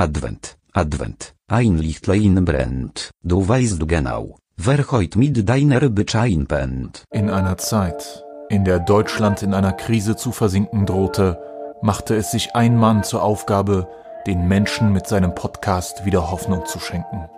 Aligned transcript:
Advent, 0.00 0.56
Advent, 0.72 1.34
ein 1.46 1.76
Lichtlein 1.76 2.42
brennt, 2.46 3.10
du 3.22 3.46
weißt 3.46 3.86
genau, 3.86 4.38
wer 4.56 4.90
heut 4.90 5.14
mit 5.14 5.46
deiner 5.46 5.90
Beschein 5.90 6.46
pennt. 6.46 7.04
In 7.12 7.28
einer 7.28 7.58
Zeit, 7.58 8.24
in 8.48 8.64
der 8.64 8.78
Deutschland 8.78 9.42
in 9.42 9.52
einer 9.52 9.74
Krise 9.74 10.16
zu 10.16 10.32
versinken 10.32 10.86
drohte, 10.86 11.38
machte 11.82 12.16
es 12.16 12.30
sich 12.30 12.56
ein 12.56 12.78
Mann 12.78 13.04
zur 13.04 13.22
Aufgabe, 13.22 13.88
den 14.26 14.48
Menschen 14.48 14.90
mit 14.90 15.06
seinem 15.06 15.34
Podcast 15.34 16.06
wieder 16.06 16.30
Hoffnung 16.30 16.64
zu 16.64 16.78
schenken. 16.78 17.28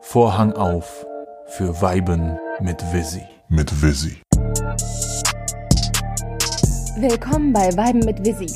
Vorhang 0.00 0.52
auf 0.52 1.04
für 1.46 1.82
Weiben 1.82 2.38
mit 2.60 2.80
Visi. 2.92 3.24
Mit 3.48 3.82
Visi. 3.82 4.22
Willkommen 6.96 7.52
bei 7.52 7.76
Weiben 7.76 8.04
mit 8.04 8.24
Visi, 8.24 8.54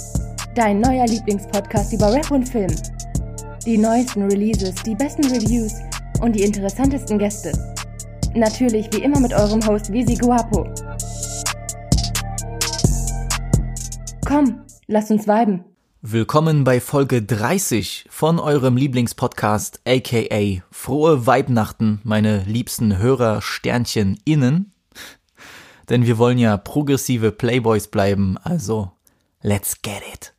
dein 0.54 0.78
neuer 0.78 1.08
Lieblingspodcast 1.08 1.92
über 1.92 2.12
Rap 2.12 2.30
und 2.30 2.48
Film. 2.48 2.70
Die 3.66 3.76
neuesten 3.76 4.22
Releases, 4.22 4.74
die 4.84 4.94
besten 4.94 5.24
Reviews 5.26 5.74
und 6.20 6.32
die 6.34 6.42
interessantesten 6.42 7.18
Gäste. 7.18 7.52
Natürlich 8.34 8.88
wie 8.92 9.02
immer 9.02 9.18
mit 9.18 9.32
eurem 9.32 9.66
Host 9.66 9.92
Visi 9.92 10.14
Guapo. 10.14 10.64
Komm, 14.24 14.60
lasst 14.86 15.10
uns 15.10 15.26
viben. 15.26 15.64
Willkommen 16.02 16.62
bei 16.62 16.80
Folge 16.80 17.20
30 17.20 18.06
von 18.08 18.38
eurem 18.38 18.76
Lieblingspodcast, 18.76 19.80
aka 19.84 20.62
Frohe 20.70 21.26
Weibnachten, 21.26 22.00
meine 22.04 22.44
liebsten 22.44 22.98
Hörer 22.98 23.42
Sternchen 23.42 24.20
innen. 24.24 24.72
Denn 25.88 26.06
wir 26.06 26.16
wollen 26.16 26.38
ja 26.38 26.56
progressive 26.56 27.32
Playboys 27.32 27.88
bleiben, 27.88 28.38
also 28.38 28.92
let's 29.42 29.82
get 29.82 30.02
it. 30.12 30.37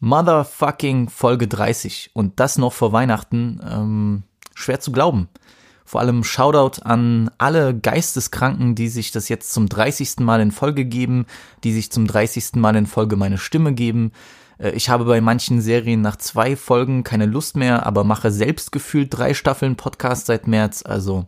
Motherfucking 0.00 1.08
Folge 1.08 1.46
30 1.46 2.10
und 2.14 2.40
das 2.40 2.58
noch 2.58 2.72
vor 2.72 2.92
Weihnachten, 2.92 3.60
ähm, 3.68 4.22
schwer 4.54 4.80
zu 4.80 4.92
glauben. 4.92 5.28
Vor 5.84 6.00
allem 6.00 6.24
Shoutout 6.24 6.82
an 6.82 7.30
alle 7.38 7.76
Geisteskranken, 7.76 8.74
die 8.74 8.88
sich 8.88 9.10
das 9.12 9.28
jetzt 9.28 9.52
zum 9.52 9.68
30. 9.68 10.20
Mal 10.20 10.40
in 10.40 10.52
Folge 10.52 10.84
geben, 10.84 11.26
die 11.64 11.72
sich 11.72 11.90
zum 11.92 12.06
30. 12.06 12.56
Mal 12.56 12.76
in 12.76 12.86
Folge 12.86 13.16
meine 13.16 13.38
Stimme 13.38 13.72
geben. 13.74 14.12
Äh, 14.58 14.70
Ich 14.70 14.88
habe 14.88 15.04
bei 15.04 15.20
manchen 15.20 15.60
Serien 15.60 16.00
nach 16.00 16.16
zwei 16.16 16.56
Folgen 16.56 17.04
keine 17.04 17.26
Lust 17.26 17.56
mehr, 17.56 17.86
aber 17.86 18.04
mache 18.04 18.30
selbst 18.30 18.72
gefühlt 18.72 19.08
drei 19.10 19.34
Staffeln 19.34 19.76
Podcast 19.76 20.26
seit 20.26 20.46
März, 20.46 20.82
also 20.84 21.26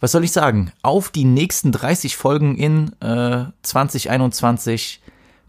was 0.00 0.12
soll 0.12 0.24
ich 0.24 0.32
sagen? 0.32 0.72
Auf 0.82 1.10
die 1.10 1.24
nächsten 1.24 1.72
30 1.72 2.16
Folgen 2.16 2.56
in 2.56 2.92
äh, 3.00 3.44
2021, 3.62 5.02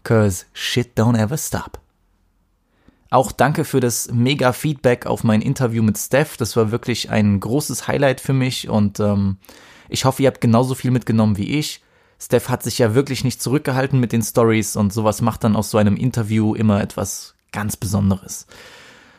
cause 0.04 0.44
shit 0.52 0.96
don't 0.96 1.18
ever 1.18 1.38
stop. 1.38 1.81
Auch 3.12 3.30
danke 3.30 3.66
für 3.66 3.80
das 3.80 4.10
mega 4.10 4.54
Feedback 4.54 5.04
auf 5.04 5.22
mein 5.22 5.42
Interview 5.42 5.82
mit 5.82 5.98
Steph. 5.98 6.38
Das 6.38 6.56
war 6.56 6.70
wirklich 6.70 7.10
ein 7.10 7.40
großes 7.40 7.86
Highlight 7.86 8.22
für 8.22 8.32
mich 8.32 8.70
und 8.70 9.00
ähm, 9.00 9.36
ich 9.90 10.06
hoffe, 10.06 10.22
ihr 10.22 10.28
habt 10.28 10.40
genauso 10.40 10.74
viel 10.74 10.90
mitgenommen 10.90 11.36
wie 11.36 11.58
ich. 11.58 11.82
Steph 12.18 12.48
hat 12.48 12.62
sich 12.62 12.78
ja 12.78 12.94
wirklich 12.94 13.22
nicht 13.22 13.42
zurückgehalten 13.42 14.00
mit 14.00 14.12
den 14.12 14.22
Stories 14.22 14.76
und 14.76 14.94
sowas 14.94 15.20
macht 15.20 15.44
dann 15.44 15.56
aus 15.56 15.70
so 15.70 15.76
einem 15.76 15.96
Interview 15.96 16.54
immer 16.54 16.80
etwas 16.80 17.34
ganz 17.52 17.76
Besonderes. 17.76 18.46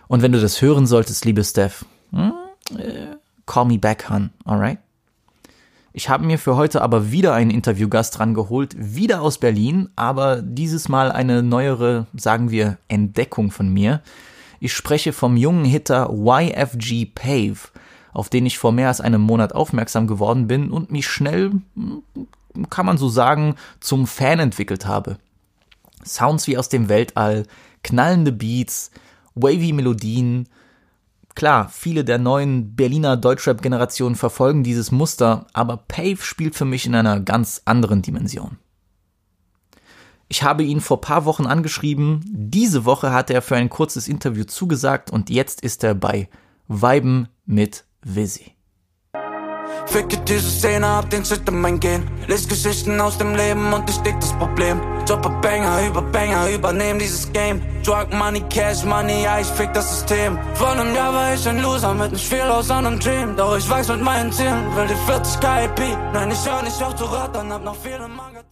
Und 0.07 0.23
wenn 0.23 0.31
du 0.31 0.41
das 0.41 0.59
hören 0.59 0.87
solltest, 0.87 1.23
liebe 1.25 1.43
Steph, 1.43 1.85
hm, 2.09 2.33
äh, 2.75 3.15
call 3.45 3.65
me 3.65 3.77
back, 3.77 4.09
hon, 4.09 4.31
alright? 4.43 4.79
Ich 5.95 6.09
habe 6.09 6.25
mir 6.25 6.39
für 6.39 6.55
heute 6.55 6.81
aber 6.81 7.11
wieder 7.11 7.35
einen 7.35 7.51
Interviewgast 7.51 8.19
rangeholt, 8.19 8.75
wieder 8.75 9.21
aus 9.21 9.37
Berlin, 9.37 9.89
aber 9.95 10.41
dieses 10.41 10.89
Mal 10.89 11.11
eine 11.11 11.43
neuere, 11.43 12.07
sagen 12.15 12.49
wir, 12.49 12.79
Entdeckung 12.87 13.51
von 13.51 13.71
mir. 13.71 14.01
Ich 14.59 14.73
spreche 14.73 15.13
vom 15.13 15.37
jungen 15.37 15.65
Hitter 15.65 16.09
YFG 16.11 17.05
Pave, 17.13 17.59
auf 18.11 18.29
den 18.29 18.47
ich 18.47 18.57
vor 18.57 18.71
mehr 18.71 18.87
als 18.87 19.01
einem 19.01 19.21
Monat 19.21 19.53
aufmerksam 19.53 20.07
geworden 20.07 20.47
bin 20.47 20.71
und 20.71 20.91
mich 20.91 21.07
schnell, 21.07 21.51
kann 22.71 22.87
man 22.87 22.97
so 22.97 23.07
sagen, 23.07 23.53
zum 23.79 24.07
Fan 24.07 24.39
entwickelt 24.39 24.87
habe. 24.87 25.17
Sounds 26.03 26.47
wie 26.47 26.57
aus 26.57 26.69
dem 26.69 26.89
Weltall, 26.89 27.45
knallende 27.83 28.31
Beats, 28.31 28.89
wavy 29.35 29.73
Melodien, 29.73 30.49
Klar, 31.35 31.69
viele 31.69 32.03
der 32.03 32.19
neuen 32.19 32.75
Berliner 32.75 33.17
Deutschrap-Generationen 33.17 34.15
verfolgen 34.15 34.63
dieses 34.63 34.91
Muster, 34.91 35.47
aber 35.53 35.77
Pave 35.77 36.17
spielt 36.21 36.55
für 36.55 36.65
mich 36.65 36.85
in 36.85 36.93
einer 36.93 37.19
ganz 37.19 37.61
anderen 37.65 38.01
Dimension. 38.01 38.57
Ich 40.29 40.43
habe 40.43 40.63
ihn 40.63 40.81
vor 40.81 41.01
paar 41.01 41.25
Wochen 41.25 41.45
angeschrieben, 41.45 42.21
diese 42.25 42.85
Woche 42.85 43.11
hat 43.11 43.29
er 43.29 43.41
für 43.41 43.55
ein 43.55 43.69
kurzes 43.69 44.07
Interview 44.07 44.43
zugesagt 44.45 45.11
und 45.11 45.29
jetzt 45.29 45.61
ist 45.61 45.83
er 45.83 45.95
bei 45.95 46.29
Weiben 46.67 47.27
mit 47.45 47.85
Visi. 48.03 48.53
Ficke 49.87 50.17
diese 50.27 50.49
Szene, 50.49 50.87
hab 50.87 51.09
den 51.09 51.23
in 51.23 51.61
mein 51.61 51.79
Gen. 51.79 52.03
Lies 52.27 52.47
Geschichten 52.47 52.99
aus 52.99 53.17
dem 53.17 53.35
Leben 53.35 53.73
und 53.73 53.89
ich 53.89 53.97
dick 53.97 54.19
das 54.19 54.33
Problem. 54.33 54.81
Droppe 55.05 55.29
Banger 55.41 55.85
über 55.87 56.01
Banger, 56.01 56.49
übernehm 56.49 56.97
dieses 56.97 57.31
Game. 57.33 57.61
Drug 57.83 58.07
Money, 58.13 58.41
Cash 58.49 58.83
Money, 58.85 59.23
ja, 59.23 59.39
ich 59.39 59.47
fick 59.47 59.73
das 59.73 59.89
System. 59.89 60.39
Vor 60.55 60.69
einem 60.69 60.95
Jahr 60.95 61.13
war 61.13 61.33
ich 61.33 61.47
ein 61.47 61.61
Loser 61.61 61.93
mit 61.93 62.13
nicht 62.13 62.27
viel 62.27 62.41
aus 62.41 62.71
einem 62.71 62.99
Dream. 62.99 63.35
Doch 63.35 63.57
ich 63.57 63.69
weiß 63.69 63.89
mit 63.89 64.01
meinen 64.01 64.31
Zielen, 64.31 64.75
will 64.75 64.87
die 64.87 64.95
40 65.05 65.39
KIP. 65.39 65.97
Nein, 66.13 66.31
ich 66.31 66.49
hör 66.49 66.63
nicht 66.63 66.81
auf 66.81 66.95
zu 66.95 67.05
rattern, 67.05 67.51
hab 67.51 67.63
noch 67.63 67.75
viele 67.75 68.07
Manga. 68.07 68.43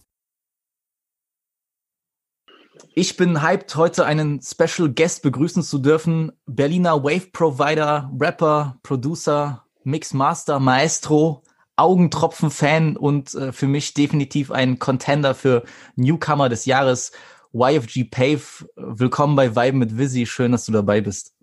Ich 2.94 3.16
bin 3.16 3.40
hyped, 3.40 3.74
heute 3.76 4.04
einen 4.04 4.42
Special 4.42 4.90
Guest 4.90 5.22
begrüßen 5.22 5.62
zu 5.62 5.78
dürfen. 5.78 6.32
Berliner 6.44 7.02
Wave 7.02 7.30
Provider, 7.32 8.10
Rapper, 8.20 8.76
Producer, 8.82 9.64
Mixmaster, 9.84 10.60
Maestro, 10.60 11.42
Augentropfen-Fan 11.76 12.96
und 12.96 13.34
äh, 13.34 13.52
für 13.52 13.66
mich 13.66 13.94
definitiv 13.94 14.50
ein 14.50 14.78
Contender 14.78 15.34
für 15.34 15.64
Newcomer 15.96 16.48
des 16.48 16.66
Jahres. 16.66 17.12
YFG 17.52 18.04
Pave, 18.04 18.40
willkommen 18.76 19.36
bei 19.36 19.54
Weiben 19.54 19.78
mit 19.78 19.98
Visi. 19.98 20.26
Schön, 20.26 20.52
dass 20.52 20.64
du 20.64 20.72
dabei 20.72 21.00
bist. 21.00 21.34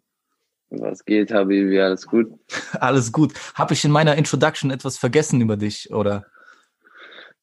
Was 0.72 1.04
geht, 1.04 1.32
Habibi? 1.32 1.80
Alles 1.80 2.06
gut? 2.06 2.32
Alles 2.80 3.12
gut. 3.12 3.34
Habe 3.56 3.74
ich 3.74 3.84
in 3.84 3.92
meiner 3.92 4.16
Introduction 4.16 4.72
etwas 4.72 4.98
vergessen 4.98 5.42
über 5.42 5.58
dich, 5.58 5.92
oder? 5.92 6.26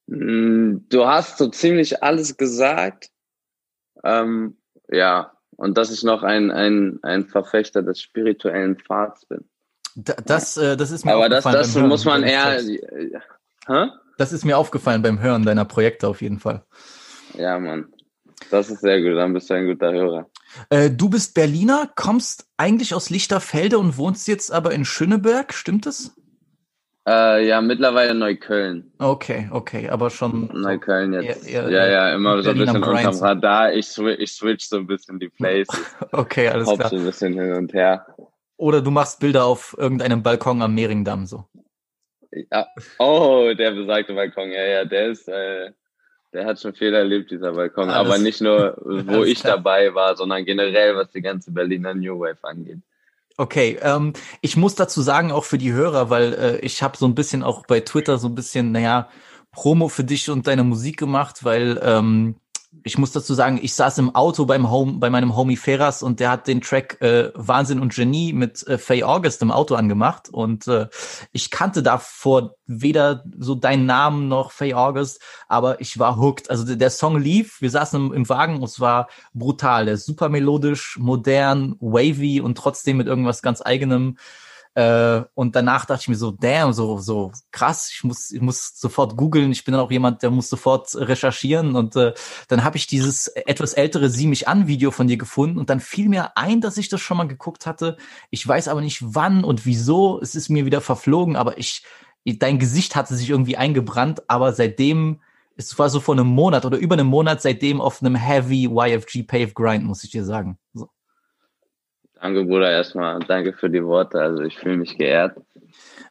Mm, 0.07 0.79
Du 0.89 1.07
hast 1.07 1.39
so 1.39 1.49
ziemlich 1.49 2.03
alles 2.03 2.37
gesagt. 2.37 3.11
Ähm, 4.05 4.57
ja, 4.89 5.33
und 5.57 5.77
dass 5.77 5.93
ich 5.93 6.05
noch 6.05 6.23
ein, 6.23 6.51
ein, 6.51 6.99
ein 7.03 7.27
Verfechter 7.27 7.83
des 7.83 8.01
spirituellen 8.01 8.79
Pfads 8.79 9.27
bin. 9.27 9.49
Da, 9.97 10.15
das, 10.25 10.57
äh, 10.57 10.77
das 10.77 10.91
ist 10.91 11.05
mir 11.05 11.15
Aber 11.15 11.29
das, 11.29 11.45
aufgefallen. 11.47 11.63
das 11.63 11.73
beim 11.75 11.81
Hören 11.83 11.89
muss 11.89 12.05
man 12.05 12.23
eher. 12.23 12.45
Texts. 12.59 12.71
Hä? 13.67 13.87
Das 14.19 14.33
ist 14.33 14.45
mir 14.45 14.57
aufgefallen 14.59 15.03
beim 15.03 15.21
Hören 15.21 15.45
deiner 15.45 15.65
Projekte 15.65 16.07
auf 16.09 16.23
jeden 16.23 16.39
Fall. 16.39 16.63
Ja, 17.35 17.59
Mann. 17.59 17.93
Das 18.51 18.71
ist 18.71 18.81
sehr 18.81 19.01
gut, 19.03 19.17
dann 19.17 19.33
bist 19.33 19.49
du 19.51 19.55
ein 19.55 19.67
guter 19.67 19.93
Hörer. 19.93 20.27
Äh, 20.71 20.91
du 20.91 21.09
bist 21.09 21.35
Berliner, 21.35 21.91
kommst 21.97 22.47
eigentlich 22.59 22.95
aus 22.95 23.11
Lichterfelde 23.11 23.79
und 23.79 23.97
wohnst 23.97 24.29
jetzt 24.29 24.53
aber 24.53 24.73
in 24.73 24.85
Schöneberg, 24.85 25.53
stimmt 25.55 25.87
das? 25.87 26.13
Äh, 27.09 27.47
ja, 27.47 27.61
mittlerweile 27.61 28.15
Neukölln. 28.15 28.93
Okay, 28.99 29.49
okay, 29.53 29.89
aber 29.89 30.11
schon. 30.11 30.51
Neukölln 30.53 31.13
jetzt. 31.15 31.47
Eher- 31.49 31.69
eher- 31.69 31.71
ja, 31.71 31.87
ja, 31.87 32.15
immer 32.15 32.43
so 32.43 32.51
ein 32.51 32.59
bisschen 32.59 32.83
unterm. 32.83 33.15
Radar. 33.23 33.73
Ich, 33.73 33.87
swi 33.89 34.13
ich 34.15 34.33
switch 34.33 34.67
so 34.69 34.77
ein 34.77 34.87
bisschen 34.87 35.19
die 35.19 35.29
Places. 35.37 35.81
Okay, 36.13 36.49
alles 36.49 36.67
Hop 36.69 36.79
klar. 36.79 36.91
so 36.91 36.97
ein 36.97 37.05
bisschen 37.05 37.33
hin 37.35 37.53
und 37.55 37.73
her. 37.73 38.07
Oder 38.57 38.81
du 38.81 38.91
machst 38.91 39.21
Bilder 39.21 39.45
auf 39.45 39.75
irgendeinem 39.79 40.23
Balkon 40.23 40.63
am 40.63 40.75
Mehringdamm 40.75 41.27
so. 41.27 41.45
Ja. 42.51 42.67
Oh, 42.99 43.53
der 43.57 43.71
besagte 43.73 44.15
Balkon. 44.15 44.51
Ja, 44.51 44.65
ja, 44.65 44.85
der 44.85 45.09
ist, 45.09 45.29
äh, 45.29 45.71
der 46.33 46.45
hat 46.47 46.61
schon 46.61 46.75
viel 46.75 46.93
erlebt, 46.95 47.31
dieser 47.31 47.53
Balkon. 47.53 47.89
Alles- 47.91 48.13
Aber 48.13 48.19
nicht 48.19 48.41
nur, 48.41 48.77
wo 48.85 49.25
ich 49.25 49.41
klar. 49.41 49.57
dabei 49.57 49.95
war, 49.95 50.17
sondern 50.17 50.45
generell, 50.45 50.97
was 50.97 51.11
die 51.13 51.23
ganze 51.23 51.51
Berliner 51.53 51.95
New 51.95 52.19
Wave 52.19 52.43
angeht. 52.43 52.79
Okay, 53.39 53.79
ähm, 53.83 54.15
ich 54.41 54.57
muss 54.57 54.75
dazu 54.75 55.03
sagen, 55.03 55.31
auch 55.31 55.45
für 55.45 55.59
die 55.59 55.73
Hörer, 55.73 56.09
weil 56.09 56.33
äh, 56.35 56.57
ich 56.61 56.83
habe 56.83 56.97
so 56.97 57.07
ein 57.07 57.15
bisschen 57.15 57.43
auch 57.43 57.67
bei 57.67 57.81
Twitter 57.81 58.17
so 58.17 58.29
ein 58.29 58.35
bisschen, 58.35 58.73
naja, 58.73 59.11
Promo 59.53 59.89
für 59.89 60.05
dich 60.05 60.31
und 60.31 60.47
deine 60.47 60.65
Musik 60.65 60.99
gemacht, 60.99 61.45
weil 61.45 61.79
ähm, 61.83 62.37
ich 62.85 62.99
muss 62.99 63.13
dazu 63.13 63.35
sagen, 63.35 63.59
ich 63.63 63.75
saß 63.75 63.99
im 63.99 64.15
Auto 64.15 64.47
beim 64.47 64.71
Home, 64.71 64.95
bei 64.99 65.11
meinem 65.11 65.37
Homie 65.37 65.57
Ferras 65.57 66.03
und 66.03 66.21
der 66.21 66.31
hat 66.31 66.47
den 66.47 66.61
Track 66.61 67.01
äh, 67.01 67.31
Wahnsinn 67.35 67.81
und 67.81 67.95
Genie 67.95 68.33
mit 68.33 68.67
äh, 68.67 68.79
Faye 68.79 69.05
August 69.05 69.43
im 69.43 69.51
Auto 69.51 69.75
angemacht 69.75 70.29
und 70.29 70.67
äh, 70.69 70.89
ich 71.33 71.51
kannte 71.51 71.83
davor 71.83 72.55
weder 72.67 73.25
so 73.39 73.55
deinen 73.55 73.87
Namen 73.87 74.29
noch 74.29 74.53
Faye 74.53 74.75
August, 74.75 75.21
aber 75.49 75.81
ich 75.81 75.99
war 75.99 76.17
hooked. 76.17 76.51
Also 76.51 76.65
der, 76.65 76.77
der 76.77 76.91
Song 76.91 77.19
lief, 77.19 77.61
wir 77.61 77.71
saßen 77.71 78.07
im, 78.07 78.13
im 78.13 78.29
Wagen 78.29 78.57
und 78.57 78.65
es 78.65 78.81
war 78.81 79.09
brutal. 79.35 79.87
Der 79.87 79.95
ist 79.95 80.07
super 80.07 80.29
melodisch, 80.29 80.99
modern, 80.99 81.77
wavy 81.81 82.41
und 82.41 82.57
trotzdem 82.57 82.97
mit 82.97 83.07
irgendwas 83.07 83.43
ganz 83.43 83.63
eigenem. 83.63 84.17
Äh, 84.77 85.25
und 85.33 85.57
danach 85.57 85.87
dachte 85.87 86.03
ich 86.03 86.09
mir 86.09 86.17
so, 86.17 86.33
damn, 86.33 86.75
so, 86.75 86.99
so 86.99 87.33
krass, 87.51 87.91
ich 87.91 88.05
muss, 88.05 88.31
ich 88.31 88.43
muss 88.43 88.79
sofort 88.79 89.17
googeln. 89.17 89.51
Ich 89.51 89.65
bin 89.65 89.73
dann 89.73 89.81
auch 89.81 89.91
jemand, 89.91 90.23
der 90.23 90.31
muss 90.31 90.51
sofort 90.51 90.95
recherchieren. 90.95 91.77
Und 91.77 91.97
äh, 91.97 92.13
dann 92.49 92.63
habe 92.63 92.77
ich 92.77 92.87
dieses 92.87 93.29
etwas 93.29 93.73
ältere 93.73 94.11
Sieh 94.11 94.27
mich 94.27 94.49
an 94.49 94.67
Video 94.67 94.91
von 94.91 95.07
dir 95.07 95.17
gefunden 95.17 95.59
und 95.59 95.71
dann 95.71 95.81
fiel 95.81 96.11
mir 96.11 96.37
ein, 96.37 96.61
dass 96.61 96.77
ich 96.77 96.91
das 96.91 97.01
schon 97.01 97.17
mal 97.17 97.27
geguckt 97.27 97.65
hatte. 97.65 97.97
Ich 98.29 98.47
weiß 98.47 98.69
aber 98.69 98.83
nicht 98.83 99.01
wann 99.03 99.45
und 99.45 99.65
wieso. 99.65 100.21
Es 100.21 100.35
ist 100.35 100.51
mir 100.51 100.67
wieder 100.67 100.83
verflogen, 100.83 101.37
aber 101.37 101.57
ich, 101.57 101.83
dein 102.27 102.59
Gesicht 102.59 102.97
hatte 102.97 103.17
sich 103.17 103.31
irgendwie 103.31 103.57
eingebrannt, 103.57 104.29
aber 104.29 104.53
seitdem 104.53 105.21
es 105.59 105.79
war 105.79 105.89
so 105.89 106.01
vor 106.01 106.15
einem 106.15 106.27
Monat 106.27 106.67
oder 106.67 106.77
über 106.77 106.97
einem 106.97 107.07
Monat 107.07 107.41
seitdem 107.41 107.81
auf 107.81 108.03
einem 108.03 108.15
heavy 108.15 108.67
YFG 108.67 109.23
Pave 109.23 109.53
Grind, 109.55 109.85
muss 109.85 110.05
ich 110.05 110.11
dir 110.11 110.23
sagen. 110.27 110.59
So. 110.75 110.91
Danke, 112.21 112.45
Bruder, 112.45 112.71
erstmal. 112.71 113.19
Danke 113.21 113.53
für 113.53 113.71
die 113.71 113.85
Worte. 113.85 114.21
Also 114.21 114.43
ich 114.43 114.57
fühle 114.57 114.79
mich 114.79 114.97
geehrt. 114.97 115.39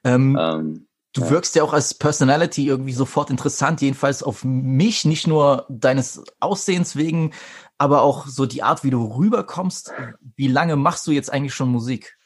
Ähm, 0.04 0.38
ähm, 0.40 0.88
du 1.14 1.22
ja. 1.22 1.30
wirkst 1.32 1.56
ja 1.56 1.64
auch 1.64 1.74
als 1.74 1.94
Personality 1.94 2.68
irgendwie 2.68 2.94
sofort 2.94 3.30
interessant, 3.30 3.82
jedenfalls 3.82 4.22
auf 4.22 4.44
mich, 4.44 5.06
nicht 5.06 5.28
nur 5.28 5.66
deines 5.70 6.24
Aussehens 6.40 6.96
wegen, 6.96 7.34
aber 7.78 8.04
auch 8.04 8.28
so 8.28 8.46
die 8.46 8.64
Art, 8.64 8.84
wie 8.84 8.92
du 8.92 9.04
rüberkommst. 9.18 9.92
Wie 10.36 10.48
lange 10.48 10.76
machst 10.76 11.08
du 11.08 11.12
jetzt 11.12 11.34
eigentlich 11.34 11.54
schon 11.54 11.70
Musik? 11.70 12.18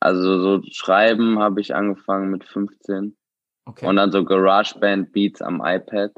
Also 0.00 0.40
so 0.40 0.62
schreiben 0.70 1.38
habe 1.38 1.60
ich 1.60 1.74
angefangen 1.74 2.30
mit 2.30 2.44
15. 2.44 3.16
Okay. 3.66 3.86
Und 3.86 3.96
dann 3.96 4.12
so 4.12 4.24
GarageBand 4.24 5.12
Beats 5.12 5.42
am 5.42 5.60
iPad. 5.64 6.12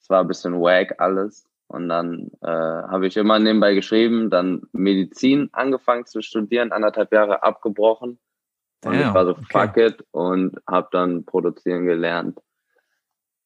Es 0.00 0.08
war 0.08 0.20
ein 0.20 0.28
bisschen 0.28 0.60
wack 0.60 0.94
alles. 0.98 1.44
Und 1.68 1.88
dann 1.88 2.30
äh, 2.42 2.46
habe 2.46 3.06
ich 3.06 3.16
immer 3.16 3.38
nebenbei 3.38 3.74
geschrieben, 3.74 4.30
dann 4.30 4.62
Medizin 4.72 5.48
angefangen 5.52 6.06
zu 6.06 6.22
studieren, 6.22 6.72
anderthalb 6.72 7.12
Jahre 7.12 7.42
abgebrochen. 7.42 8.18
Und 8.84 8.94
Damn, 8.94 9.08
ich 9.08 9.14
war 9.14 9.26
so, 9.26 9.34
fuck 9.50 9.70
okay. 9.70 9.86
it, 9.86 10.04
und 10.12 10.56
habe 10.66 10.88
dann 10.92 11.24
produzieren 11.24 11.86
gelernt. 11.86 12.38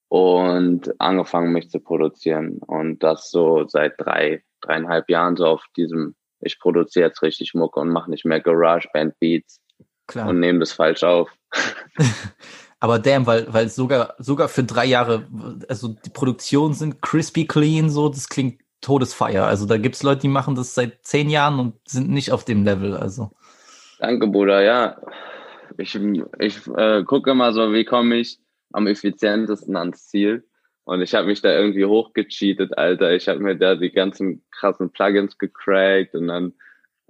Und 0.08 1.00
angefangen, 1.00 1.52
mich 1.52 1.70
zu 1.70 1.81
produzieren. 1.81 2.58
Und 2.58 3.02
das 3.02 3.31
so 3.31 3.67
seit 3.69 3.94
drei, 3.99 4.43
dreieinhalb 4.61 5.08
Jahren 5.08 5.37
so 5.37 5.46
auf 5.46 5.64
diesem, 5.76 6.14
ich 6.40 6.58
produziere 6.58 7.08
jetzt 7.08 7.23
richtig 7.23 7.55
Mucke 7.55 7.81
und 7.81 7.90
mache 7.90 8.11
nicht 8.11 8.25
mehr 8.25 8.40
Garage-Band 8.40 9.19
Beats. 9.19 9.61
Klar. 10.08 10.28
Und 10.28 10.40
nehme 10.40 10.58
das 10.58 10.73
falsch 10.73 11.05
auf. 11.05 11.31
Aber 12.80 12.98
damn, 12.98 13.26
weil, 13.26 13.46
weil 13.52 13.68
sogar, 13.68 14.14
sogar 14.18 14.48
für 14.48 14.64
drei 14.64 14.86
Jahre, 14.86 15.26
also 15.68 15.88
die 15.88 16.10
Produktionen 16.10 16.72
sind 16.72 17.02
crispy 17.02 17.46
clean, 17.46 17.90
so, 17.90 18.08
das 18.08 18.28
klingt 18.28 18.62
Todesfeier. 18.80 19.46
Also 19.46 19.66
da 19.66 19.76
gibt's 19.76 20.02
Leute, 20.02 20.22
die 20.22 20.28
machen 20.28 20.54
das 20.54 20.74
seit 20.74 21.04
zehn 21.04 21.28
Jahren 21.28 21.60
und 21.60 21.74
sind 21.86 22.08
nicht 22.08 22.32
auf 22.32 22.44
dem 22.44 22.64
Level, 22.64 22.96
also. 22.96 23.30
Danke, 23.98 24.26
Bruder, 24.26 24.62
ja. 24.62 24.96
Ich, 25.76 25.94
ich 26.38 26.66
äh, 26.76 27.04
gucke 27.04 27.30
immer 27.30 27.52
so, 27.52 27.72
wie 27.72 27.84
komme 27.84 28.16
ich 28.16 28.38
am 28.72 28.86
effizientesten 28.86 29.76
ans 29.76 30.08
Ziel. 30.08 30.44
Und 30.84 31.02
ich 31.02 31.14
habe 31.14 31.26
mich 31.26 31.42
da 31.42 31.52
irgendwie 31.52 31.84
hochgecheatet, 31.84 32.76
Alter. 32.78 33.12
Ich 33.12 33.28
habe 33.28 33.40
mir 33.40 33.56
da 33.56 33.74
die 33.74 33.92
ganzen 33.92 34.42
krassen 34.50 34.90
Plugins 34.90 35.36
gecrackt 35.36 36.14
und 36.14 36.28
dann, 36.28 36.54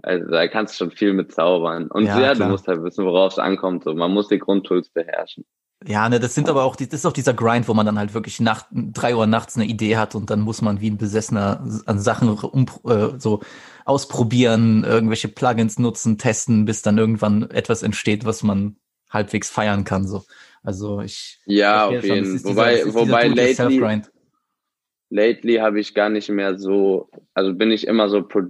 also 0.03 0.27
da 0.27 0.49
kannst 0.49 0.75
du 0.75 0.85
schon 0.85 0.91
viel 0.91 1.13
mit 1.13 1.33
zaubern. 1.33 1.87
Und 1.87 2.07
ja, 2.07 2.21
ja 2.21 2.35
du 2.35 2.45
musst 2.47 2.67
halt 2.67 2.83
wissen, 2.83 3.05
worauf 3.05 3.33
es 3.33 3.39
ankommt. 3.39 3.85
So, 3.85 3.95
man 3.95 4.11
muss 4.11 4.29
die 4.29 4.39
Grundtools 4.39 4.91
beherrschen. 4.91 5.47
Ja, 5.87 6.09
ne, 6.09 6.21
das 6.21 6.35
sind 6.35 6.51
aber 6.51 6.65
auch, 6.65 6.77
die, 6.77 6.89
das 6.89 7.01
ist 7.01 7.07
auch 7.07 7.13
dieser 7.13 7.33
Grind, 7.33 7.67
wo 7.67 7.73
man 7.73 7.87
dann 7.87 7.99
halt 7.99 8.13
wirklich 8.13 8.39
nach 8.39 8.67
drei 8.71 9.17
Uhr 9.17 9.27
nachts 9.27 9.57
eine 9.57 9.65
Idee 9.65 9.97
hat 9.97 10.15
und 10.15 10.29
dann 10.29 10.41
muss 10.41 10.61
man 10.61 10.81
wie 10.83 10.91
ein 10.91 10.99
Besessener 10.99 11.65
an 11.87 11.99
Sachen 11.99 12.29
um, 12.29 12.67
äh, 12.85 13.19
so 13.19 13.41
ausprobieren, 13.87 14.85
irgendwelche 14.85 15.29
Plugins 15.29 15.79
nutzen, 15.79 16.19
testen, 16.19 16.67
bis 16.67 16.83
dann 16.83 16.99
irgendwann 16.99 17.51
etwas 17.51 17.83
entsteht, 17.83 18.27
was 18.27 18.43
man 18.43 18.77
halbwegs 19.09 19.49
feiern 19.49 19.85
kann. 19.85 20.07
So, 20.07 20.25
also 20.63 21.01
ich. 21.01 21.41
Ja, 21.47 21.87
auf 21.87 22.05
jeden. 22.05 22.39
Fall. 22.39 22.51
Wobei, 22.51 22.75
dieser, 22.77 22.95
wobei 22.95 23.29
lately, 23.29 24.03
lately 25.09 25.57
habe 25.57 25.81
ich 25.81 25.95
gar 25.95 26.11
nicht 26.11 26.29
mehr 26.29 26.59
so, 26.59 27.09
also 27.33 27.55
bin 27.55 27.71
ich 27.71 27.87
immer 27.87 28.11
so 28.11 28.23
pro, 28.23 28.43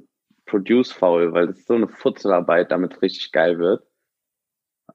produce 0.46 0.90
faul, 0.90 1.32
weil 1.32 1.46
das 1.46 1.58
ist 1.58 1.68
so 1.68 1.74
eine 1.74 1.86
Futzelarbeit, 1.86 2.72
damit 2.72 2.94
es 2.94 3.02
richtig 3.02 3.30
geil 3.30 3.60
wird. 3.60 3.84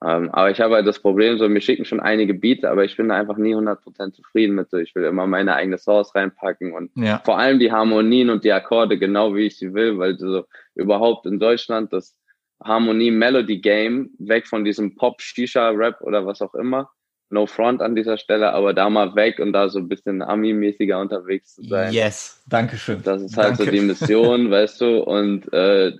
Ähm, 0.03 0.29
aber 0.31 0.51
ich 0.51 0.59
habe 0.59 0.75
halt 0.75 0.87
das 0.87 0.99
Problem, 0.99 1.37
so 1.37 1.47
mir 1.47 1.61
schicken 1.61 1.85
schon 1.85 1.99
einige 1.99 2.33
Beats, 2.33 2.63
aber 2.63 2.83
ich 2.83 2.97
bin 2.97 3.09
da 3.09 3.15
einfach 3.15 3.37
nie 3.37 3.55
100% 3.55 4.13
zufrieden 4.13 4.55
mit 4.55 4.69
so. 4.69 4.77
Ich 4.77 4.95
will 4.95 5.03
immer 5.03 5.27
meine 5.27 5.55
eigene 5.55 5.77
Source 5.77 6.13
reinpacken 6.15 6.73
und 6.73 6.91
ja. 6.95 7.21
vor 7.23 7.37
allem 7.37 7.59
die 7.59 7.71
Harmonien 7.71 8.29
und 8.29 8.43
die 8.43 8.51
Akkorde 8.51 8.97
genau 8.97 9.35
wie 9.35 9.47
ich 9.47 9.57
sie 9.57 9.73
will, 9.73 9.97
weil 9.97 10.17
so 10.17 10.45
überhaupt 10.75 11.25
in 11.25 11.39
Deutschland 11.39 11.93
das 11.93 12.17
Harmonie-Melody-Game 12.63 14.11
weg 14.19 14.47
von 14.47 14.65
diesem 14.65 14.95
Pop-Shisha-Rap 14.95 16.01
oder 16.01 16.25
was 16.25 16.41
auch 16.41 16.55
immer. 16.55 16.89
No 17.29 17.47
front 17.47 17.81
an 17.81 17.95
dieser 17.95 18.17
Stelle, 18.17 18.53
aber 18.53 18.73
da 18.73 18.89
mal 18.89 19.15
weg 19.15 19.39
und 19.39 19.51
da 19.51 19.67
so 19.67 19.79
ein 19.79 19.89
bisschen 19.89 20.21
Ami-mäßiger 20.21 20.99
unterwegs 20.99 21.55
zu 21.55 21.63
sein. 21.63 21.91
Yes, 21.91 22.43
danke 22.47 22.77
schön. 22.77 23.01
Das 23.03 23.21
ist 23.21 23.35
halt 23.35 23.59
Danke. 23.59 23.65
so 23.65 23.71
die 23.71 23.81
Mission, 23.81 24.51
weißt 24.51 24.79
du, 24.81 24.99
und, 24.99 25.51
äh, 25.51 25.93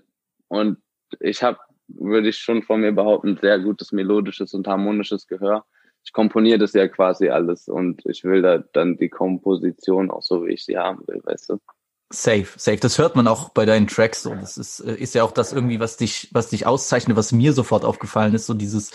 und 0.47 0.77
ich 1.19 1.41
habe 1.41 1.57
würde 1.87 2.29
ich 2.29 2.37
schon 2.37 2.63
von 2.63 2.81
mir 2.81 2.91
behaupten, 2.91 3.37
sehr 3.41 3.59
gutes 3.59 3.91
melodisches 3.91 4.53
und 4.53 4.67
harmonisches 4.67 5.27
Gehör. 5.27 5.65
Ich 6.03 6.13
komponiere 6.13 6.59
das 6.59 6.73
ja 6.73 6.87
quasi 6.87 7.29
alles 7.29 7.67
und 7.67 8.05
ich 8.05 8.23
will 8.23 8.41
da 8.41 8.59
dann 8.73 8.97
die 8.97 9.09
Komposition 9.09 10.11
auch 10.11 10.21
so, 10.21 10.45
wie 10.45 10.53
ich 10.53 10.65
sie 10.65 10.77
haben 10.77 11.03
will, 11.07 11.21
weißt 11.23 11.49
du? 11.49 11.57
Safe, 12.13 12.47
safe. 12.55 12.77
Das 12.77 12.99
hört 12.99 13.15
man 13.15 13.27
auch 13.27 13.49
bei 13.49 13.65
deinen 13.65 13.87
Tracks. 13.87 14.21
So. 14.21 14.35
Das 14.35 14.57
ist, 14.57 14.79
äh, 14.81 14.93
ist 14.93 15.15
ja 15.15 15.23
auch 15.23 15.31
das 15.31 15.51
irgendwie, 15.53 15.79
was 15.79 15.97
dich, 15.97 16.29
was 16.31 16.49
dich 16.49 16.67
auszeichnet, 16.67 17.17
was 17.17 17.31
mir 17.31 17.53
sofort 17.53 17.83
aufgefallen 17.83 18.35
ist, 18.35 18.45
so 18.45 18.53
dieses, 18.53 18.91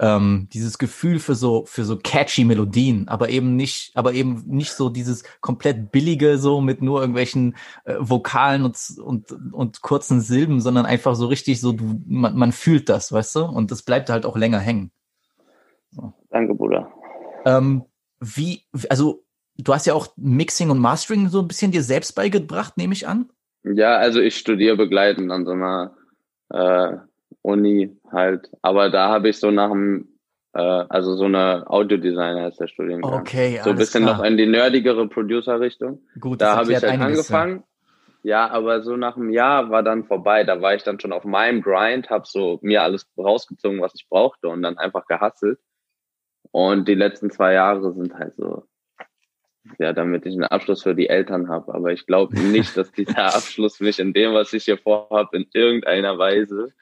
ähm, 0.00 0.48
dieses 0.52 0.78
Gefühl 0.78 1.18
für 1.18 1.34
so 1.34 1.64
für 1.66 1.84
so 1.84 1.96
catchy 1.96 2.44
Melodien, 2.44 3.08
aber 3.08 3.28
eben 3.30 3.56
nicht, 3.56 3.96
aber 3.96 4.12
eben 4.12 4.44
nicht 4.46 4.72
so 4.72 4.88
dieses 4.88 5.24
komplett 5.40 5.90
billige 5.90 6.38
so 6.38 6.60
mit 6.60 6.82
nur 6.82 7.00
irgendwelchen 7.00 7.56
äh, 7.84 7.96
Vokalen 7.98 8.64
und, 8.64 8.78
und 9.02 9.32
und 9.52 9.82
kurzen 9.82 10.20
Silben, 10.20 10.60
sondern 10.60 10.86
einfach 10.86 11.14
so 11.16 11.26
richtig 11.26 11.60
so 11.60 11.72
du 11.72 12.00
man, 12.06 12.36
man 12.36 12.52
fühlt 12.52 12.88
das, 12.88 13.12
weißt 13.12 13.36
du, 13.36 13.44
und 13.44 13.70
das 13.70 13.82
bleibt 13.82 14.10
halt 14.10 14.24
auch 14.24 14.36
länger 14.36 14.60
hängen. 14.60 14.90
So. 15.90 16.12
Danke, 16.30 16.54
Bruder. 16.54 16.92
Ähm, 17.44 17.84
wie 18.20 18.62
also 18.88 19.24
du 19.56 19.74
hast 19.74 19.86
ja 19.86 19.94
auch 19.94 20.08
Mixing 20.16 20.70
und 20.70 20.78
Mastering 20.78 21.28
so 21.28 21.40
ein 21.40 21.48
bisschen 21.48 21.72
dir 21.72 21.82
selbst 21.82 22.14
beigebracht, 22.14 22.76
nehme 22.76 22.92
ich 22.92 23.08
an. 23.08 23.30
Ja, 23.64 23.96
also 23.96 24.20
ich 24.20 24.36
studiere 24.36 24.76
begleitend 24.76 25.30
an 25.32 25.44
so 25.44 25.52
einer 25.52 25.94
äh, 26.50 26.96
Uni 27.42 27.96
halt. 28.10 28.50
Aber 28.62 28.90
da 28.90 29.08
habe 29.08 29.28
ich 29.28 29.38
so 29.38 29.50
nach 29.50 29.70
dem, 29.70 30.18
äh, 30.54 30.60
also 30.60 31.14
so 31.14 31.24
eine 31.24 31.68
Audiodesigner 31.68 32.48
ist 32.48 32.60
der 32.60 32.68
Studiengang. 32.68 33.20
Okay, 33.20 33.60
So 33.62 33.70
ein 33.70 33.76
bisschen 33.76 34.04
klar. 34.04 34.18
noch 34.18 34.24
in 34.24 34.36
die 34.36 34.46
nerdigere 34.46 35.08
Producer-Richtung. 35.08 36.02
Gut, 36.20 36.40
da 36.40 36.56
habe 36.56 36.72
ich 36.72 36.82
halt 36.82 37.00
angefangen. 37.00 37.64
Ja, 38.22 38.50
aber 38.50 38.82
so 38.82 38.96
nach 38.96 39.16
einem 39.16 39.30
Jahr 39.30 39.70
war 39.70 39.82
dann 39.82 40.04
vorbei. 40.04 40.44
Da 40.44 40.60
war 40.60 40.74
ich 40.74 40.82
dann 40.82 40.98
schon 41.00 41.12
auf 41.12 41.24
meinem 41.24 41.62
Grind, 41.62 42.10
habe 42.10 42.24
so 42.26 42.58
mir 42.62 42.82
alles 42.82 43.08
rausgezogen, 43.16 43.80
was 43.80 43.94
ich 43.94 44.08
brauchte 44.08 44.48
und 44.48 44.62
dann 44.62 44.76
einfach 44.76 45.06
gehasselt. 45.06 45.58
Und 46.50 46.88
die 46.88 46.94
letzten 46.94 47.30
zwei 47.30 47.52
Jahre 47.52 47.92
sind 47.92 48.14
halt 48.14 48.34
so, 48.36 48.64
ja, 49.78 49.92
damit 49.92 50.26
ich 50.26 50.32
einen 50.32 50.44
Abschluss 50.44 50.82
für 50.82 50.94
die 50.94 51.08
Eltern 51.08 51.48
habe. 51.48 51.72
Aber 51.74 51.92
ich 51.92 52.06
glaube 52.06 52.38
nicht, 52.38 52.76
dass 52.76 52.90
dieser 52.90 53.26
Abschluss 53.34 53.80
mich 53.80 53.98
in 53.98 54.12
dem, 54.12 54.34
was 54.34 54.52
ich 54.52 54.64
hier 54.64 54.78
vorhabe, 54.78 55.36
in 55.36 55.46
irgendeiner 55.52 56.18
Weise 56.18 56.72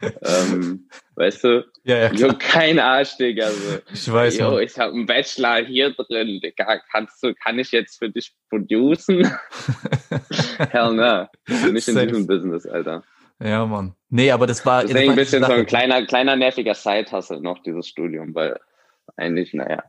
ähm, 0.00 0.88
weißt 1.14 1.44
du? 1.44 1.66
Ja, 1.84 1.96
ja, 1.98 2.08
klar. 2.10 2.30
Jo, 2.30 2.36
kein 2.38 2.78
Arsch, 2.78 3.16
Digga. 3.16 3.50
So. 3.50 3.78
Ich 3.92 4.12
weiß 4.12 4.38
Jo, 4.38 4.58
ich 4.58 4.78
habe 4.78 4.92
einen 4.92 5.06
Bachelor 5.06 5.64
hier 5.64 5.94
drin, 5.94 6.40
Digga. 6.42 6.80
Kannst 6.90 7.22
du, 7.22 7.34
kann 7.34 7.58
ich 7.58 7.70
jetzt 7.72 7.98
für 7.98 8.10
dich 8.10 8.34
producen? 8.50 9.30
Hell 10.70 10.94
no. 10.94 11.26
Nicht 11.70 11.88
in 11.88 11.96
diesem 11.96 12.26
Business, 12.26 12.66
Alter. 12.66 13.02
Ja, 13.40 13.64
Mann. 13.66 13.94
Nee, 14.08 14.30
aber 14.30 14.46
das 14.46 14.66
war. 14.66 14.82
Deswegen 14.82 15.10
ein 15.10 15.16
bisschen 15.16 15.44
so 15.44 15.52
ein 15.52 15.66
kleiner, 15.66 16.04
kleiner 16.06 16.34
nerviger 16.34 16.74
Side-Hustle 16.74 17.40
noch, 17.40 17.62
dieses 17.62 17.86
Studium, 17.86 18.34
weil 18.34 18.58
eigentlich, 19.16 19.54
naja, 19.54 19.84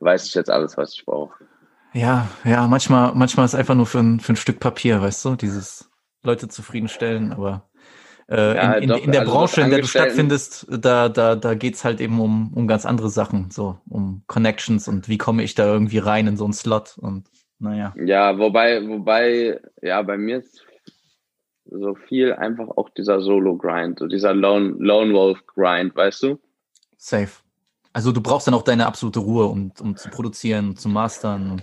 weiß 0.00 0.26
ich 0.26 0.34
jetzt 0.34 0.50
alles, 0.50 0.76
was 0.76 0.94
ich 0.94 1.04
brauche. 1.04 1.44
Ja, 1.92 2.28
ja, 2.44 2.66
manchmal, 2.66 3.12
manchmal 3.14 3.44
ist 3.44 3.54
einfach 3.54 3.74
nur 3.74 3.86
für 3.86 3.98
ein, 3.98 4.20
für 4.20 4.32
ein 4.32 4.36
Stück 4.36 4.60
Papier, 4.60 5.02
weißt 5.02 5.24
du, 5.26 5.36
dieses 5.36 5.90
Leute 6.22 6.48
zufriedenstellen, 6.48 7.32
aber 7.32 7.68
äh, 8.32 8.56
ja, 8.56 8.72
in, 8.72 8.84
in, 8.84 8.88
doch, 8.88 9.04
in, 9.04 9.12
der 9.12 9.20
also 9.20 9.32
Branche, 9.32 9.60
in 9.60 9.70
der 9.70 9.80
du 9.80 9.86
stattfindest, 9.86 10.66
da, 10.70 11.10
da, 11.10 11.36
da 11.36 11.54
geht's 11.54 11.84
halt 11.84 12.00
eben 12.00 12.18
um, 12.18 12.52
um 12.54 12.66
ganz 12.66 12.86
andere 12.86 13.10
Sachen, 13.10 13.50
so 13.50 13.78
um 13.88 14.22
Connections 14.26 14.88
und 14.88 15.08
wie 15.08 15.18
komme 15.18 15.42
ich 15.42 15.54
da 15.54 15.66
irgendwie 15.66 15.98
rein 15.98 16.26
in 16.26 16.36
so 16.38 16.44
einen 16.44 16.54
Slot 16.54 16.96
und 16.98 17.28
naja. 17.58 17.94
Ja, 18.02 18.38
wobei, 18.38 18.88
wobei, 18.88 19.60
ja, 19.82 20.02
bei 20.02 20.16
mir 20.16 20.38
ist 20.38 20.62
so 21.66 21.94
viel 21.94 22.32
einfach 22.32 22.68
auch 22.76 22.88
dieser 22.90 23.20
Solo-Grind, 23.20 23.98
so 23.98 24.06
dieser 24.06 24.34
Lone, 24.34 24.74
Lone 24.78 25.12
Wolf-Grind, 25.12 25.94
weißt 25.94 26.22
du? 26.24 26.38
Safe. 26.96 27.30
Also 27.92 28.12
du 28.12 28.22
brauchst 28.22 28.46
dann 28.46 28.54
auch 28.54 28.62
deine 28.62 28.86
absolute 28.86 29.20
Ruhe, 29.20 29.46
um, 29.46 29.72
um 29.80 29.96
zu 29.96 30.08
produzieren, 30.08 30.76
zu 30.76 30.88
mastern. 30.88 31.62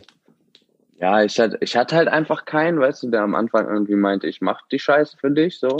Ja, 0.99 1.23
ich 1.23 1.39
hatte, 1.39 1.57
ich 1.61 1.75
hatte 1.75 1.95
halt 1.95 2.07
einfach 2.07 2.45
keinen, 2.45 2.79
weißt 2.79 3.03
du, 3.03 3.09
der 3.09 3.21
am 3.21 3.35
Anfang 3.35 3.67
irgendwie 3.67 3.95
meinte, 3.95 4.27
ich 4.27 4.39
mach 4.39 4.67
die 4.67 4.79
Scheiße 4.79 5.17
für 5.17 5.31
dich, 5.31 5.59
so. 5.59 5.75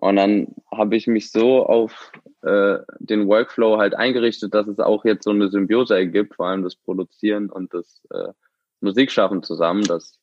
Und 0.00 0.16
dann 0.16 0.54
habe 0.72 0.96
ich 0.96 1.06
mich 1.06 1.30
so 1.30 1.66
auf, 1.66 2.10
äh, 2.42 2.78
den 3.00 3.28
Workflow 3.28 3.78
halt 3.78 3.94
eingerichtet, 3.94 4.54
dass 4.54 4.66
es 4.66 4.78
auch 4.78 5.04
jetzt 5.04 5.24
so 5.24 5.30
eine 5.30 5.50
Symbiose 5.50 5.94
ergibt, 5.94 6.36
vor 6.36 6.46
allem 6.46 6.62
das 6.62 6.74
Produzieren 6.74 7.50
und 7.50 7.74
das 7.74 8.02
äh, 8.10 8.32
Musikschaffen 8.80 9.42
zusammen, 9.42 9.84
dass 9.84 10.18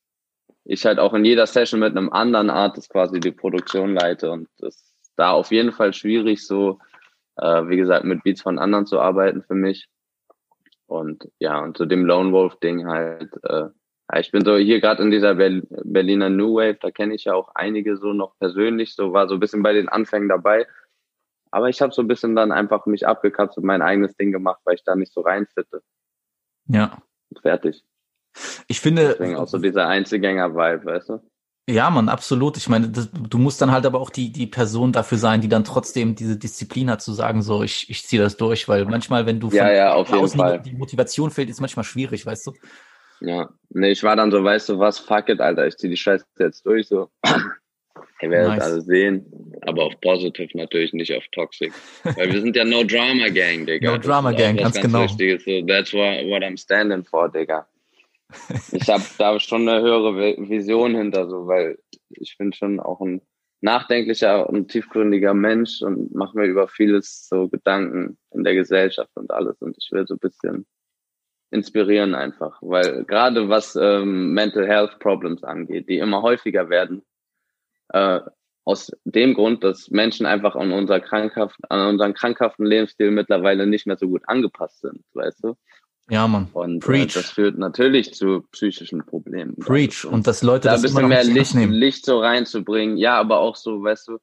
ich 0.66 0.84
halt 0.84 0.98
auch 0.98 1.14
in 1.14 1.26
jeder 1.26 1.46
Session 1.46 1.80
mit 1.80 1.96
einem 1.96 2.10
anderen 2.12 2.50
Artist 2.50 2.90
quasi 2.90 3.20
die 3.20 3.32
Produktion 3.32 3.94
leite 3.94 4.32
und 4.32 4.50
das 4.58 4.96
da 5.16 5.32
auf 5.32 5.52
jeden 5.52 5.72
Fall 5.72 5.94
schwierig, 5.94 6.46
so, 6.46 6.80
äh, 7.38 7.68
wie 7.68 7.78
gesagt, 7.78 8.04
mit 8.04 8.24
Beats 8.24 8.42
von 8.42 8.60
anderen 8.60 8.86
zu 8.86 9.00
arbeiten 9.00 9.44
für 9.44 9.56
mich. 9.56 9.88
Und 10.88 11.30
ja, 11.40 11.60
und 11.60 11.78
zu 11.78 11.86
dem 11.86 12.06
Lone 12.06 12.32
Wolf-Ding 12.32 12.88
halt, 12.88 13.32
äh, 13.44 13.66
ich 14.16 14.32
bin 14.32 14.46
so 14.46 14.56
hier 14.56 14.80
gerade 14.80 15.04
in 15.04 15.12
dieser 15.12 15.36
Berliner 15.36 16.30
New 16.30 16.56
Wave, 16.56 16.78
da 16.80 16.92
kenne 16.92 17.14
ich 17.14 17.26
ja 17.26 17.34
auch 17.34 17.52
einige 17.56 17.98
so 17.98 18.14
noch 18.14 18.38
persönlich, 18.40 18.96
so 18.96 19.12
war 19.12 19.28
so 19.28 19.36
ein 19.36 19.40
bisschen 19.40 19.64
bei 19.64 19.74
den 19.74 19.90
Anfängen 19.90 20.30
dabei. 20.30 20.66
Aber 21.52 21.70
ich 21.70 21.82
habe 21.82 21.94
so 21.94 22.02
ein 22.02 22.08
bisschen 22.08 22.36
dann 22.36 22.52
einfach 22.52 22.86
mich 22.86 23.08
abgekapselt 23.08 23.64
und 23.64 23.68
mein 23.68 23.82
eigenes 23.82 24.16
Ding 24.16 24.32
gemacht, 24.32 24.60
weil 24.64 24.76
ich 24.76 24.84
da 24.84 24.96
nicht 24.96 25.14
so 25.14 25.22
reinfitte. 25.22 25.82
Ja. 26.68 27.02
Und 27.30 27.42
fertig. 27.42 27.84
Ich 28.68 28.80
finde. 28.80 29.10
Deswegen 29.10 29.36
auch 29.36 29.48
so 29.48 29.58
dieser 29.58 29.88
Einzelgänger-Vibe, 29.88 30.86
weißt 30.86 31.10
du? 31.10 31.20
Ja, 31.70 31.90
man, 31.90 32.08
absolut. 32.08 32.56
Ich 32.56 32.70
meine, 32.70 32.90
das, 32.90 33.10
du 33.12 33.38
musst 33.38 33.62
dann 33.62 33.72
halt 33.72 33.86
aber 33.86 34.00
auch 34.00 34.10
die, 34.10 34.32
die 34.32 34.48
Person 34.48 34.94
dafür 34.94 35.18
sein, 35.18 35.42
die 35.42 35.50
dann 35.50 35.66
trotzdem 35.66 36.16
diese 36.16 36.38
Disziplin 36.38 36.90
hat, 36.90 37.02
zu 37.02 37.12
sagen, 37.12 37.42
so, 37.42 37.62
ich, 37.62 37.90
ich 37.90 38.06
ziehe 38.06 38.22
das 38.22 38.38
durch, 38.38 38.70
weil 38.70 38.86
manchmal, 38.86 39.26
wenn 39.26 39.42
du 39.42 39.50
von 39.50 39.58
ja, 39.58 39.72
ja, 39.72 39.94
auf 39.94 40.10
jeden 40.10 40.30
Fall. 40.30 40.62
Die, 40.62 40.72
die 40.72 40.78
Motivation 40.78 41.30
fehlt, 41.30 41.50
ist 41.50 41.60
manchmal 41.60 41.84
schwierig, 41.84 42.26
weißt 42.26 42.48
du? 42.48 42.54
Ja, 43.20 43.50
nee, 43.70 43.92
ich 43.92 44.04
war 44.04 44.16
dann 44.16 44.32
so, 44.32 44.44
weißt 44.44 44.70
du 44.70 44.80
was, 44.80 45.00
fuck 45.00 45.30
it, 45.30 45.40
Alter, 45.40 45.68
ich 45.68 45.78
zieh 45.78 45.90
die 45.90 45.98
Scheiße 45.98 46.26
jetzt 46.40 46.66
durch, 46.66 46.88
so. 46.88 47.10
Ihr 48.22 48.32
werdet 48.32 48.50
nice. 48.50 48.64
alle 48.64 48.82
sehen, 48.82 49.54
aber 49.62 49.86
auf 49.86 50.02
positive 50.02 50.58
natürlich, 50.58 50.92
nicht 50.94 51.16
auf 51.16 51.24
toxic. 51.34 51.72
Weil 52.04 52.32
wir 52.32 52.42
sind 52.42 52.56
ja 52.56 52.64
No 52.64 52.84
Drama 52.84 53.28
Gang, 53.28 53.66
Digga. 53.68 53.92
No 53.92 53.98
Drama 53.98 54.32
Gang, 54.32 54.58
ganz, 54.58 54.74
ganz 54.76 54.86
genau. 54.88 55.04
Wichtiges. 55.04 55.46
So, 55.46 55.62
that's 55.68 55.94
what, 55.94 56.26
what 56.26 56.42
I'm 56.42 56.58
standing 56.58 57.04
for, 57.04 57.30
Digga. 57.30 57.68
ich 58.72 58.90
habe 58.90 59.04
da 59.20 59.40
schon 59.40 59.70
eine 59.70 59.82
höhere 59.82 60.16
Vision 60.50 60.96
hinter, 60.96 61.30
so, 61.30 61.48
weil 61.48 61.78
ich 62.10 62.36
bin 62.38 62.54
schon 62.54 62.80
auch 62.80 63.02
ein 63.02 63.22
nachdenklicher 63.62 64.50
und 64.50 64.70
tiefgründiger 64.70 65.34
Mensch 65.34 65.82
und 65.82 66.14
mache 66.14 66.38
mir 66.38 66.46
über 66.46 66.68
vieles 66.68 67.28
so 67.28 67.48
Gedanken 67.48 68.18
in 68.32 68.44
der 68.44 68.56
Gesellschaft 68.56 69.12
und 69.16 69.32
alles. 69.32 69.58
Und 69.62 69.78
ich 69.78 69.92
will 69.92 70.06
so 70.08 70.16
ein 70.16 70.20
bisschen 70.20 70.66
inspirieren 71.52 72.14
einfach, 72.16 72.58
weil 72.62 73.04
gerade 73.06 73.50
was 73.50 73.76
ähm, 73.76 74.34
Mental 74.34 74.68
Health 74.68 75.00
Problems 75.00 75.44
angeht, 75.44 75.88
die 75.88 75.98
immer 75.98 76.22
häufiger 76.22 76.70
werden, 76.70 77.04
äh, 77.90 78.20
aus 78.66 78.92
dem 79.06 79.34
Grund, 79.34 79.64
dass 79.64 79.90
Menschen 79.90 80.26
einfach 80.26 80.56
an 80.56 80.74
unser 80.74 81.00
krankhaft, 81.00 81.58
an 81.70 81.88
unseren 81.88 82.14
krankhaften 82.14 82.66
Lebensstil 82.66 83.12
mittlerweile 83.12 83.66
nicht 83.66 83.88
mehr 83.88 83.98
so 83.98 84.10
gut 84.10 84.24
angepasst 84.28 84.82
sind, 84.82 85.06
weißt 85.14 85.46
du? 85.46 85.56
Ja, 86.10 86.28
Mann. 86.28 86.50
Und 86.54 86.84
äh, 86.84 86.86
Preach. 86.86 87.16
Äh, 87.16 87.20
das 87.22 87.32
führt 87.32 87.58
natürlich 87.58 88.14
zu 88.14 88.42
psychischen 88.52 89.06
Problemen. 89.06 89.56
Preach. 89.58 90.06
Und 90.06 90.28
dass 90.28 90.42
Leute 90.42 90.68
da 90.68 90.74
das 90.74 90.82
ein 90.82 90.84
bisschen 90.84 91.08
mehr 91.08 91.24
Licht, 91.24 91.54
Licht 91.54 92.06
so 92.06 92.20
reinzubringen. 92.20 92.98
Ja, 92.98 93.18
aber 93.18 93.40
auch 93.40 93.56
so, 93.56 93.82
weißt 93.82 94.10
du, 94.10 94.18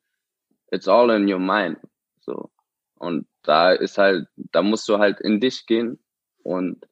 it's 0.70 0.88
all 0.88 1.10
in 1.10 1.30
your 1.30 1.38
mind. 1.38 1.78
So. 2.20 2.50
Und 2.96 3.26
da 3.42 3.72
ist 3.72 3.98
halt, 3.98 4.28
da 4.36 4.62
musst 4.62 4.88
du 4.88 4.98
halt 4.98 5.20
in 5.20 5.40
dich 5.40 5.66
gehen 5.66 5.98
und 6.42 6.86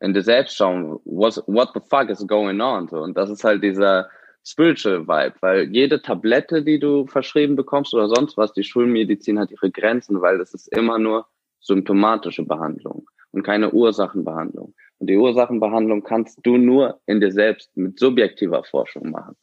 in 0.00 0.14
dir 0.14 0.22
selbst 0.22 0.56
schauen, 0.56 0.98
what, 1.04 1.42
what 1.46 1.70
the 1.74 1.80
fuck 1.80 2.08
is 2.08 2.26
going 2.26 2.60
on? 2.60 2.88
So. 2.88 3.00
Und 3.00 3.16
das 3.16 3.30
ist 3.30 3.44
halt 3.44 3.62
dieser 3.62 4.08
spiritual 4.44 5.06
Vibe, 5.06 5.34
weil 5.40 5.68
jede 5.74 6.00
Tablette, 6.00 6.62
die 6.62 6.78
du 6.78 7.06
verschrieben 7.06 7.56
bekommst 7.56 7.92
oder 7.94 8.08
sonst 8.08 8.36
was, 8.36 8.52
die 8.52 8.64
Schulmedizin 8.64 9.38
hat 9.38 9.50
ihre 9.50 9.70
Grenzen, 9.70 10.20
weil 10.22 10.38
das 10.38 10.54
ist 10.54 10.68
immer 10.68 10.98
nur 10.98 11.26
symptomatische 11.60 12.44
Behandlung 12.44 13.06
und 13.32 13.42
keine 13.42 13.72
Ursachenbehandlung. 13.72 14.74
Und 14.98 15.10
die 15.10 15.16
Ursachenbehandlung 15.16 16.02
kannst 16.02 16.40
du 16.44 16.56
nur 16.56 17.00
in 17.06 17.20
dir 17.20 17.32
selbst 17.32 17.76
mit 17.76 17.98
subjektiver 17.98 18.64
Forschung 18.64 19.10
machen. 19.10 19.36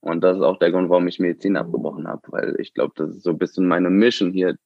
Und 0.00 0.22
das 0.22 0.36
ist 0.36 0.42
auch 0.42 0.58
der 0.58 0.70
Grund, 0.70 0.88
warum 0.88 1.08
ich 1.08 1.18
Medizin 1.18 1.56
abgebrochen 1.56 2.08
habe, 2.08 2.22
weil 2.28 2.56
ich 2.58 2.72
glaube, 2.72 2.92
das 2.96 3.10
ist 3.10 3.22
so 3.22 3.30
ein 3.30 3.38
bisschen 3.38 3.66
meine 3.66 3.90
Mission 3.90 4.32
hier, 4.32 4.56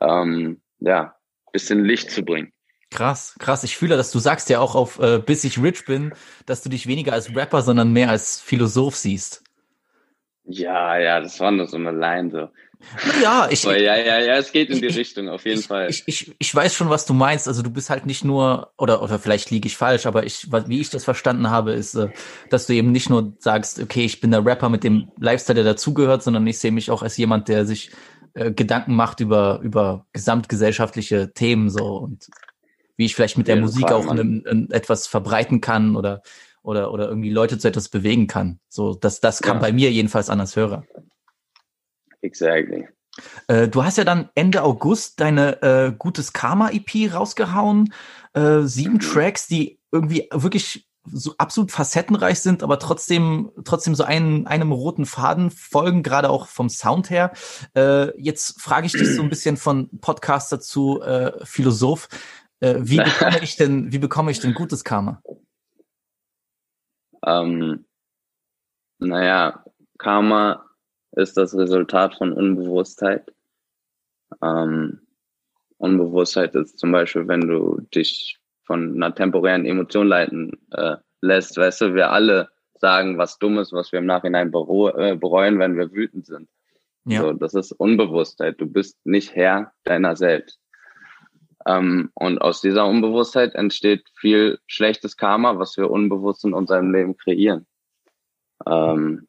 ähm, 0.00 0.60
ja, 0.78 1.16
bisschen 1.52 1.84
Licht 1.84 2.10
zu 2.10 2.24
bringen. 2.24 2.52
Krass, 2.92 3.34
krass. 3.38 3.64
Ich 3.64 3.76
fühle, 3.76 3.96
dass 3.96 4.10
du 4.10 4.18
sagst 4.18 4.50
ja 4.50 4.60
auch 4.60 4.74
auf 4.74 4.98
äh, 4.98 5.18
bis 5.18 5.44
ich 5.44 5.60
rich 5.62 5.84
bin, 5.86 6.12
dass 6.46 6.62
du 6.62 6.68
dich 6.68 6.86
weniger 6.86 7.12
als 7.12 7.34
Rapper, 7.34 7.62
sondern 7.62 7.92
mehr 7.92 8.10
als 8.10 8.40
Philosoph 8.40 8.96
siehst. 8.96 9.42
Ja, 10.44 10.98
ja, 10.98 11.20
das 11.20 11.38
war 11.40 11.50
nur 11.52 11.66
so 11.68 11.76
eine 11.76 11.92
Line 11.92 12.30
so. 12.30 12.48
Ja, 13.22 13.48
ich. 13.48 13.64
Aber 13.64 13.78
ja, 13.78 13.96
ja, 13.96 14.18
ja, 14.18 14.36
es 14.36 14.50
geht 14.50 14.68
in 14.70 14.80
die 14.80 14.86
ich, 14.86 14.96
Richtung, 14.96 15.28
auf 15.28 15.44
jeden 15.44 15.60
ich, 15.60 15.66
Fall. 15.66 15.88
Ich, 15.88 16.02
ich, 16.06 16.34
ich 16.38 16.54
weiß 16.54 16.74
schon, 16.74 16.90
was 16.90 17.06
du 17.06 17.14
meinst. 17.14 17.46
Also 17.46 17.62
du 17.62 17.70
bist 17.70 17.90
halt 17.90 18.06
nicht 18.06 18.24
nur, 18.24 18.72
oder, 18.76 19.02
oder 19.02 19.18
vielleicht 19.18 19.50
liege 19.50 19.68
ich 19.68 19.76
falsch, 19.76 20.04
aber 20.04 20.24
ich, 20.24 20.48
wie 20.66 20.80
ich 20.80 20.90
das 20.90 21.04
verstanden 21.04 21.48
habe, 21.48 21.72
ist, 21.72 21.94
äh, 21.94 22.08
dass 22.50 22.66
du 22.66 22.74
eben 22.74 22.90
nicht 22.90 23.08
nur 23.08 23.34
sagst, 23.38 23.80
okay, 23.80 24.04
ich 24.04 24.20
bin 24.20 24.32
der 24.32 24.44
Rapper 24.44 24.68
mit 24.68 24.84
dem 24.84 25.10
Lifestyle, 25.18 25.62
der 25.62 25.72
dazugehört, 25.72 26.22
sondern 26.22 26.46
ich 26.46 26.58
sehe 26.58 26.72
mich 26.72 26.90
auch 26.90 27.02
als 27.02 27.16
jemand, 27.16 27.48
der 27.48 27.64
sich 27.64 27.92
äh, 28.34 28.50
Gedanken 28.50 28.96
macht 28.96 29.20
über, 29.20 29.60
über 29.62 30.06
gesamtgesellschaftliche 30.12 31.32
Themen 31.32 31.70
so 31.70 31.98
und 31.98 32.28
wie 32.96 33.04
ich 33.06 33.14
vielleicht 33.14 33.38
mit 33.38 33.48
der 33.48 33.56
Musik 33.56 33.88
Fall, 33.88 33.92
auch 33.92 34.14
in, 34.14 34.42
in 34.44 34.70
etwas 34.70 35.06
verbreiten 35.06 35.60
kann 35.60 35.96
oder, 35.96 36.22
oder, 36.62 36.92
oder 36.92 37.08
irgendwie 37.08 37.30
Leute 37.30 37.58
zu 37.58 37.68
etwas 37.68 37.88
bewegen 37.88 38.26
kann. 38.26 38.58
So, 38.68 38.94
das, 38.94 39.20
das 39.20 39.40
kam 39.40 39.56
ja. 39.56 39.62
bei 39.62 39.72
mir 39.72 39.90
jedenfalls 39.90 40.30
an 40.30 40.40
als 40.40 40.56
Hörer. 40.56 40.84
Exactly. 42.20 42.88
Äh, 43.48 43.68
du 43.68 43.84
hast 43.84 43.98
ja 43.98 44.04
dann 44.04 44.30
Ende 44.34 44.62
August 44.62 45.20
deine 45.20 45.62
äh, 45.62 45.92
Gutes 45.96 46.32
Karma 46.32 46.70
EP 46.70 47.12
rausgehauen. 47.12 47.92
Äh, 48.34 48.62
sieben 48.62 48.94
mhm. 48.94 49.00
Tracks, 49.00 49.46
die 49.46 49.78
irgendwie 49.90 50.28
wirklich 50.32 50.86
so 51.10 51.34
absolut 51.36 51.72
facettenreich 51.72 52.40
sind, 52.40 52.62
aber 52.62 52.78
trotzdem, 52.78 53.50
trotzdem 53.64 53.94
so 53.94 54.04
einen, 54.04 54.46
einem 54.46 54.70
roten 54.70 55.04
Faden 55.04 55.50
folgen, 55.50 56.02
gerade 56.02 56.30
auch 56.30 56.46
vom 56.46 56.68
Sound 56.68 57.10
her. 57.10 57.32
Äh, 57.74 58.16
jetzt 58.20 58.60
frage 58.60 58.86
ich 58.86 58.92
dich 58.92 59.16
so 59.16 59.22
ein 59.22 59.28
bisschen 59.28 59.56
von 59.56 59.90
Podcaster 60.00 60.60
zu 60.60 61.02
äh, 61.02 61.44
Philosoph. 61.44 62.08
Äh, 62.62 62.76
wie 62.78 62.96
bekomme 63.04 63.42
ich 63.42 63.56
denn, 63.56 63.92
wie 63.92 63.98
bekomme 63.98 64.30
ich 64.30 64.40
denn 64.40 64.54
gutes 64.54 64.84
Karma? 64.84 65.20
Ähm, 67.26 67.84
naja, 68.98 69.64
Karma 69.98 70.64
ist 71.12 71.36
das 71.36 71.54
Resultat 71.54 72.14
von 72.14 72.32
Unbewusstheit. 72.32 73.32
Ähm, 74.42 75.00
Unbewusstheit 75.76 76.54
ist 76.54 76.78
zum 76.78 76.92
Beispiel, 76.92 77.26
wenn 77.26 77.48
du 77.48 77.80
dich 77.94 78.38
von 78.62 78.94
einer 78.94 79.14
temporären 79.14 79.66
Emotion 79.66 80.06
leiten 80.06 80.52
äh, 80.70 80.96
lässt. 81.20 81.56
Weißt 81.56 81.80
du, 81.80 81.94
wir 81.94 82.12
alle 82.12 82.48
sagen 82.74 83.18
was 83.18 83.38
Dummes, 83.38 83.72
was 83.72 83.90
wir 83.90 83.98
im 83.98 84.06
Nachhinein 84.06 84.48
äh, 84.48 85.16
bereuen, 85.16 85.58
wenn 85.58 85.76
wir 85.76 85.92
wütend 85.92 86.26
sind. 86.26 86.48
Ja. 87.04 87.22
So, 87.22 87.32
das 87.32 87.54
ist 87.54 87.72
Unbewusstheit. 87.72 88.60
Du 88.60 88.66
bist 88.66 89.04
nicht 89.04 89.34
Herr 89.34 89.72
deiner 89.82 90.14
selbst. 90.14 90.61
Ähm, 91.66 92.10
und 92.14 92.40
aus 92.40 92.60
dieser 92.60 92.86
Unbewusstheit 92.86 93.54
entsteht 93.54 94.08
viel 94.16 94.58
schlechtes 94.66 95.16
Karma, 95.16 95.58
was 95.58 95.76
wir 95.76 95.90
unbewusst 95.90 96.44
in 96.44 96.54
unserem 96.54 96.92
Leben 96.92 97.16
kreieren. 97.16 97.66
Ähm, 98.66 99.28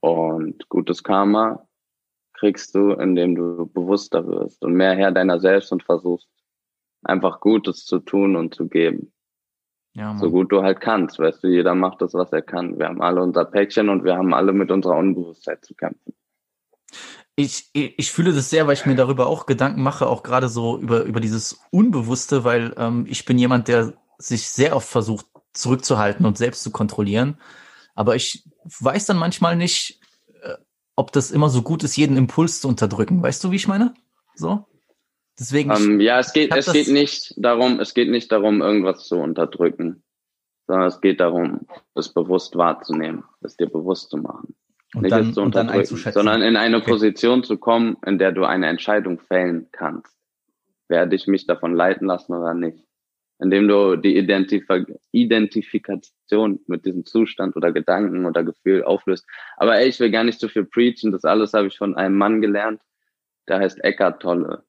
und 0.00 0.68
gutes 0.68 1.02
Karma 1.02 1.66
kriegst 2.34 2.74
du, 2.74 2.92
indem 2.92 3.34
du 3.34 3.66
bewusster 3.66 4.26
wirst 4.26 4.64
und 4.64 4.74
mehr 4.74 4.94
Herr 4.94 5.10
deiner 5.10 5.40
selbst 5.40 5.72
und 5.72 5.82
versuchst 5.82 6.28
einfach 7.02 7.40
Gutes 7.40 7.84
zu 7.84 7.98
tun 7.98 8.36
und 8.36 8.54
zu 8.54 8.68
geben. 8.68 9.12
Ja, 9.94 10.16
so 10.16 10.30
gut 10.30 10.52
du 10.52 10.62
halt 10.62 10.80
kannst, 10.80 11.18
weißt 11.18 11.42
du, 11.42 11.48
jeder 11.48 11.74
macht 11.74 12.00
das, 12.02 12.14
was 12.14 12.32
er 12.32 12.42
kann. 12.42 12.78
Wir 12.78 12.86
haben 12.86 13.02
alle 13.02 13.20
unser 13.20 13.44
Päckchen 13.44 13.88
und 13.88 14.04
wir 14.04 14.16
haben 14.16 14.32
alle 14.32 14.52
mit 14.52 14.70
unserer 14.70 14.96
Unbewusstheit 14.96 15.64
zu 15.64 15.74
kämpfen. 15.74 16.14
Ich, 17.40 17.70
ich 17.72 18.10
fühle 18.10 18.32
das 18.32 18.50
sehr, 18.50 18.66
weil 18.66 18.74
ich 18.74 18.84
mir 18.84 18.96
darüber 18.96 19.28
auch 19.28 19.46
Gedanken 19.46 19.80
mache, 19.80 20.08
auch 20.08 20.24
gerade 20.24 20.48
so 20.48 20.76
über, 20.76 21.04
über 21.04 21.20
dieses 21.20 21.60
Unbewusste, 21.70 22.42
weil 22.42 22.74
ähm, 22.76 23.06
ich 23.08 23.24
bin 23.26 23.38
jemand, 23.38 23.68
der 23.68 23.92
sich 24.18 24.48
sehr 24.48 24.74
oft 24.74 24.88
versucht 24.88 25.26
zurückzuhalten 25.52 26.26
und 26.26 26.36
selbst 26.36 26.64
zu 26.64 26.72
kontrollieren. 26.72 27.38
Aber 27.94 28.16
ich 28.16 28.42
weiß 28.64 29.06
dann 29.06 29.18
manchmal 29.18 29.54
nicht, 29.54 30.00
äh, 30.42 30.54
ob 30.96 31.12
das 31.12 31.30
immer 31.30 31.48
so 31.48 31.62
gut 31.62 31.84
ist, 31.84 31.96
jeden 31.96 32.16
Impuls 32.16 32.60
zu 32.60 32.66
unterdrücken. 32.66 33.22
Weißt 33.22 33.44
du, 33.44 33.52
wie 33.52 33.56
ich 33.56 33.68
meine? 33.68 33.94
So? 34.34 34.66
Deswegen. 35.38 35.70
Um, 35.70 35.76
ähm, 35.76 36.00
ja, 36.00 36.18
es 36.18 36.32
geht, 36.32 36.52
es 36.52 36.72
geht 36.72 36.88
nicht 36.88 37.34
darum, 37.36 37.78
es 37.78 37.94
geht 37.94 38.10
nicht 38.10 38.32
darum, 38.32 38.62
irgendwas 38.62 39.06
zu 39.06 39.14
unterdrücken, 39.14 40.02
sondern 40.66 40.88
es 40.88 41.00
geht 41.00 41.20
darum, 41.20 41.68
es 41.94 42.12
bewusst 42.12 42.56
wahrzunehmen, 42.56 43.22
es 43.42 43.56
dir 43.56 43.68
bewusst 43.68 44.10
zu 44.10 44.16
machen. 44.16 44.56
Und 44.94 45.02
nicht 45.02 45.12
dann, 45.12 45.34
zu 45.34 45.42
unterdrücken, 45.42 45.96
sondern 45.96 46.40
in 46.40 46.56
eine 46.56 46.78
okay. 46.78 46.90
Position 46.90 47.44
zu 47.44 47.58
kommen, 47.58 47.96
in 48.06 48.18
der 48.18 48.32
du 48.32 48.44
eine 48.44 48.68
Entscheidung 48.68 49.20
fällen 49.20 49.68
kannst. 49.70 50.16
Werde 50.88 51.14
ich 51.14 51.26
mich 51.26 51.46
davon 51.46 51.74
leiten 51.74 52.06
lassen 52.06 52.32
oder 52.32 52.54
nicht? 52.54 52.78
Indem 53.38 53.68
du 53.68 53.96
die 53.96 54.16
Identif 54.16 54.66
Identifikation 55.12 56.60
mit 56.66 56.86
diesem 56.86 57.04
Zustand 57.04 57.54
oder 57.54 57.70
Gedanken 57.70 58.24
oder 58.24 58.42
Gefühl 58.42 58.82
auflöst. 58.82 59.26
Aber 59.58 59.76
ey, 59.76 59.88
ich 59.88 60.00
will 60.00 60.10
gar 60.10 60.24
nicht 60.24 60.40
so 60.40 60.48
viel 60.48 60.64
preachen. 60.64 61.12
Das 61.12 61.24
alles 61.24 61.52
habe 61.52 61.68
ich 61.68 61.76
von 61.76 61.94
einem 61.94 62.16
Mann 62.16 62.40
gelernt, 62.40 62.80
der 63.46 63.58
heißt 63.58 63.84
Eckart 63.84 64.22
Tolle. 64.22 64.64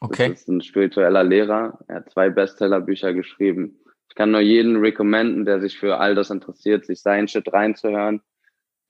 Okay. 0.00 0.30
Das 0.30 0.42
ist 0.42 0.48
ein 0.48 0.62
spiritueller 0.62 1.24
Lehrer. 1.24 1.80
Er 1.88 1.96
hat 1.96 2.10
zwei 2.10 2.30
Bestsellerbücher 2.30 3.12
geschrieben. 3.12 3.80
Ich 4.08 4.14
kann 4.14 4.30
nur 4.30 4.40
jeden 4.40 4.76
recommenden, 4.76 5.44
der 5.44 5.60
sich 5.60 5.78
für 5.78 5.98
all 5.98 6.14
das 6.14 6.30
interessiert, 6.30 6.86
sich 6.86 7.00
sein 7.00 7.26
Shit 7.26 7.52
reinzuhören. 7.52 8.22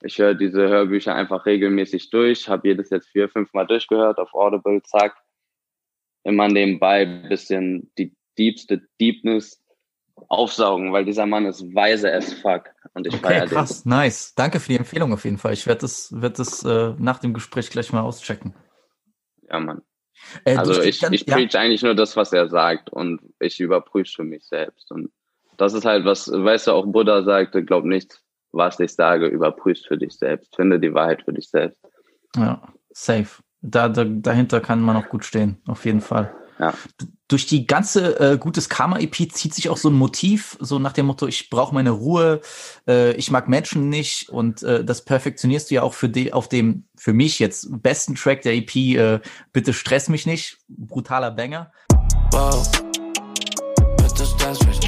Ich 0.04 0.18
höre 0.18 0.34
diese 0.34 0.68
Hörbücher 0.68 1.14
einfach 1.14 1.46
regelmäßig 1.46 2.10
durch, 2.10 2.48
habe 2.48 2.68
jedes 2.68 2.90
jetzt 2.90 3.08
vier, 3.08 3.28
fünf 3.28 3.52
Mal 3.54 3.66
durchgehört 3.66 4.18
auf 4.18 4.34
Audible, 4.34 4.82
zack. 4.82 5.16
Immer 6.24 6.48
nebenbei 6.48 7.04
bisschen 7.04 7.90
die 7.96 8.14
deepste 8.38 8.82
Deepness 9.00 9.62
aufsaugen, 10.28 10.92
weil 10.92 11.04
dieser 11.04 11.26
Mann 11.26 11.46
ist 11.46 11.62
weise 11.74 12.12
as 12.12 12.32
fuck 12.34 12.70
und 12.92 13.06
ich 13.06 13.14
okay, 13.14 13.22
feiere 13.22 13.46
krass, 13.46 13.82
den. 13.82 13.90
nice. 13.90 14.34
Danke 14.34 14.60
für 14.60 14.68
die 14.68 14.78
Empfehlung 14.78 15.12
auf 15.12 15.24
jeden 15.24 15.38
Fall. 15.38 15.54
Ich 15.54 15.66
werde 15.66 15.80
das, 15.82 16.12
werd 16.20 16.38
das 16.38 16.64
äh, 16.64 16.94
nach 16.98 17.18
dem 17.18 17.34
Gespräch 17.34 17.70
gleich 17.70 17.92
mal 17.92 18.02
auschecken. 18.02 18.54
Ja, 19.50 19.58
Mann. 19.58 19.82
Äh, 20.44 20.56
also 20.56 20.80
ich, 20.82 21.00
ganz, 21.00 21.14
ich 21.14 21.26
preach 21.26 21.52
ja. 21.52 21.60
eigentlich 21.60 21.82
nur 21.82 21.94
das, 21.94 22.16
was 22.16 22.32
er 22.32 22.48
sagt 22.48 22.90
und 22.90 23.20
ich 23.40 23.58
überprüfe 23.58 24.12
für 24.16 24.24
mich 24.24 24.44
selbst. 24.46 24.90
Und 24.92 25.10
das 25.56 25.72
ist 25.72 25.84
halt 25.84 26.04
was, 26.04 26.30
weißt 26.30 26.68
du, 26.68 26.72
auch 26.72 26.86
Buddha 26.86 27.22
sagte, 27.22 27.64
glaub 27.64 27.84
nicht, 27.84 28.20
was 28.54 28.80
ich 28.80 28.94
sage, 28.94 29.26
überprüfst 29.26 29.86
für 29.86 29.98
dich 29.98 30.14
selbst. 30.14 30.54
Finde 30.56 30.80
die 30.80 30.94
Wahrheit 30.94 31.22
für 31.22 31.32
dich 31.32 31.48
selbst. 31.48 31.84
Ja, 32.36 32.62
safe. 32.90 33.42
Da, 33.60 33.88
da, 33.88 34.04
dahinter 34.04 34.60
kann 34.60 34.80
man 34.80 34.96
auch 34.96 35.08
gut 35.08 35.24
stehen, 35.24 35.58
auf 35.66 35.84
jeden 35.84 36.00
Fall. 36.00 36.34
Ja. 36.58 36.74
Durch 37.26 37.46
die 37.46 37.66
ganze 37.66 38.20
äh, 38.20 38.38
Gutes 38.38 38.68
Karma-EP 38.68 39.32
zieht 39.32 39.54
sich 39.54 39.68
auch 39.70 39.76
so 39.76 39.88
ein 39.88 39.94
Motiv, 39.94 40.56
so 40.60 40.78
nach 40.78 40.92
dem 40.92 41.06
Motto, 41.06 41.26
ich 41.26 41.50
brauche 41.50 41.74
meine 41.74 41.90
Ruhe, 41.90 42.42
äh, 42.86 43.12
ich 43.14 43.30
mag 43.30 43.48
Menschen 43.48 43.88
nicht 43.88 44.28
und 44.28 44.62
äh, 44.62 44.84
das 44.84 45.04
perfektionierst 45.04 45.70
du 45.70 45.76
ja 45.76 45.82
auch 45.82 45.94
für 45.94 46.08
die, 46.08 46.32
auf 46.32 46.48
dem, 46.48 46.84
für 46.96 47.12
mich 47.12 47.38
jetzt 47.38 47.82
besten 47.82 48.14
Track 48.14 48.42
der 48.42 48.54
EP, 48.54 48.76
äh, 48.76 49.20
Bitte 49.52 49.72
stress 49.72 50.08
mich 50.08 50.26
nicht, 50.26 50.58
brutaler 50.68 51.30
Banger. 51.30 51.72
Wow. 52.30 52.70
Bitte 53.96 54.26
stress 54.26 54.64
mich 54.66 54.83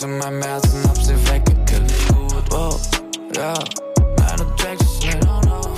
Feelings 0.00 0.04
in 0.04 0.18
meinem 0.18 0.42
Herzen, 0.42 0.82
hab 0.88 0.96
sie 0.96 1.14
weggekillt. 1.30 1.92
Wow. 2.50 2.80
Ja, 3.36 3.54
meine 4.18 4.56
Tracks 4.56 5.00
nicht. 5.04 5.18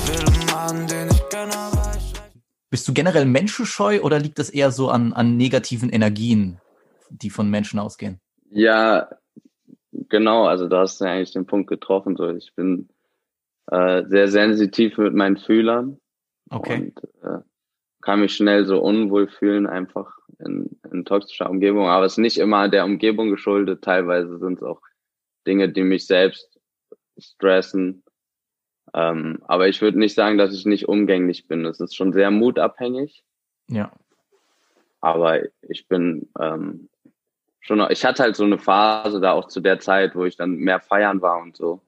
Viele 0.07 0.53
Mann, 0.53 0.87
den 0.87 1.09
ich 1.09 1.29
gerne 1.29 1.53
weiß. 1.53 2.13
Bist 2.71 2.89
du 2.89 2.93
generell 2.93 3.27
menschenscheu 3.27 4.01
oder 4.01 4.19
liegt 4.19 4.39
das 4.39 4.51
eher 4.51 4.71
so 4.71 4.89
an, 4.89 5.13
an 5.13 5.37
negativen 5.37 5.91
Energien, 5.91 6.59
die 7.11 7.31
von 7.31 7.51
Menschen 7.51 7.79
ausgehen? 7.79 8.21
Ja, 8.51 9.09
genau. 9.93 10.47
Also 10.47 10.69
da 10.69 10.81
hast 10.81 11.01
du 11.01 11.05
ja 11.05 11.13
eigentlich 11.13 11.33
den 11.33 11.47
Punkt 11.47 11.69
getroffen. 11.69 12.17
So, 12.17 12.29
ich 12.31 12.53
bin 12.55 12.89
äh, 13.71 14.05
sehr 14.07 14.29
sensitiv 14.29 14.99
mit 14.99 15.15
meinen 15.15 15.37
Fühlern. 15.37 15.99
Okay. 16.51 16.93
Und 16.95 17.25
äh, 17.25 17.39
kann 18.01 18.21
mich 18.21 18.35
schnell 18.35 18.67
so 18.67 18.81
unwohl 18.81 19.29
fühlen, 19.29 19.67
einfach 19.67 20.22
in, 20.45 20.79
in 20.91 21.05
toxischer 21.05 21.49
Umgebung. 21.49 21.87
Aber 21.87 22.05
es 22.05 22.13
ist 22.13 22.19
nicht 22.19 22.39
immer 22.39 22.69
der 22.69 22.85
Umgebung 22.85 23.31
geschuldet. 23.31 23.83
Teilweise 23.83 24.39
sind 24.39 24.59
es 24.59 24.63
auch 24.63 24.81
Dinge, 25.47 25.69
die 25.69 25.83
mich 25.83 26.07
selbst 26.07 26.61
stressen. 27.19 28.03
Ähm, 28.95 29.39
aber 29.47 29.69
ich 29.69 29.81
würde 29.81 29.99
nicht 29.99 30.15
sagen, 30.15 30.39
dass 30.39 30.55
ich 30.55 30.67
nicht 30.67 30.89
umgänglich 30.89 31.49
bin. 31.49 31.65
Es 31.65 31.81
ist 31.81 31.97
schon 31.97 32.13
sehr 32.13 32.31
mutabhängig. 32.31 33.25
Ja. 33.69 33.93
Aber 35.01 35.41
ich 35.63 35.89
bin 35.89 36.31
ähm, 36.39 36.89
schon, 37.61 37.79
noch, 37.79 37.91
ich 37.91 38.05
hatte 38.05 38.23
halt 38.23 38.37
so 38.37 38.45
eine 38.45 38.59
Phase 38.59 39.21
da 39.21 39.33
auch 39.33 39.49
zu 39.49 39.61
der 39.61 39.79
Zeit, 39.81 40.15
wo 40.15 40.25
ich 40.25 40.37
dann 40.37 40.57
mehr 40.57 40.81
feiern 40.81 41.23
war 41.23 41.41
und 41.41 41.57
so. 41.57 41.81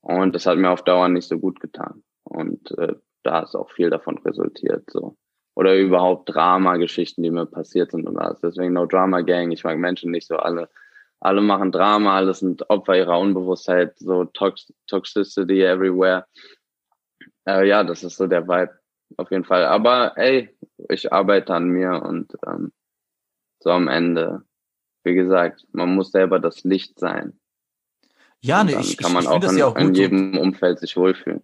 Und 0.00 0.34
das 0.34 0.46
hat 0.46 0.58
mir 0.58 0.70
auf 0.70 0.82
Dauer 0.82 1.08
nicht 1.08 1.28
so 1.28 1.38
gut 1.38 1.60
getan. 1.60 2.02
Und 2.24 2.76
äh, 2.78 2.94
da 3.22 3.40
ist 3.40 3.54
auch 3.54 3.70
viel 3.70 3.90
davon 3.90 4.18
resultiert, 4.18 4.88
so. 4.90 5.16
Oder 5.58 5.76
überhaupt 5.76 6.32
Drama-Geschichten, 6.32 7.22
die 7.24 7.32
mir 7.32 7.46
passiert 7.46 7.90
sind 7.90 8.06
und 8.06 8.16
alles. 8.16 8.40
Deswegen 8.40 8.74
No 8.74 8.86
Drama 8.86 9.22
Gang. 9.22 9.50
Ich 9.50 9.64
mag 9.64 9.76
Menschen 9.76 10.12
nicht 10.12 10.28
so 10.28 10.36
alle 10.36 10.68
alle 11.20 11.40
machen 11.40 11.72
Drama, 11.72 12.16
alle 12.16 12.34
sind 12.34 12.68
Opfer 12.70 12.96
ihrer 12.96 13.18
Unbewusstheit, 13.18 13.98
so 13.98 14.24
Tox 14.24 14.72
Toxicity 14.86 15.62
everywhere. 15.62 16.26
Äh, 17.46 17.66
ja, 17.66 17.82
das 17.82 18.04
ist 18.04 18.16
so 18.16 18.26
der 18.26 18.46
Vibe, 18.46 18.78
auf 19.16 19.30
jeden 19.30 19.44
Fall. 19.44 19.64
Aber 19.64 20.16
ey, 20.16 20.56
ich 20.88 21.12
arbeite 21.12 21.54
an 21.54 21.68
mir 21.68 22.02
und 22.02 22.32
ähm, 22.46 22.72
so 23.60 23.70
am 23.70 23.88
Ende, 23.88 24.42
wie 25.02 25.14
gesagt, 25.14 25.66
man 25.72 25.94
muss 25.94 26.12
selber 26.12 26.38
das 26.38 26.62
Licht 26.62 26.98
sein. 26.98 27.38
Ja, 28.40 28.62
ne, 28.62 28.78
ich, 28.80 28.96
kann 28.96 29.12
man 29.12 29.24
ich, 29.24 29.28
ich 29.28 29.34
auch, 29.34 29.50
in, 29.50 29.58
ja 29.58 29.66
auch 29.66 29.76
in 29.76 29.94
jedem 29.94 30.38
Umfeld 30.38 30.78
sich 30.78 30.96
wohlfühlen. 30.96 31.42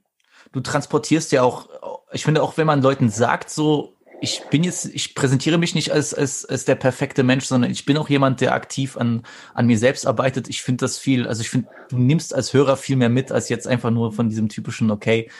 Du 0.52 0.60
transportierst 0.60 1.32
ja 1.32 1.42
auch, 1.42 1.68
ich 2.12 2.24
finde 2.24 2.42
auch, 2.42 2.56
wenn 2.56 2.66
man 2.68 2.80
Leuten 2.80 3.08
sagt, 3.08 3.50
so, 3.50 3.93
ich 4.24 4.42
bin 4.50 4.64
jetzt, 4.64 4.86
ich 4.86 5.14
präsentiere 5.14 5.58
mich 5.58 5.74
nicht 5.74 5.92
als, 5.92 6.14
als, 6.14 6.46
als 6.46 6.64
der 6.64 6.74
perfekte 6.74 7.22
Mensch, 7.22 7.44
sondern 7.44 7.70
ich 7.70 7.84
bin 7.84 7.98
auch 7.98 8.08
jemand, 8.08 8.40
der 8.40 8.54
aktiv 8.54 8.96
an, 8.96 9.22
an 9.52 9.66
mir 9.66 9.78
selbst 9.78 10.06
arbeitet. 10.06 10.48
Ich 10.48 10.62
finde 10.62 10.84
das 10.84 10.98
viel, 10.98 11.28
also 11.28 11.42
ich 11.42 11.50
finde, 11.50 11.68
du 11.90 11.98
nimmst 11.98 12.34
als 12.34 12.54
Hörer 12.54 12.78
viel 12.78 12.96
mehr 12.96 13.10
mit, 13.10 13.30
als 13.30 13.50
jetzt 13.50 13.68
einfach 13.68 13.90
nur 13.90 14.12
von 14.12 14.30
diesem 14.30 14.48
typischen, 14.48 14.90
okay, 14.90 15.30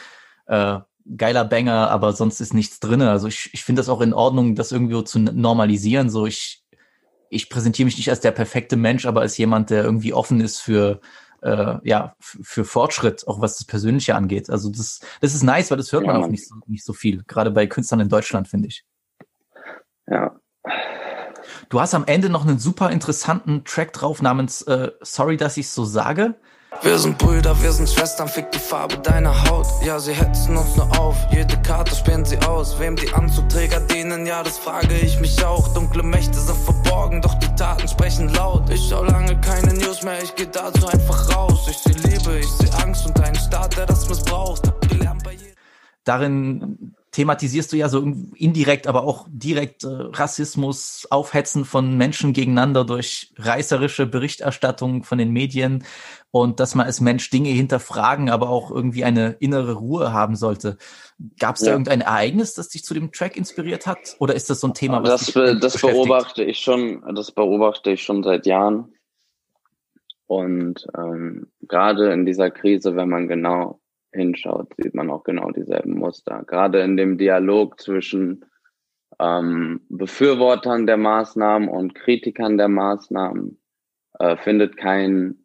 äh, 0.47 0.79
geiler 1.17 1.45
Banger, 1.47 1.91
aber 1.91 2.13
sonst 2.13 2.41
ist 2.41 2.53
nichts 2.53 2.79
drinne. 2.79 3.11
Also 3.11 3.27
ich, 3.27 3.51
ich 3.55 3.65
finde 3.65 3.81
das 3.81 3.89
auch 3.89 4.03
in 4.03 4.13
Ordnung, 4.13 4.55
das 4.55 4.71
irgendwie 4.71 5.03
zu 5.05 5.19
normalisieren. 5.19 6.11
So 6.11 6.27
ich, 6.27 6.63
ich 7.31 7.49
präsentiere 7.49 7.87
mich 7.87 7.97
nicht 7.97 8.11
als 8.11 8.21
der 8.21 8.33
perfekte 8.33 8.77
Mensch, 8.77 9.07
aber 9.07 9.23
als 9.23 9.39
jemand, 9.39 9.71
der 9.71 9.83
irgendwie 9.83 10.13
offen 10.13 10.43
ist 10.43 10.61
für, 10.61 11.01
äh, 11.45 11.77
ja, 11.85 12.17
für 12.19 12.65
Fortschritt, 12.65 13.29
auch 13.29 13.41
was 13.41 13.59
das 13.59 13.67
Persönliche 13.67 14.15
angeht. 14.15 14.51
Also 14.51 14.71
das, 14.71 15.01
das 15.21 15.35
ist 15.35 15.43
nice, 15.43 15.71
weil 15.71 15.79
das 15.79 15.93
hört 15.93 16.05
ja, 16.05 16.13
man 16.13 16.23
auch 16.23 16.29
nicht 16.29 16.49
so, 16.49 16.55
nicht 16.67 16.85
so 16.85 16.93
viel, 16.93 17.23
gerade 17.27 17.51
bei 17.51 17.67
Künstlern 17.67 18.01
in 18.01 18.09
Deutschland, 18.09 18.49
finde 18.49 18.69
ich. 18.69 18.85
Ja. 20.07 20.35
Du 21.69 21.81
hast 21.81 21.95
am 21.95 22.05
Ende 22.07 22.31
noch 22.31 22.47
einen 22.47 22.59
super 22.59 22.91
interessanten 22.91 23.65
Track 23.65 23.93
drauf 23.93 24.23
namens 24.23 24.63
äh, 24.63 24.91
Sorry, 25.03 25.37
dass 25.37 25.57
ich 25.57 25.69
so 25.69 25.85
sage. 25.85 26.35
Wir 26.83 26.99
sind 26.99 27.17
Brüder, 27.19 27.61
wir 27.63 27.73
sind 27.73 27.89
Schwestern, 27.89 28.29
fick 28.29 28.51
die 28.53 28.59
Farbe 28.59 28.99
deiner 28.99 29.49
Haut. 29.49 29.67
Ja, 29.83 29.99
sie 29.99 30.13
hetzen 30.13 30.57
uns 30.57 30.77
nur 30.77 30.99
auf, 30.99 31.17
jede 31.31 31.57
Karte 31.63 31.95
sperren 31.95 32.25
sie 32.25 32.39
aus. 32.41 32.79
Wem 32.79 32.97
die 32.97 33.13
Anzugträger 33.13 33.81
dienen, 33.81 34.27
ja, 34.27 34.43
das 34.43 34.59
frage 34.59 34.95
ich 34.95 35.19
mich 35.21 35.43
auch. 35.45 35.69
Dunkle 35.75 36.03
Mächte 36.03 36.39
sind 36.39 36.59
verborgen, 36.59 37.23
doch 37.23 37.35
die 37.35 37.55
Taten 37.55 37.89
sprechen 37.89 38.29
laut. 38.35 38.69
Ich 38.71 38.89
schau 38.89 39.05
lange 39.05 39.41
keine 39.41 39.73
News 39.75 40.03
mehr, 40.03 40.23
ich 40.23 40.35
geh 40.35 40.47
dazu 40.47 40.87
einfach 40.87 41.35
raus. 41.35 41.67
Ich 41.71 41.79
seh 41.79 41.93
Liebe, 42.09 42.39
ich 42.39 42.51
seh 42.53 42.71
Angst 42.83 43.07
und 43.07 43.19
einen 43.21 43.37
Staat, 43.37 43.77
der 43.77 43.87
das 43.87 44.09
missbraucht. 44.09 44.71
Darin 46.05 46.95
thematisierst 47.15 47.73
du 47.73 47.77
ja 47.77 47.89
so 47.89 48.01
indirekt, 48.35 48.89
aber 48.89 49.05
auch 49.05 49.27
direkt 49.31 49.85
äh, 49.85 49.89
Rassismus, 49.89 51.07
Aufhetzen 51.11 51.65
von 51.65 51.97
Menschen 51.97 52.33
gegeneinander 52.33 52.85
durch 52.85 53.33
reißerische 53.37 54.07
Berichterstattung 54.07 55.05
von 55.05 55.19
den 55.19 55.31
Medien 55.31 55.85
und 56.33 56.59
dass 56.59 56.75
man 56.75 56.87
als 56.87 57.01
Mensch 57.01 57.31
Dinge 57.31 57.51
hinterfragen, 57.51 58.31
aber 58.31 58.51
auch 58.51 58.73
irgendwie 58.73 59.05
eine 59.05 59.37
innere 59.39 59.75
Ruhe 59.75 60.13
haben 60.13 60.35
sollte. 60.35 60.77
Gab 61.39 61.55
es 61.55 61.61
da 61.61 61.69
ja. 61.69 61.73
irgendein 61.75 62.01
Ereignis, 62.01 62.55
das 62.55 62.69
dich 62.69 62.83
zu 62.83 62.95
dem 62.95 63.13
Track 63.13 63.37
inspiriert 63.37 63.87
hat? 63.87 64.17
Oder 64.19 64.35
ist 64.35 64.51
das 64.51 64.59
so 64.59 64.67
ein 64.67 64.75
Thema, 64.75 65.01
was 65.03 65.27
das, 65.27 65.27
dich 65.27 65.61
das 65.61 65.81
beobachte 65.81 66.43
ich 66.43 66.59
schon, 66.59 67.05
das 67.15 67.31
beobachte 67.31 67.93
ich 67.93 68.03
schon 68.03 68.25
seit 68.25 68.47
Jahren. 68.47 68.93
Und 70.27 70.85
ähm, 70.99 71.47
gerade 71.63 72.13
in 72.13 72.27
dieser 72.27 72.51
Krise, 72.51 72.97
wenn 72.97 73.09
man 73.09 73.29
genau 73.29 73.81
hinschaut, 74.15 74.73
sieht 74.79 74.95
man 74.95 75.11
auch 75.11 75.25
genau 75.25 75.51
dieselben 75.51 75.99
Muster. 75.99 76.45
Gerade 76.47 76.81
in 76.81 76.97
dem 76.97 77.19
Dialog 77.19 77.81
zwischen 77.81 78.45
ähm, 79.21 79.81
Befürwortern 79.89 80.87
der 80.87 80.97
Maßnahmen 80.97 81.69
und 81.69 81.95
Kritikern 81.95 82.57
der 82.57 82.69
Maßnahmen 82.69 83.61
äh, 84.19 84.37
findet 84.37 84.77
kein, 84.77 85.45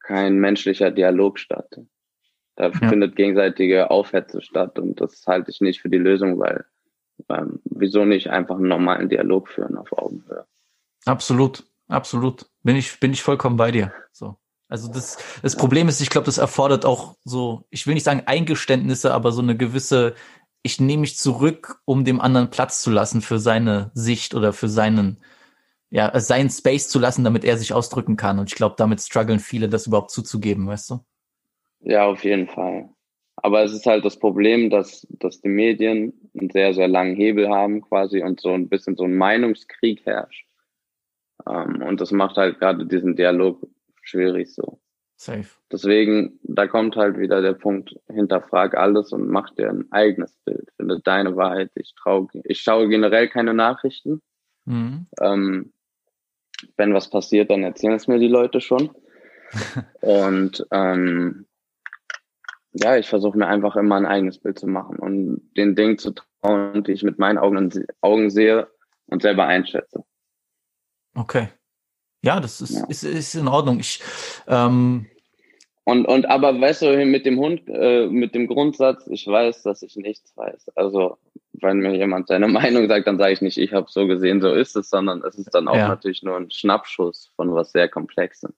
kein 0.00 0.38
menschlicher 0.38 0.90
Dialog 0.90 1.38
statt. 1.38 1.80
Da 2.56 2.68
ja. 2.68 2.88
findet 2.88 3.16
gegenseitige 3.16 3.90
Aufhetze 3.90 4.42
statt 4.42 4.78
und 4.78 5.00
das 5.00 5.24
halte 5.26 5.50
ich 5.50 5.60
nicht 5.60 5.80
für 5.80 5.88
die 5.88 5.98
Lösung, 5.98 6.38
weil 6.38 6.64
ähm, 7.28 7.60
wieso 7.64 8.04
nicht 8.04 8.28
einfach 8.28 8.56
einen 8.56 8.68
normalen 8.68 9.08
Dialog 9.08 9.48
führen 9.48 9.76
auf 9.76 9.92
Augenhöhe? 9.92 10.44
Absolut, 11.06 11.64
absolut. 11.88 12.46
Bin 12.62 12.76
ich, 12.76 13.00
bin 13.00 13.12
ich 13.12 13.22
vollkommen 13.22 13.56
bei 13.56 13.70
dir. 13.70 13.92
So. 14.12 14.36
Also 14.72 14.90
das, 14.90 15.18
das 15.42 15.54
Problem 15.54 15.88
ist, 15.88 16.00
ich 16.00 16.08
glaube, 16.08 16.24
das 16.24 16.38
erfordert 16.38 16.86
auch 16.86 17.16
so, 17.24 17.66
ich 17.68 17.86
will 17.86 17.92
nicht 17.92 18.04
sagen 18.04 18.22
Eingeständnisse, 18.24 19.12
aber 19.12 19.30
so 19.30 19.42
eine 19.42 19.54
gewisse, 19.54 20.14
ich 20.62 20.80
nehme 20.80 21.02
mich 21.02 21.18
zurück, 21.18 21.82
um 21.84 22.06
dem 22.06 22.22
anderen 22.22 22.48
Platz 22.48 22.80
zu 22.80 22.90
lassen 22.90 23.20
für 23.20 23.38
seine 23.38 23.90
Sicht 23.92 24.34
oder 24.34 24.54
für 24.54 24.68
seinen, 24.68 25.18
ja, 25.90 26.18
seinen 26.18 26.48
Space 26.48 26.88
zu 26.88 26.98
lassen, 26.98 27.22
damit 27.22 27.44
er 27.44 27.58
sich 27.58 27.74
ausdrücken 27.74 28.16
kann. 28.16 28.38
Und 28.38 28.48
ich 28.48 28.54
glaube, 28.54 28.76
damit 28.78 29.02
strugglen 29.02 29.40
viele, 29.40 29.68
das 29.68 29.86
überhaupt 29.86 30.10
zuzugeben, 30.10 30.66
weißt 30.66 30.88
du? 30.88 31.00
Ja, 31.80 32.06
auf 32.06 32.24
jeden 32.24 32.48
Fall. 32.48 32.88
Aber 33.36 33.64
es 33.64 33.74
ist 33.74 33.84
halt 33.84 34.06
das 34.06 34.18
Problem, 34.18 34.70
dass, 34.70 35.06
dass 35.10 35.42
die 35.42 35.50
Medien 35.50 36.14
einen 36.34 36.48
sehr, 36.48 36.72
sehr 36.72 36.88
langen 36.88 37.14
Hebel 37.14 37.50
haben 37.50 37.82
quasi 37.82 38.22
und 38.22 38.40
so 38.40 38.54
ein 38.54 38.70
bisschen 38.70 38.96
so 38.96 39.04
ein 39.04 39.16
Meinungskrieg 39.16 40.06
herrscht. 40.06 40.46
Ähm, 41.46 41.82
und 41.82 42.00
das 42.00 42.10
macht 42.10 42.38
halt 42.38 42.58
gerade 42.58 42.86
diesen 42.86 43.16
Dialog 43.16 43.68
schwierig 44.02 44.54
so. 44.54 44.80
Safe. 45.16 45.48
Deswegen, 45.70 46.40
da 46.42 46.66
kommt 46.66 46.96
halt 46.96 47.16
wieder 47.16 47.42
der 47.42 47.52
Punkt, 47.52 47.94
hinterfrag 48.08 48.76
alles 48.76 49.12
und 49.12 49.28
mach 49.28 49.50
dir 49.50 49.70
ein 49.70 49.86
eigenes 49.92 50.36
Bild. 50.44 50.68
Finde 50.76 51.00
deine 51.00 51.36
Wahrheit. 51.36 51.70
Ich 51.76 51.94
traue, 51.94 52.26
ich 52.44 52.60
schaue 52.60 52.88
generell 52.88 53.28
keine 53.28 53.54
Nachrichten. 53.54 54.20
Mhm. 54.64 55.06
Ähm, 55.20 55.72
wenn 56.76 56.94
was 56.94 57.08
passiert, 57.08 57.50
dann 57.50 57.62
erzählen 57.62 57.94
es 57.94 58.08
mir 58.08 58.18
die 58.18 58.28
Leute 58.28 58.60
schon. 58.60 58.90
und 60.00 60.66
ähm, 60.72 61.46
ja, 62.72 62.96
ich 62.96 63.08
versuche 63.08 63.38
mir 63.38 63.46
einfach 63.46 63.76
immer 63.76 63.96
ein 63.96 64.06
eigenes 64.06 64.38
Bild 64.38 64.58
zu 64.58 64.66
machen 64.66 64.98
und 64.98 65.50
den 65.56 65.76
Dingen 65.76 65.98
zu 65.98 66.12
trauen, 66.12 66.82
die 66.84 66.92
ich 66.92 67.02
mit 67.02 67.18
meinen 67.18 67.38
Augen, 67.38 67.70
Augen 68.00 68.30
sehe 68.30 68.68
und 69.06 69.22
selber 69.22 69.46
einschätze. 69.46 70.04
Okay. 71.14 71.48
Ja, 72.22 72.40
das 72.40 72.60
ist, 72.60 72.74
ja. 72.74 72.86
ist, 72.86 73.02
ist 73.02 73.34
in 73.34 73.48
Ordnung. 73.48 73.80
Ich, 73.80 74.00
ähm 74.46 75.06
und, 75.84 76.06
und 76.06 76.26
aber 76.26 76.58
weißt 76.60 76.82
du, 76.82 77.04
mit 77.04 77.26
dem 77.26 77.38
Hund, 77.38 77.62
äh, 77.66 78.06
mit 78.06 78.34
dem 78.34 78.46
Grundsatz, 78.46 79.04
ich 79.08 79.26
weiß, 79.26 79.62
dass 79.64 79.82
ich 79.82 79.96
nichts 79.96 80.36
weiß. 80.36 80.70
Also 80.76 81.18
wenn 81.54 81.78
mir 81.78 81.96
jemand 81.96 82.28
seine 82.28 82.48
Meinung 82.48 82.88
sagt, 82.88 83.06
dann 83.08 83.18
sage 83.18 83.32
ich 83.32 83.42
nicht, 83.42 83.58
ich 83.58 83.72
habe 83.72 83.86
so 83.90 84.06
gesehen, 84.06 84.40
so 84.40 84.52
ist 84.52 84.76
es, 84.76 84.90
sondern 84.90 85.22
es 85.22 85.34
ist 85.34 85.52
dann 85.52 85.66
auch 85.66 85.76
ja. 85.76 85.88
natürlich 85.88 86.22
nur 86.22 86.36
ein 86.36 86.50
Schnappschuss 86.50 87.32
von 87.34 87.52
was 87.54 87.72
sehr 87.72 87.88
Komplexem. 87.88 88.52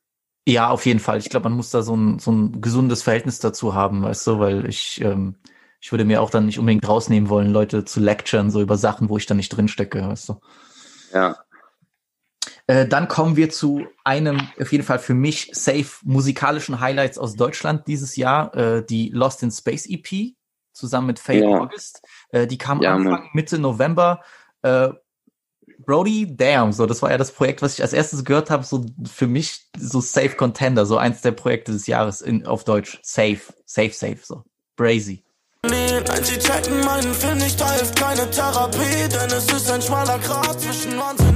Ja, 0.47 0.69
auf 0.69 0.85
jeden 0.85 1.01
Fall. 1.01 1.19
Ich 1.19 1.31
glaube, 1.31 1.49
man 1.49 1.57
muss 1.57 1.71
da 1.71 1.81
so 1.81 1.97
ein, 1.97 2.19
so 2.19 2.31
ein 2.31 2.61
gesundes 2.61 3.03
Verhältnis 3.03 3.39
dazu 3.39 3.75
haben, 3.75 4.03
weißt 4.03 4.27
du, 4.27 4.39
weil 4.39 4.69
ich, 4.69 5.01
ähm, 5.01 5.37
ich 5.81 5.91
würde 5.91 6.05
mir 6.05 6.21
auch 6.21 6.29
dann 6.29 6.45
nicht 6.45 6.59
unbedingt 6.59 6.87
rausnehmen 6.87 7.31
wollen, 7.31 7.51
Leute 7.51 7.87
zu 7.87 8.01
lecturen, 8.01 8.51
so 8.51 8.61
über 8.61 8.77
Sachen, 8.77 9.09
wo 9.09 9.17
ich 9.17 9.25
dann 9.25 9.39
nicht 9.39 9.49
drinstecke, 9.49 10.07
weißt 10.07 10.29
du. 10.29 10.37
Ja. 11.15 11.37
Äh, 12.67 12.87
dann 12.87 13.09
kommen 13.09 13.37
wir 13.37 13.51
zu 13.51 13.87
einem, 14.05 14.41
auf 14.61 14.73
jeden 14.73 14.85
Fall 14.85 14.99
für 14.99 15.15
mich, 15.15 15.51
safe 15.53 15.87
musikalischen 16.03 16.81
Highlights 16.81 17.19
aus 17.19 17.35
Deutschland 17.35 17.87
dieses 17.87 18.17
Jahr, 18.17 18.55
äh, 18.57 18.85
die 18.85 19.11
Lost 19.11 19.43
in 19.43 19.51
Space 19.51 19.87
EP, 19.87 20.35
zusammen 20.73 21.09
mit 21.09 21.19
Faye 21.19 21.43
ja. 21.43 21.49
August. 21.49 22.03
Äh, 22.31 22.47
die 22.47 22.59
kam 22.59 22.81
ja, 22.81 22.95
Anfang, 22.95 23.13
Mann. 23.13 23.29
Mitte 23.35 23.59
November. 23.59 24.23
Äh, 24.63 24.89
Brody, 25.79 26.37
damn, 26.37 26.73
so, 26.73 26.87
das 26.87 27.03
war 27.03 27.11
ja 27.11 27.19
das 27.19 27.33
Projekt, 27.33 27.61
was 27.61 27.75
ich 27.75 27.83
als 27.83 27.93
erstes 27.93 28.25
gehört 28.25 28.51
habe, 28.51 28.65
so 28.65 28.87
für 29.05 29.27
mich 29.27 29.69
so 29.77 30.01
Safe 30.01 30.31
Contender, 30.31 30.87
so 30.87 30.97
eins 30.97 31.21
der 31.21 31.33
Projekte 31.33 31.73
des 31.73 31.87
Jahres 31.87 32.21
in, 32.21 32.47
auf 32.47 32.65
Deutsch. 32.65 32.99
Safe, 33.03 33.41
safe, 33.67 33.93
safe, 33.93 34.19
so. 34.23 34.45
Brazy. 34.77 35.25
Nein, 35.67 36.05
sie 36.23 36.39
checken 36.39 36.81
meinen 36.85 37.15
Film 37.15 37.39
nicht, 37.39 37.61
da 37.61 37.73
hilft 37.73 37.97
keine 37.97 38.31
Therapie, 38.31 39.09
denn 39.09 39.31
es 39.31 39.51
ist 39.51 39.71
ein 39.71 39.81
schmaler 39.81 40.19
Grat 40.19 40.61
zwischen 40.61 40.99
Wahnsinn 40.99 41.34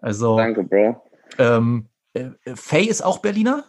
Also... 0.00 0.36
Danke, 0.36 0.62
Bro. 0.62 1.02
Ähm, 1.38 1.88
äh, 2.14 2.30
Faye 2.54 2.88
ist 2.88 3.02
auch 3.02 3.18
Berliner? 3.18 3.64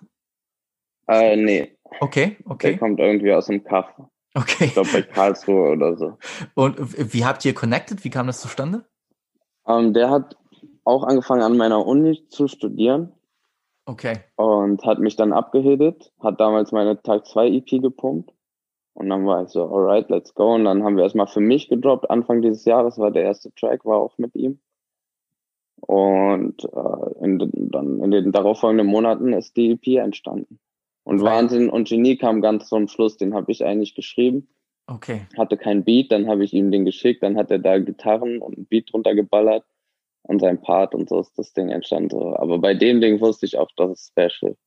Äh, 1.08 1.36
nee. 1.36 1.78
Okay, 2.00 2.38
okay. 2.46 2.72
Der 2.72 2.80
kommt 2.80 3.00
irgendwie 3.00 3.34
aus 3.34 3.48
dem 3.48 3.63
Kaff. 3.63 3.88
Okay. 4.34 4.66
Ich 4.66 4.74
glaube 4.74 4.90
bei 4.92 5.02
Karlsruhe 5.02 5.72
oder 5.72 5.98
so. 5.98 6.18
Und 6.54 6.78
wie 7.13 7.26
habt 7.26 7.44
ihr 7.44 7.54
connected? 7.54 8.04
Wie 8.04 8.10
kam 8.10 8.28
das 8.28 8.42
zustande? 8.42 8.86
Ähm, 9.68 9.94
der 9.94 10.12
hat 10.12 10.38
auch 10.84 11.04
angefangen 11.04 11.42
an 11.42 11.58
meiner 11.58 11.86
Uni 11.86 12.28
zu 12.30 12.48
studieren. 12.48 13.13
Okay. 13.86 14.20
Und 14.36 14.86
hat 14.86 15.00
mich 15.00 15.16
dann 15.16 15.32
abgehedet, 15.34 16.12
hat 16.20 16.40
damals 16.40 16.72
meine 16.72 17.02
Tag 17.02 17.26
2 17.26 17.48
EP 17.48 17.82
gepumpt. 17.82 18.34
Und 18.94 19.10
dann 19.10 19.26
war 19.26 19.44
ich 19.44 19.50
so, 19.50 19.63
alright, 19.63 20.10
let's 20.10 20.34
go. 20.34 20.56
Und 20.56 20.66
dann 20.66 20.84
haben 20.84 20.98
wir 20.98 21.04
erstmal 21.04 21.28
für 21.28 21.40
mich 21.40 21.70
gedroppt. 21.70 22.10
Anfang 22.10 22.42
dieses 22.42 22.66
Jahres 22.66 22.98
war 22.98 23.12
der 23.12 23.24
erste 23.24 23.54
Track, 23.54 23.86
war 23.86 23.98
auch 23.98 24.18
mit 24.18 24.36
ihm. 24.36 24.60
Und 25.82 26.63
äh, 26.63 27.24
in, 27.24 27.40
dann 27.72 28.02
in 28.02 28.12
den 28.12 28.32
darauffolgenden 28.32 28.88
Monaten 28.88 29.34
ist 29.34 29.56
die 29.56 29.72
EP 29.72 30.04
entstanden. 30.04 30.60
Und 31.04 31.22
Wahnsinn 31.22 31.70
und 31.70 31.88
Genie 31.88 32.18
kam 32.18 32.42
ganz 32.42 32.68
zum 32.68 32.90
Schluss, 32.90 33.16
den 33.16 33.34
habe 33.34 33.52
ich 33.52 33.63
eigentlich 33.63 33.96
geschrieben. 33.96 34.50
Okay. 34.88 35.28
Hatte 35.38 35.56
kein 35.56 35.84
Beat, 35.84 36.12
dann 36.12 36.28
habe 36.28 36.44
ich 36.44 36.54
ihm 36.54 36.72
den 36.72 36.84
geschickt, 36.84 37.24
dann 37.24 37.38
hat 37.38 37.52
er 37.52 37.60
da 37.60 37.78
Gitarren 37.78 38.40
und 38.40 38.58
ein 38.58 38.66
Beat 38.66 38.92
drunter 38.92 39.16
geballert 39.16 39.63
und 40.24 40.40
sein 40.40 40.62
Part 40.62 40.96
und 40.96 41.10
so 41.10 41.20
ist 41.20 41.38
das 41.38 41.54
Ding 41.54 41.70
entstanden. 41.70 42.36
Aber 42.36 42.60
bei 42.60 42.74
dem 42.74 43.00
Ding 43.00 43.22
wusste 43.22 43.46
ich 43.46 43.58
auch, 43.58 43.70
das 43.78 43.92
ist 43.92 44.08
special. 44.12 44.58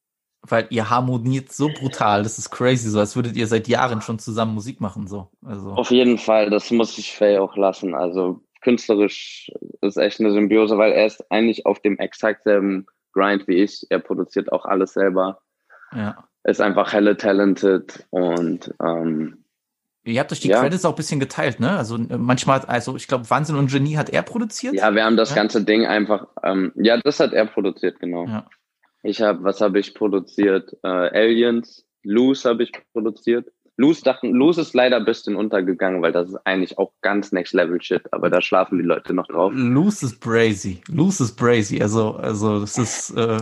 Weil 0.43 0.67
ihr 0.71 0.89
harmoniert 0.89 1.53
so 1.53 1.69
brutal, 1.69 2.23
das 2.23 2.39
ist 2.39 2.51
crazy, 2.51 2.89
so 2.89 2.99
als 2.99 3.17
würdet 3.17 3.37
ihr 3.37 3.47
seit 3.47 3.69
Jahren 3.69 4.01
schon 4.01 4.19
zusammen 4.19 4.55
Musik 4.55 4.81
machen, 4.81 5.07
so. 5.07 5.29
Also. 5.45 5.73
Auf 5.73 5.91
jeden 5.91 6.17
Fall, 6.17 6.49
das 6.49 6.71
muss 6.71 6.97
ich 6.97 7.15
Faye 7.15 7.39
auch 7.39 7.57
lassen. 7.57 7.95
Also 7.95 8.41
künstlerisch 8.61 9.51
ist 9.81 9.97
echt 9.97 10.21
eine 10.21 10.33
Symbiose, 10.33 10.79
weil 10.79 10.93
er 10.93 11.07
ist 11.07 11.25
eigentlich 11.31 11.67
auf 11.67 11.81
dem 11.81 11.99
exakt 11.99 12.45
selben 12.45 12.87
Grind 13.13 13.49
wie 13.49 13.63
ich. 13.63 13.87
Er 13.91 13.99
produziert 13.99 14.53
auch 14.53 14.65
alles 14.65 14.93
selber. 14.93 15.41
Ja 15.95 16.25
ist 16.45 16.61
einfach 16.61 16.93
helle 16.93 17.17
talented 17.17 18.07
und 18.11 18.75
ähm, 18.83 19.37
Ihr 20.03 20.19
habt 20.19 20.33
euch 20.33 20.41
die 20.41 20.49
ja. 20.49 20.61
Credits 20.61 20.87
auch 20.87 20.93
ein 20.93 20.97
bisschen 20.97 21.21
geteilt, 21.21 21.61
ne? 21.61 21.77
Also 21.77 21.97
äh, 21.97 22.17
manchmal, 22.17 22.61
also 22.61 22.97
ich 22.97 23.07
glaube, 23.07 23.29
Wahnsinn 23.29 23.57
und 23.57 23.71
Genie 23.71 23.99
hat 23.99 24.09
er 24.09 24.23
produziert. 24.23 24.75
Ja, 24.75 24.95
wir 24.95 25.05
haben 25.05 25.19
das 25.19 25.31
ja? 25.31 25.37
ganze 25.37 25.63
Ding 25.63 25.85
einfach, 25.85 26.27
ähm, 26.43 26.73
ja, 26.75 26.97
das 26.97 27.21
hat 27.21 27.35
er 27.35 27.45
produziert, 27.45 28.01
genau. 28.01 28.27
Ja. 28.27 28.47
Ich 29.03 29.21
habe, 29.21 29.45
was 29.45 29.61
habe 29.61 29.79
ich 29.79 29.95
produziert? 29.95 30.75
Äh, 30.83 30.89
Aliens, 30.89 31.87
Loose 32.03 32.49
habe 32.49 32.63
ich 32.63 32.73
produziert. 32.95 33.53
Loose 33.81 34.03
dachten, 34.03 34.33
Loose 34.35 34.61
ist 34.61 34.75
leider 34.75 34.97
ein 34.97 35.07
bisschen 35.07 35.37
untergegangen, 35.37 36.03
weil 36.03 36.13
das 36.13 36.29
ist 36.29 36.37
eigentlich 36.45 36.77
auch 36.79 36.93
ganz 37.01 37.33
next 37.33 37.55
level 37.55 37.81
shit, 37.81 38.03
aber 38.13 38.29
da 38.29 38.43
schlafen 38.43 38.77
die 38.77 38.85
Leute 38.85 39.15
noch 39.15 39.27
drauf. 39.27 39.55
Loose 39.57 40.05
ist 40.05 40.21
brazy. 40.21 40.83
Loose 40.89 41.25
ist 41.25 41.37
brazy. 41.37 41.81
Also, 41.81 42.17
also 42.17 42.61
das 42.61 42.77
ist 42.77 43.11
äh, 43.17 43.39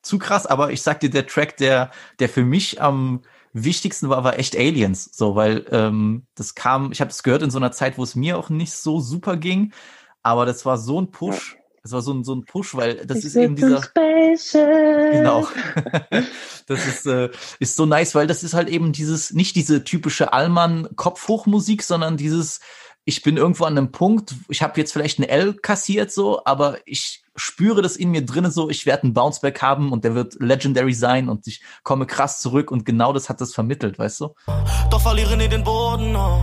zu 0.00 0.18
krass, 0.18 0.46
aber 0.46 0.72
ich 0.72 0.80
sag 0.80 1.00
dir, 1.00 1.10
der 1.10 1.26
Track, 1.26 1.58
der, 1.58 1.90
der 2.20 2.30
für 2.30 2.42
mich 2.42 2.80
am 2.80 3.20
wichtigsten 3.52 4.08
war, 4.08 4.24
war 4.24 4.38
echt 4.38 4.56
Aliens. 4.56 5.10
So, 5.12 5.36
weil 5.36 5.66
ähm, 5.70 6.22
das 6.36 6.54
kam, 6.54 6.90
ich 6.90 7.02
habe 7.02 7.10
es 7.10 7.22
gehört 7.22 7.42
in 7.42 7.50
so 7.50 7.58
einer 7.58 7.72
Zeit, 7.72 7.98
wo 7.98 8.02
es 8.02 8.14
mir 8.14 8.38
auch 8.38 8.48
nicht 8.48 8.72
so 8.72 9.00
super 9.00 9.36
ging, 9.36 9.72
aber 10.22 10.46
das 10.46 10.64
war 10.64 10.78
so 10.78 10.98
ein 10.98 11.10
Push. 11.10 11.58
Das 11.86 11.92
war 11.92 12.02
so 12.02 12.12
ein, 12.12 12.24
so 12.24 12.34
ein 12.34 12.44
Push, 12.44 12.74
weil 12.74 13.06
das 13.06 13.18
ich 13.18 13.26
ist 13.26 13.36
eben 13.36 13.54
dieser. 13.54 13.80
Genau. 15.12 15.46
das 16.66 16.84
ist, 16.84 17.06
äh, 17.06 17.30
ist 17.60 17.76
so 17.76 17.86
nice, 17.86 18.16
weil 18.16 18.26
das 18.26 18.42
ist 18.42 18.54
halt 18.54 18.68
eben 18.68 18.90
dieses, 18.90 19.32
nicht 19.32 19.54
diese 19.54 19.84
typische 19.84 20.32
Allmann-Kopfhochmusik, 20.32 21.84
sondern 21.84 22.16
dieses, 22.16 22.58
ich 23.04 23.22
bin 23.22 23.36
irgendwo 23.36 23.66
an 23.66 23.78
einem 23.78 23.92
Punkt, 23.92 24.34
ich 24.48 24.62
habe 24.62 24.80
jetzt 24.80 24.92
vielleicht 24.92 25.20
ein 25.20 25.22
L 25.22 25.54
kassiert 25.54 26.10
so, 26.10 26.44
aber 26.44 26.78
ich 26.86 27.22
spüre 27.36 27.82
das 27.82 27.94
in 27.94 28.10
mir 28.10 28.26
drinnen 28.26 28.50
so, 28.50 28.68
ich 28.68 28.84
werde 28.84 29.04
einen 29.04 29.14
Bounceback 29.14 29.62
haben 29.62 29.92
und 29.92 30.02
der 30.02 30.16
wird 30.16 30.34
legendary 30.40 30.92
sein 30.92 31.28
und 31.28 31.46
ich 31.46 31.62
komme 31.84 32.06
krass 32.06 32.40
zurück 32.40 32.72
und 32.72 32.84
genau 32.84 33.12
das 33.12 33.28
hat 33.28 33.40
das 33.40 33.54
vermittelt, 33.54 33.96
weißt 33.96 34.22
du? 34.22 34.34
Doch 34.90 35.00
verliere 35.00 35.36
nie 35.36 35.46
den 35.46 35.62
Boden, 35.62 36.16
oh. 36.16 36.42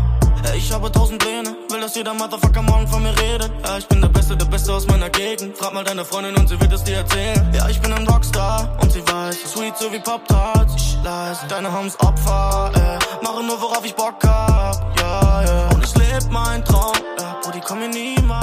Ich 0.56 0.72
habe 0.72 0.92
tausend 0.92 1.20
Pläne, 1.20 1.43
will, 1.43 1.43
dass 1.84 1.96
jeder 1.96 2.14
Motherfucker 2.14 2.62
morgen 2.62 2.88
von 2.88 3.04
mir 3.04 3.14
redet. 3.20 3.52
Ja, 3.66 3.78
ich 3.78 3.86
bin 3.88 4.00
der 4.00 4.08
Beste, 4.08 4.38
der 4.38 4.46
Beste 4.46 4.72
aus 4.72 4.88
meiner 4.88 5.10
Gegend. 5.10 5.58
Frag 5.58 5.74
mal 5.74 5.84
deine 5.84 6.06
Freundin 6.06 6.34
und 6.38 6.48
sie 6.48 6.58
wird 6.60 6.72
es 6.72 6.82
dir 6.84 6.98
erzählen. 6.98 7.52
Ja, 7.54 7.68
ich 7.68 7.82
bin 7.82 7.92
ein 7.92 8.08
Rockstar 8.08 8.78
und 8.82 8.90
sie 8.90 9.06
weiß, 9.06 9.52
sweet 9.52 9.78
so 9.78 9.92
wie 9.92 10.00
Pop-Tarts. 10.00 10.98
Leise, 11.04 11.46
deine 11.50 11.78
Homes 11.78 12.00
Opfer, 12.00 12.72
äh. 12.74 13.24
Mache 13.24 13.44
nur, 13.44 13.62
worauf 13.62 13.84
ich 13.84 13.94
Bock 13.96 14.16
hab, 14.24 14.98
ja, 14.98 15.42
ja. 15.42 15.44
Yeah. 15.44 15.74
Und 15.74 15.84
ich 15.84 15.94
lebe 15.96 16.32
mein 16.32 16.64
Traum, 16.64 16.94
ja. 17.20 17.36
Bro, 17.44 17.52
die 17.52 17.60
kommen 17.60 17.90
niemals. 17.90 18.43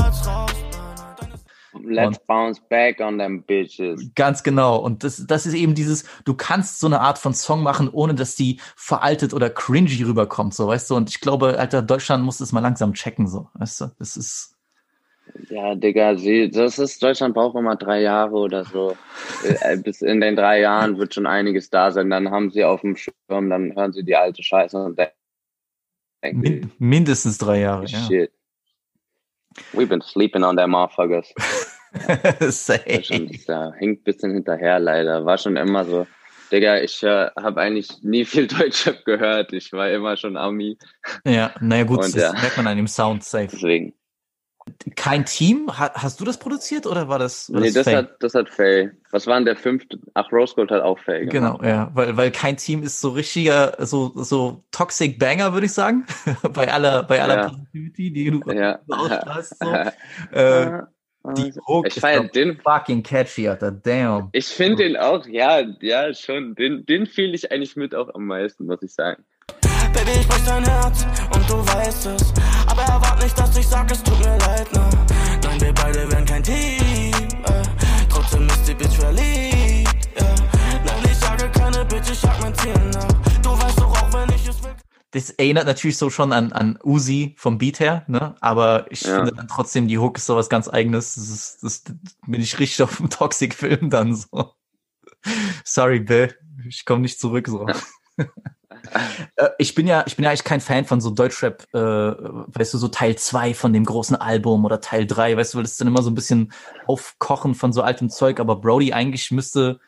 Let's 1.90 2.18
und 2.18 2.26
bounce 2.26 2.60
back 2.68 3.00
on 3.00 3.18
them 3.18 3.42
bitches. 3.42 4.10
Ganz 4.14 4.42
genau. 4.42 4.76
Und 4.76 5.04
das, 5.04 5.26
das 5.26 5.46
ist 5.46 5.54
eben 5.54 5.74
dieses, 5.74 6.04
du 6.24 6.34
kannst 6.34 6.78
so 6.78 6.86
eine 6.86 7.00
Art 7.00 7.18
von 7.18 7.34
Song 7.34 7.62
machen, 7.62 7.88
ohne 7.90 8.14
dass 8.14 8.36
die 8.36 8.60
veraltet 8.76 9.34
oder 9.34 9.50
cringy 9.50 10.02
rüberkommt, 10.04 10.54
so, 10.54 10.68
weißt 10.68 10.90
du? 10.90 10.96
Und 10.96 11.10
ich 11.10 11.20
glaube, 11.20 11.58
Alter, 11.58 11.82
Deutschland 11.82 12.24
muss 12.24 12.38
das 12.38 12.52
mal 12.52 12.60
langsam 12.60 12.94
checken, 12.94 13.26
so, 13.26 13.48
weißt 13.54 13.80
du? 13.80 13.86
Das 13.98 14.16
ist. 14.16 14.56
Ja, 15.48 15.74
Digga, 15.74 16.16
sie, 16.16 16.50
das 16.50 16.78
ist, 16.78 17.02
Deutschland 17.02 17.34
braucht 17.34 17.56
immer 17.56 17.76
drei 17.76 18.00
Jahre 18.02 18.34
oder 18.34 18.64
so. 18.64 18.96
Äh, 19.44 19.76
bis 19.76 20.02
in 20.02 20.20
den 20.20 20.34
drei 20.34 20.60
Jahren 20.60 20.98
wird 20.98 21.14
schon 21.14 21.26
einiges 21.26 21.70
da 21.70 21.92
sein. 21.92 22.10
Dann 22.10 22.30
haben 22.30 22.50
sie 22.50 22.64
auf 22.64 22.80
dem 22.80 22.96
Schirm, 22.96 23.48
dann 23.48 23.74
hören 23.76 23.92
sie 23.92 24.02
die 24.02 24.16
alte 24.16 24.42
Scheiße 24.42 24.76
und 24.76 24.98
denken. 24.98 26.40
Min 26.40 26.72
mindestens 26.78 27.38
drei 27.38 27.60
Jahre, 27.60 27.86
shit. 27.86 28.10
ja. 28.10 28.26
We've 29.72 29.88
been 29.88 30.02
sleeping 30.02 30.44
on 30.44 30.56
them 30.56 30.70
motherfuckers. 30.70 31.32
Safe. 32.50 33.02
Da 33.46 33.72
hinkt 33.78 34.02
ein 34.02 34.04
bisschen 34.04 34.32
hinterher 34.32 34.78
leider. 34.78 35.24
War 35.24 35.38
schon 35.38 35.56
immer 35.56 35.84
so. 35.84 36.06
Digga, 36.50 36.80
ich 36.80 37.02
äh, 37.02 37.30
habe 37.40 37.60
eigentlich 37.60 38.02
nie 38.02 38.24
viel 38.24 38.46
Deutschrap 38.48 39.04
gehört. 39.04 39.52
Ich 39.52 39.72
war 39.72 39.90
immer 39.90 40.16
schon 40.16 40.36
Ami. 40.36 40.78
Ja, 41.24 41.52
naja 41.60 41.84
gut, 41.84 41.98
Und, 41.98 42.14
das 42.16 42.22
ja. 42.22 42.32
merkt 42.32 42.56
man 42.56 42.66
an 42.66 42.76
dem 42.76 42.88
Sound 42.88 43.22
safe. 43.22 43.48
Deswegen. 43.52 43.94
kein 44.96 45.24
Team? 45.24 45.70
hast 45.72 46.20
du 46.20 46.24
das 46.24 46.38
produziert 46.38 46.86
oder 46.86 47.08
war 47.08 47.18
das? 47.18 47.52
War 47.52 47.60
nee, 47.60 47.70
das, 47.70 47.84
das 47.84 47.94
hat, 47.94 48.16
das 48.20 48.34
hat 48.34 48.48
Faye. 48.48 48.90
Was 49.12 49.26
war 49.26 49.36
denn 49.36 49.44
der 49.44 49.56
fünfte? 49.56 49.98
Ach, 50.14 50.30
Rose 50.32 50.54
Gold 50.54 50.70
hat 50.70 50.82
auch 50.82 50.98
Faye. 50.98 51.26
Genau, 51.26 51.60
ja, 51.62 51.90
weil, 51.94 52.16
weil 52.16 52.30
kein 52.32 52.56
Team 52.56 52.82
ist 52.82 53.00
so 53.00 53.10
richtiger, 53.10 53.76
so, 53.78 54.12
so 54.16 54.64
Toxic 54.72 55.18
Banger, 55.18 55.52
würde 55.52 55.66
ich 55.66 55.72
sagen. 55.72 56.04
bei 56.52 56.72
aller, 56.72 57.04
bei 57.04 57.22
aller 57.22 57.36
ja. 57.36 57.48
Positivity, 57.48 58.12
die 58.12 58.30
du 58.30 58.52
ja. 58.52 58.80
ausstrahlst. 58.88 59.56
So. 59.60 59.72
äh, 60.36 60.82
die 61.24 61.52
Hook 61.66 61.86
ich 61.86 61.96
ist 61.96 62.34
den 62.34 62.58
fucking 62.58 63.02
catchy, 63.02 63.48
Alter. 63.48 63.70
Damn. 63.70 64.30
Ich 64.32 64.46
finde 64.46 64.84
den 64.84 64.96
auch, 64.96 65.26
ja, 65.26 65.62
ja, 65.80 66.12
schon. 66.14 66.54
Den, 66.54 66.86
den 66.86 67.06
fühle 67.06 67.34
ich 67.34 67.50
eigentlich 67.52 67.76
mit 67.76 67.94
auch 67.94 68.14
am 68.14 68.26
meisten, 68.26 68.66
muss 68.66 68.82
ich 68.82 68.92
sagen. 68.92 69.22
Baby, 69.92 70.20
ich 70.20 70.28
brech 70.28 70.44
dein 70.46 70.64
Herz 70.64 71.04
und 71.34 71.50
du 71.50 71.56
weißt 71.66 72.06
es. 72.06 72.32
Aber 72.66 72.82
erwart 72.82 73.22
nicht, 73.22 73.38
dass 73.38 73.56
ich 73.56 73.66
sag, 73.66 73.90
es 73.90 74.02
tut 74.02 74.18
mir 74.20 74.38
leid, 74.38 74.72
ne? 74.72 74.88
Nein, 75.42 75.60
wir 75.60 75.74
beide 75.74 76.10
wären 76.10 76.24
kein 76.24 76.42
Team, 76.42 77.28
äh. 77.46 77.62
Trotzdem 78.08 78.46
ist 78.46 78.68
die 78.68 78.74
Bitch 78.74 78.96
verliebt, 78.96 80.08
yeah. 80.18 80.34
Nein, 80.84 81.04
ich 81.04 81.16
sage 81.16 81.50
keine 81.50 81.84
Bitch, 81.84 82.10
ich 82.10 82.18
sag 82.18 82.40
mein 82.40 82.54
Ziel, 82.54 82.72
ne? 82.72 83.29
Das 85.12 85.30
erinnert 85.30 85.66
natürlich 85.66 85.98
so 85.98 86.08
schon 86.08 86.32
an, 86.32 86.52
an 86.52 86.78
Uzi 86.84 87.34
vom 87.36 87.58
Beat 87.58 87.80
her, 87.80 88.04
ne? 88.06 88.36
Aber 88.40 88.86
ich 88.90 89.02
ja. 89.02 89.16
finde 89.16 89.32
dann 89.32 89.48
trotzdem, 89.48 89.88
die 89.88 89.98
Hook 89.98 90.18
ist 90.18 90.26
sowas 90.26 90.48
ganz 90.48 90.68
eigenes. 90.68 91.16
Das, 91.16 91.28
ist, 91.28 91.62
das 91.62 91.82
bin 92.26 92.40
ich 92.40 92.58
richtig 92.58 92.82
auf 92.82 92.96
dem 92.98 93.10
Toxic-Film 93.10 93.90
dann 93.90 94.14
so. 94.14 94.54
Sorry, 95.64 96.00
Bill. 96.00 96.34
Ich 96.68 96.84
komme 96.84 97.02
nicht 97.02 97.18
zurück 97.18 97.48
so. 97.48 97.66
Äh, 99.36 99.50
ich 99.58 99.74
bin 99.74 99.86
ja, 99.86 100.04
ich 100.06 100.16
bin 100.16 100.24
ja 100.24 100.30
eigentlich 100.30 100.44
kein 100.44 100.60
Fan 100.60 100.84
von 100.84 101.00
so 101.00 101.10
Deutschrap, 101.10 101.66
äh, 101.74 101.78
weißt 101.78 102.74
du, 102.74 102.78
so 102.78 102.88
Teil 102.88 103.16
2 103.16 103.54
von 103.54 103.72
dem 103.72 103.84
großen 103.84 104.16
Album 104.16 104.64
oder 104.64 104.80
Teil 104.80 105.06
3, 105.06 105.36
weißt 105.36 105.54
du, 105.54 105.58
weil 105.58 105.64
das 105.64 105.72
ist 105.72 105.80
dann 105.80 105.88
immer 105.88 106.02
so 106.02 106.10
ein 106.10 106.14
bisschen 106.14 106.52
Aufkochen 106.86 107.54
von 107.54 107.72
so 107.72 107.82
altem 107.82 108.10
Zeug, 108.10 108.40
aber 108.40 108.56
Brody 108.56 108.92
eigentlich 108.92 109.30
müsste, 109.30 109.80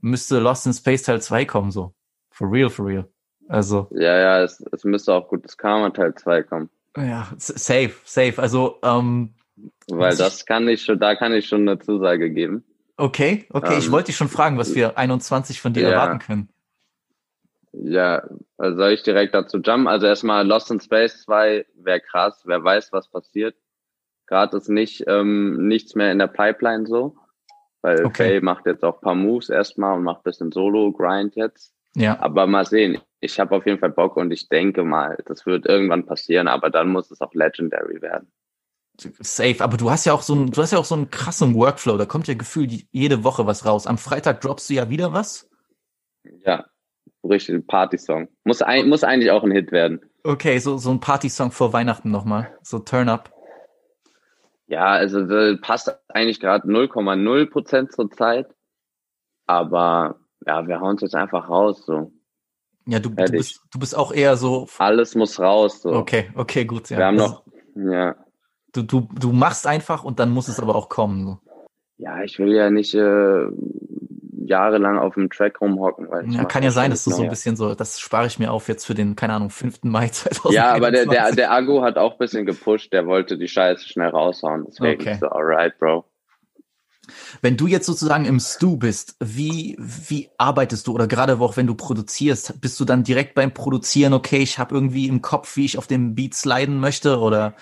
müsste 0.00 0.38
Lost 0.40 0.66
in 0.66 0.74
Space 0.74 1.02
Teil 1.02 1.22
2 1.22 1.44
kommen, 1.46 1.70
so. 1.70 1.94
For 2.30 2.50
real, 2.50 2.68
for 2.68 2.86
real. 2.86 3.08
Also. 3.48 3.88
Ja, 3.90 4.18
ja, 4.18 4.42
es, 4.42 4.64
es 4.72 4.84
müsste 4.84 5.12
auch 5.12 5.28
gutes 5.28 5.56
Karma 5.56 5.90
Teil 5.90 6.14
2 6.14 6.42
kommen. 6.44 6.70
Ja, 6.96 7.28
safe, 7.36 7.94
safe. 8.04 8.40
Also, 8.40 8.78
ähm, 8.82 9.34
Weil 9.88 10.16
das 10.16 10.46
kann 10.46 10.68
ich 10.68 10.82
schon, 10.82 10.98
da 10.98 11.14
kann 11.14 11.32
ich 11.32 11.46
schon 11.46 11.62
eine 11.62 11.78
Zusage 11.78 12.30
geben. 12.30 12.64
Okay, 12.96 13.46
okay, 13.50 13.74
ähm, 13.74 13.78
ich 13.78 13.90
wollte 13.90 14.06
dich 14.06 14.16
schon 14.16 14.28
fragen, 14.28 14.56
was 14.56 14.74
wir 14.74 14.96
21 14.96 15.60
von 15.60 15.72
dir 15.72 15.82
ja. 15.82 15.90
erwarten 15.90 16.20
können. 16.20 16.48
Ja, 17.72 18.22
also 18.56 18.76
soll 18.76 18.92
ich 18.92 19.02
direkt 19.02 19.34
dazu 19.34 19.58
jumpen? 19.58 19.88
Also 19.88 20.06
erstmal 20.06 20.46
Lost 20.46 20.70
in 20.70 20.80
Space 20.80 21.22
2 21.22 21.66
wäre 21.74 22.00
krass, 22.00 22.42
wer 22.44 22.62
weiß, 22.62 22.92
was 22.92 23.08
passiert. 23.08 23.56
Gerade 24.26 24.56
ist 24.56 24.68
nicht 24.68 25.04
ähm, 25.08 25.66
nichts 25.66 25.96
mehr 25.96 26.12
in 26.12 26.20
der 26.20 26.28
Pipeline 26.28 26.86
so, 26.86 27.16
weil 27.82 28.04
okay. 28.04 28.28
Faye 28.28 28.40
macht 28.40 28.66
jetzt 28.66 28.84
auch 28.84 29.00
paar 29.00 29.16
Moves 29.16 29.48
erstmal 29.48 29.96
und 29.96 30.04
macht 30.04 30.22
bisschen 30.22 30.52
Solo-Grind 30.52 31.34
jetzt. 31.34 31.74
Ja. 31.96 32.18
Aber 32.20 32.46
mal 32.46 32.64
sehen. 32.64 33.00
Ich 33.24 33.40
habe 33.40 33.56
auf 33.56 33.64
jeden 33.64 33.78
Fall 33.78 33.90
Bock 33.90 34.16
und 34.18 34.30
ich 34.32 34.50
denke 34.50 34.84
mal, 34.84 35.16
das 35.24 35.46
wird 35.46 35.64
irgendwann 35.64 36.04
passieren, 36.04 36.46
aber 36.46 36.68
dann 36.68 36.90
muss 36.90 37.10
es 37.10 37.22
auch 37.22 37.32
Legendary 37.32 38.02
werden. 38.02 38.30
Safe, 38.98 39.56
aber 39.60 39.78
du 39.78 39.90
hast 39.90 40.04
ja 40.04 40.12
auch 40.12 40.20
so 40.20 40.34
ein, 40.34 40.50
du 40.50 40.60
hast 40.60 40.72
ja 40.72 40.78
auch 40.78 40.84
so 40.84 40.94
einen 40.94 41.10
krassen 41.10 41.54
Workflow, 41.54 41.96
da 41.96 42.04
kommt 42.04 42.28
ja 42.28 42.34
gefühlt 42.34 42.86
jede 42.92 43.24
Woche 43.24 43.46
was 43.46 43.64
raus. 43.64 43.86
Am 43.86 43.96
Freitag 43.96 44.42
droppst 44.42 44.68
du 44.68 44.74
ja 44.74 44.90
wieder 44.90 45.14
was? 45.14 45.48
Ja, 46.44 46.66
richtig 47.24 47.66
Party-Song. 47.66 48.28
Muss, 48.44 48.60
ein, 48.60 48.90
muss 48.90 49.04
eigentlich 49.04 49.30
auch 49.30 49.42
ein 49.42 49.52
Hit 49.52 49.72
werden. 49.72 50.00
Okay, 50.22 50.58
so, 50.58 50.76
so 50.76 50.90
ein 50.90 51.00
Party-Song 51.00 51.50
vor 51.50 51.72
Weihnachten 51.72 52.10
nochmal. 52.10 52.56
So 52.62 52.78
Turn 52.78 53.08
Up. 53.08 53.32
Ja, 54.66 54.86
also 54.86 55.22
das 55.22 55.60
passt 55.62 55.98
eigentlich 56.08 56.40
gerade 56.40 56.68
0,0 56.68 57.50
Prozent 57.50 57.92
zur 57.92 58.10
Zeit. 58.10 58.54
Aber 59.46 60.20
ja, 60.46 60.66
wir 60.68 60.80
hauen 60.80 60.96
es 60.96 61.02
jetzt 61.02 61.14
einfach 61.14 61.48
raus. 61.48 61.84
So. 61.86 62.12
Ja, 62.86 62.98
du, 62.98 63.10
du, 63.10 63.32
bist, 63.32 63.60
du 63.72 63.78
bist 63.78 63.96
auch 63.96 64.12
eher 64.12 64.36
so. 64.36 64.68
Alles 64.78 65.14
muss 65.14 65.40
raus. 65.40 65.82
So. 65.82 65.90
Okay, 65.90 66.30
okay, 66.34 66.64
gut. 66.64 66.90
Ja. 66.90 66.98
Wir 66.98 67.06
haben 67.06 67.16
noch, 67.16 67.42
ja. 67.74 68.14
Du, 68.72 68.82
du, 68.82 69.08
du 69.18 69.32
machst 69.32 69.66
einfach 69.66 70.04
und 70.04 70.18
dann 70.18 70.30
muss 70.30 70.48
es 70.48 70.60
aber 70.60 70.74
auch 70.74 70.88
kommen. 70.88 71.24
So. 71.24 71.38
Ja, 71.96 72.22
ich 72.22 72.38
will 72.38 72.52
ja 72.52 72.70
nicht 72.70 72.94
äh, 72.94 73.46
jahrelang 74.46 74.98
auf 74.98 75.14
dem 75.14 75.30
Track 75.30 75.60
rumhocken. 75.60 76.10
Weil 76.10 76.30
ja, 76.30 76.44
kann 76.44 76.62
ja 76.62 76.70
sein, 76.70 76.90
dass 76.90 77.04
du 77.04 77.10
so 77.10 77.22
ein 77.22 77.30
bisschen 77.30 77.56
so, 77.56 77.74
das 77.74 78.00
spare 78.00 78.26
ich 78.26 78.38
mir 78.38 78.52
auf 78.52 78.68
jetzt 78.68 78.84
für 78.84 78.94
den, 78.94 79.16
keine 79.16 79.34
Ahnung, 79.34 79.50
5. 79.50 79.84
Mai 79.84 80.08
2020. 80.08 80.54
Ja, 80.54 80.72
aber 80.74 80.90
der, 80.90 81.06
der, 81.06 81.32
der 81.32 81.52
Agu 81.52 81.82
hat 81.82 81.96
auch 81.96 82.12
ein 82.12 82.18
bisschen 82.18 82.44
gepusht, 82.46 82.92
der 82.92 83.06
wollte 83.06 83.38
die 83.38 83.48
Scheiße 83.48 83.88
schnell 83.88 84.08
raushauen. 84.08 84.64
Deswegen 84.66 85.00
okay. 85.00 85.16
so, 85.20 85.28
alright, 85.28 85.78
Bro. 85.78 86.04
Wenn 87.42 87.56
du 87.56 87.66
jetzt 87.66 87.86
sozusagen 87.86 88.24
im 88.24 88.40
Stu 88.40 88.76
bist, 88.76 89.16
wie, 89.20 89.76
wie 89.78 90.28
arbeitest 90.38 90.86
du 90.86 90.92
oder 90.92 91.06
gerade 91.06 91.38
auch 91.40 91.56
wenn 91.56 91.66
du 91.66 91.74
produzierst, 91.74 92.60
bist 92.60 92.78
du 92.80 92.84
dann 92.84 93.04
direkt 93.04 93.34
beim 93.34 93.52
Produzieren, 93.52 94.12
okay, 94.12 94.38
ich 94.38 94.58
habe 94.58 94.74
irgendwie 94.74 95.08
im 95.08 95.22
Kopf, 95.22 95.56
wie 95.56 95.64
ich 95.64 95.78
auf 95.78 95.86
dem 95.86 96.14
Beat 96.14 96.34
sliden 96.34 96.80
möchte 96.80 97.18
oder 97.18 97.54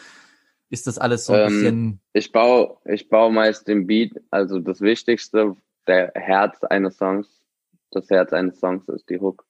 ist 0.71 0.87
das 0.87 0.99
alles 0.99 1.27
so 1.27 1.35
ein 1.35 1.41
ähm, 1.41 1.47
bisschen? 1.49 2.01
Ich 2.15 2.33
baue, 2.33 2.77
ich 2.87 3.09
baue 3.09 3.33
meist 3.33 3.69
den 3.69 3.87
Beat, 3.87 4.13
also 4.31 4.59
das 4.59 4.81
Wichtigste, 4.81 5.57
der 5.87 6.13
Herz 6.15 6.63
eines 6.65 6.97
Songs, 6.97 7.29
das 7.91 8.09
Herz 8.09 8.33
eines 8.33 8.59
Songs 8.59 8.89
ist 8.89 9.11
die 9.11 9.21
Hook. 9.21 9.45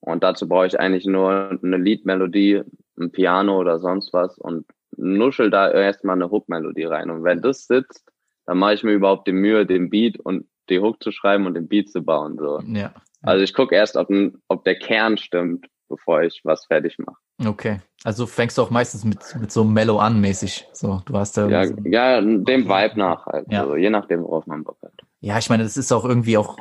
Und 0.00 0.22
dazu 0.22 0.46
brauche 0.46 0.66
ich 0.66 0.78
eigentlich 0.78 1.06
nur 1.06 1.58
eine 1.62 1.76
Liedmelodie, 1.76 2.62
ein 2.98 3.10
Piano 3.10 3.58
oder 3.58 3.78
sonst 3.78 4.12
was 4.12 4.38
und 4.38 4.66
nuschel 4.96 5.50
da 5.50 5.70
erstmal 5.70 6.16
eine 6.16 6.30
Hook-Melodie 6.30 6.84
rein. 6.84 7.10
Und 7.10 7.24
wenn 7.24 7.42
das 7.42 7.66
sitzt, 7.66 8.12
dann 8.46 8.58
mache 8.58 8.74
ich 8.74 8.82
mir 8.82 8.92
überhaupt 8.92 9.26
die 9.26 9.32
Mühe, 9.32 9.66
den 9.66 9.90
Beat 9.90 10.18
und 10.20 10.46
die 10.68 10.80
Hook 10.80 11.02
zu 11.02 11.12
schreiben 11.12 11.46
und 11.46 11.54
den 11.54 11.68
Beat 11.68 11.90
zu 11.90 12.02
bauen. 12.02 12.38
So. 12.38 12.60
Ja. 12.66 12.92
Also 13.22 13.42
ich 13.42 13.54
gucke 13.54 13.74
erst, 13.74 13.96
ob, 13.96 14.08
ob 14.48 14.64
der 14.64 14.78
Kern 14.78 15.16
stimmt, 15.16 15.66
bevor 15.88 16.22
ich 16.22 16.40
was 16.44 16.66
fertig 16.66 16.98
mache. 16.98 17.16
Okay. 17.44 17.80
Also 18.04 18.26
fängst 18.26 18.58
du 18.58 18.62
auch 18.62 18.70
meistens 18.70 19.04
mit, 19.04 19.18
mit 19.40 19.50
so 19.50 19.64
Mellow 19.64 19.98
an 19.98 20.20
mäßig. 20.20 20.68
So, 20.72 21.00
du 21.06 21.16
hast 21.16 21.36
da. 21.36 21.48
Ja, 21.48 21.66
so 21.66 21.74
ja, 21.84 22.20
dem 22.20 22.68
Vibe 22.68 22.98
nach 22.98 23.26
halt. 23.26 23.50
Ja. 23.50 23.62
Also, 23.62 23.76
je 23.76 23.90
nachdem, 23.90 24.22
worauf 24.22 24.46
man 24.46 24.62
Bock 24.62 24.78
hat. 24.82 24.92
Ja, 25.20 25.38
ich 25.38 25.48
meine, 25.48 25.62
das 25.62 25.76
ist 25.76 25.90
auch 25.90 26.04
irgendwie 26.04 26.36
auch, 26.36 26.58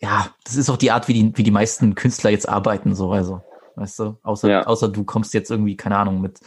ja, 0.00 0.26
das 0.44 0.56
ist 0.56 0.68
auch 0.68 0.76
die 0.76 0.90
Art, 0.90 1.08
wie 1.08 1.14
die, 1.14 1.32
wie 1.36 1.42
die 1.42 1.50
meisten 1.50 1.94
Künstler 1.94 2.30
jetzt 2.30 2.48
arbeiten, 2.48 2.94
so, 2.94 3.10
also, 3.10 3.40
weißt 3.76 3.98
du, 4.00 4.18
außer, 4.22 4.50
ja. 4.50 4.66
außer 4.66 4.88
du 4.88 5.04
kommst 5.04 5.32
jetzt 5.32 5.50
irgendwie, 5.50 5.76
keine 5.76 5.96
Ahnung, 5.96 6.20
mit, 6.20 6.40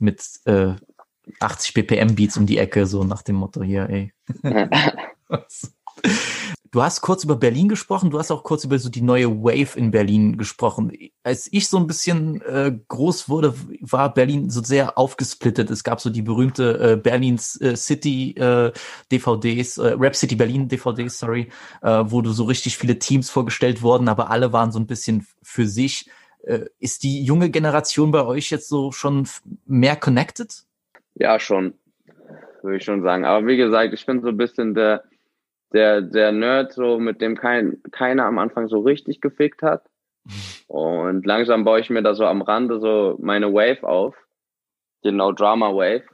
mit, 0.00 0.20
äh, 0.46 0.74
80 1.40 1.74
BPM 1.74 2.14
Beats 2.14 2.36
um 2.36 2.46
die 2.46 2.58
Ecke, 2.58 2.86
so 2.86 3.04
nach 3.04 3.22
dem 3.22 3.36
Motto 3.36 3.62
hier, 3.62 3.88
ey. 3.88 4.12
Du 6.74 6.82
hast 6.82 7.02
kurz 7.02 7.22
über 7.22 7.36
Berlin 7.36 7.68
gesprochen, 7.68 8.10
du 8.10 8.18
hast 8.18 8.32
auch 8.32 8.42
kurz 8.42 8.64
über 8.64 8.80
so 8.80 8.88
die 8.88 9.00
neue 9.00 9.30
Wave 9.30 9.78
in 9.78 9.92
Berlin 9.92 10.36
gesprochen. 10.36 10.90
Als 11.22 11.48
ich 11.52 11.68
so 11.68 11.76
ein 11.76 11.86
bisschen 11.86 12.42
äh, 12.42 12.76
groß 12.88 13.28
wurde, 13.28 13.54
war 13.80 14.12
Berlin 14.12 14.50
so 14.50 14.60
sehr 14.60 14.98
aufgesplittet. 14.98 15.70
Es 15.70 15.84
gab 15.84 16.00
so 16.00 16.10
die 16.10 16.22
berühmte 16.22 16.94
äh, 16.94 16.96
Berlins 16.96 17.60
äh, 17.60 17.76
City 17.76 18.32
äh, 18.32 18.72
DVDs, 19.12 19.78
äh, 19.78 19.90
Rap 19.90 20.16
City 20.16 20.34
Berlin 20.34 20.66
DVDs, 20.66 21.20
sorry, 21.20 21.48
äh, 21.82 22.02
wo 22.06 22.22
du 22.22 22.32
so 22.32 22.42
richtig 22.42 22.76
viele 22.76 22.98
Teams 22.98 23.30
vorgestellt 23.30 23.82
wurden, 23.82 24.08
aber 24.08 24.30
alle 24.30 24.52
waren 24.52 24.72
so 24.72 24.80
ein 24.80 24.88
bisschen 24.88 25.28
für 25.42 25.68
sich. 25.68 26.10
Äh, 26.42 26.64
ist 26.80 27.04
die 27.04 27.22
junge 27.22 27.50
Generation 27.50 28.10
bei 28.10 28.26
euch 28.26 28.50
jetzt 28.50 28.68
so 28.68 28.90
schon 28.90 29.28
mehr 29.64 29.94
connected? 29.94 30.64
Ja, 31.14 31.38
schon, 31.38 31.74
würde 32.62 32.76
ich 32.76 32.84
schon 32.84 33.02
sagen. 33.02 33.24
Aber 33.24 33.46
wie 33.46 33.56
gesagt, 33.56 33.92
ich 33.94 34.04
bin 34.06 34.20
so 34.20 34.28
ein 34.28 34.36
bisschen 34.36 34.74
der 34.74 35.04
der, 35.74 36.02
der 36.02 36.30
Nerd, 36.30 36.72
so 36.72 37.00
mit 37.00 37.20
dem 37.20 37.36
kein, 37.36 37.82
keiner 37.90 38.26
am 38.26 38.38
Anfang 38.38 38.68
so 38.68 38.78
richtig 38.80 39.20
gefickt 39.20 39.60
hat. 39.60 39.84
Und 40.68 41.26
langsam 41.26 41.64
baue 41.64 41.80
ich 41.80 41.90
mir 41.90 42.02
da 42.02 42.14
so 42.14 42.24
am 42.24 42.42
Rande 42.42 42.78
so 42.78 43.16
meine 43.20 43.52
Wave 43.52 43.82
auf. 43.82 44.16
Genau, 45.02 45.32
Drama 45.32 45.74
Wave. 45.74 46.04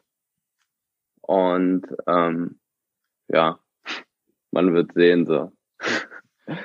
Und 1.20 1.86
ähm, 2.06 2.58
ja, 3.28 3.60
man 4.50 4.74
wird 4.74 4.94
sehen 4.94 5.26
so. 5.26 5.52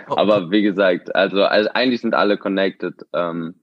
Oh. 0.10 0.16
aber 0.18 0.50
wie 0.50 0.64
gesagt, 0.64 1.14
also, 1.14 1.44
also 1.44 1.70
eigentlich 1.74 2.02
sind 2.02 2.16
alle 2.16 2.38
connected. 2.38 3.06
Ähm, 3.14 3.60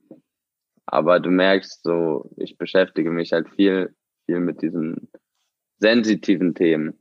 aber 0.86 1.18
du 1.18 1.30
merkst 1.30 1.82
so, 1.82 2.30
ich 2.36 2.58
beschäftige 2.58 3.10
mich 3.10 3.32
halt 3.32 3.48
viel, 3.48 3.96
viel 4.32 4.40
mit 4.40 4.62
diesen 4.62 5.08
sensitiven 5.78 6.54
Themen. 6.54 6.98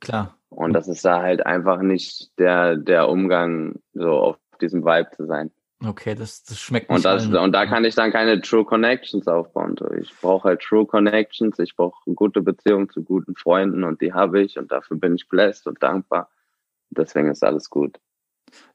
Klar. 0.00 0.38
Und 0.50 0.72
das 0.72 0.88
ist 0.88 1.04
da 1.04 1.22
halt 1.22 1.44
einfach 1.46 1.80
nicht 1.82 2.38
der, 2.38 2.76
der 2.76 3.08
Umgang, 3.08 3.76
so 3.92 4.10
auf 4.10 4.36
diesem 4.60 4.84
Vibe 4.84 5.10
zu 5.16 5.26
sein. 5.26 5.50
Okay, 5.84 6.14
das, 6.14 6.44
das 6.44 6.60
schmeckt 6.60 6.90
nicht. 6.90 6.96
Und, 6.96 7.04
das, 7.04 7.26
und 7.26 7.52
da 7.52 7.66
kann 7.66 7.84
ich 7.84 7.94
dann 7.94 8.12
keine 8.12 8.40
True 8.40 8.64
Connections 8.64 9.26
aufbauen. 9.26 9.76
So, 9.78 9.90
ich 9.92 10.12
brauche 10.20 10.48
halt 10.48 10.60
True 10.60 10.86
Connections, 10.86 11.58
ich 11.58 11.74
brauche 11.76 12.00
eine 12.06 12.14
gute 12.14 12.42
Beziehung 12.42 12.88
zu 12.90 13.02
guten 13.02 13.34
Freunden 13.34 13.84
und 13.84 14.00
die 14.00 14.12
habe 14.12 14.40
ich 14.42 14.58
und 14.58 14.70
dafür 14.70 14.96
bin 14.96 15.16
ich 15.16 15.28
blessed 15.28 15.66
und 15.66 15.82
dankbar. 15.82 16.30
Deswegen 16.90 17.30
ist 17.30 17.42
alles 17.42 17.68
gut. 17.70 17.98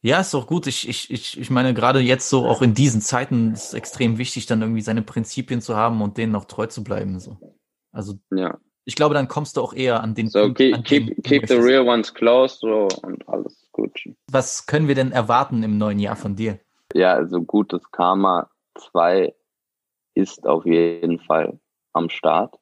Ja, 0.02 0.20
ist 0.20 0.34
doch 0.34 0.48
gut. 0.48 0.68
Ich, 0.68 0.88
ich, 0.88 1.10
ich, 1.10 1.40
ich 1.40 1.50
meine, 1.50 1.74
gerade 1.74 2.00
jetzt 2.00 2.30
so 2.30 2.46
auch 2.46 2.62
in 2.62 2.74
diesen 2.74 3.02
Zeiten 3.02 3.54
ist 3.54 3.68
es 3.70 3.74
extrem 3.74 4.18
wichtig, 4.18 4.46
dann 4.46 4.62
irgendwie 4.62 4.82
seine 4.82 5.02
Prinzipien 5.02 5.62
zu 5.62 5.76
haben 5.76 6.02
und 6.02 6.18
denen 6.18 6.36
auch 6.36 6.46
treu 6.46 6.68
zu 6.68 6.84
bleiben. 6.84 7.20
So. 7.20 7.38
Also 7.92 8.16
ja. 8.32 8.58
ich 8.86 8.96
glaube, 8.96 9.16
dann 9.16 9.28
kommst 9.28 9.58
du 9.58 9.62
auch 9.62 9.74
eher 9.74 10.02
an 10.02 10.16
den 10.16 10.30
so, 10.30 10.42
Punkt. 10.42 10.58
Keep, 10.58 10.86
keep, 10.86 11.24
keep 11.24 11.48
the 11.48 11.56
real 11.56 11.88
ones 11.88 12.14
close 12.14 12.58
so, 12.60 12.88
und 13.04 13.28
alles 13.28 13.68
gut. 13.72 14.00
Was 14.32 14.66
können 14.66 14.88
wir 14.88 14.96
denn 14.96 15.12
erwarten 15.12 15.64
im 15.64 15.78
neuen 15.78 16.00
Jahr 16.00 16.16
von 16.16 16.36
dir? 16.36 16.60
Ja, 16.94 17.14
also 17.14 17.42
gutes 17.42 17.92
Karma 17.92 18.50
2 18.76 19.34
ist 20.16 20.48
auf 20.48 20.66
jeden 20.66 21.20
Fall 21.20 21.60
am 21.94 22.10
Start. 22.10 22.56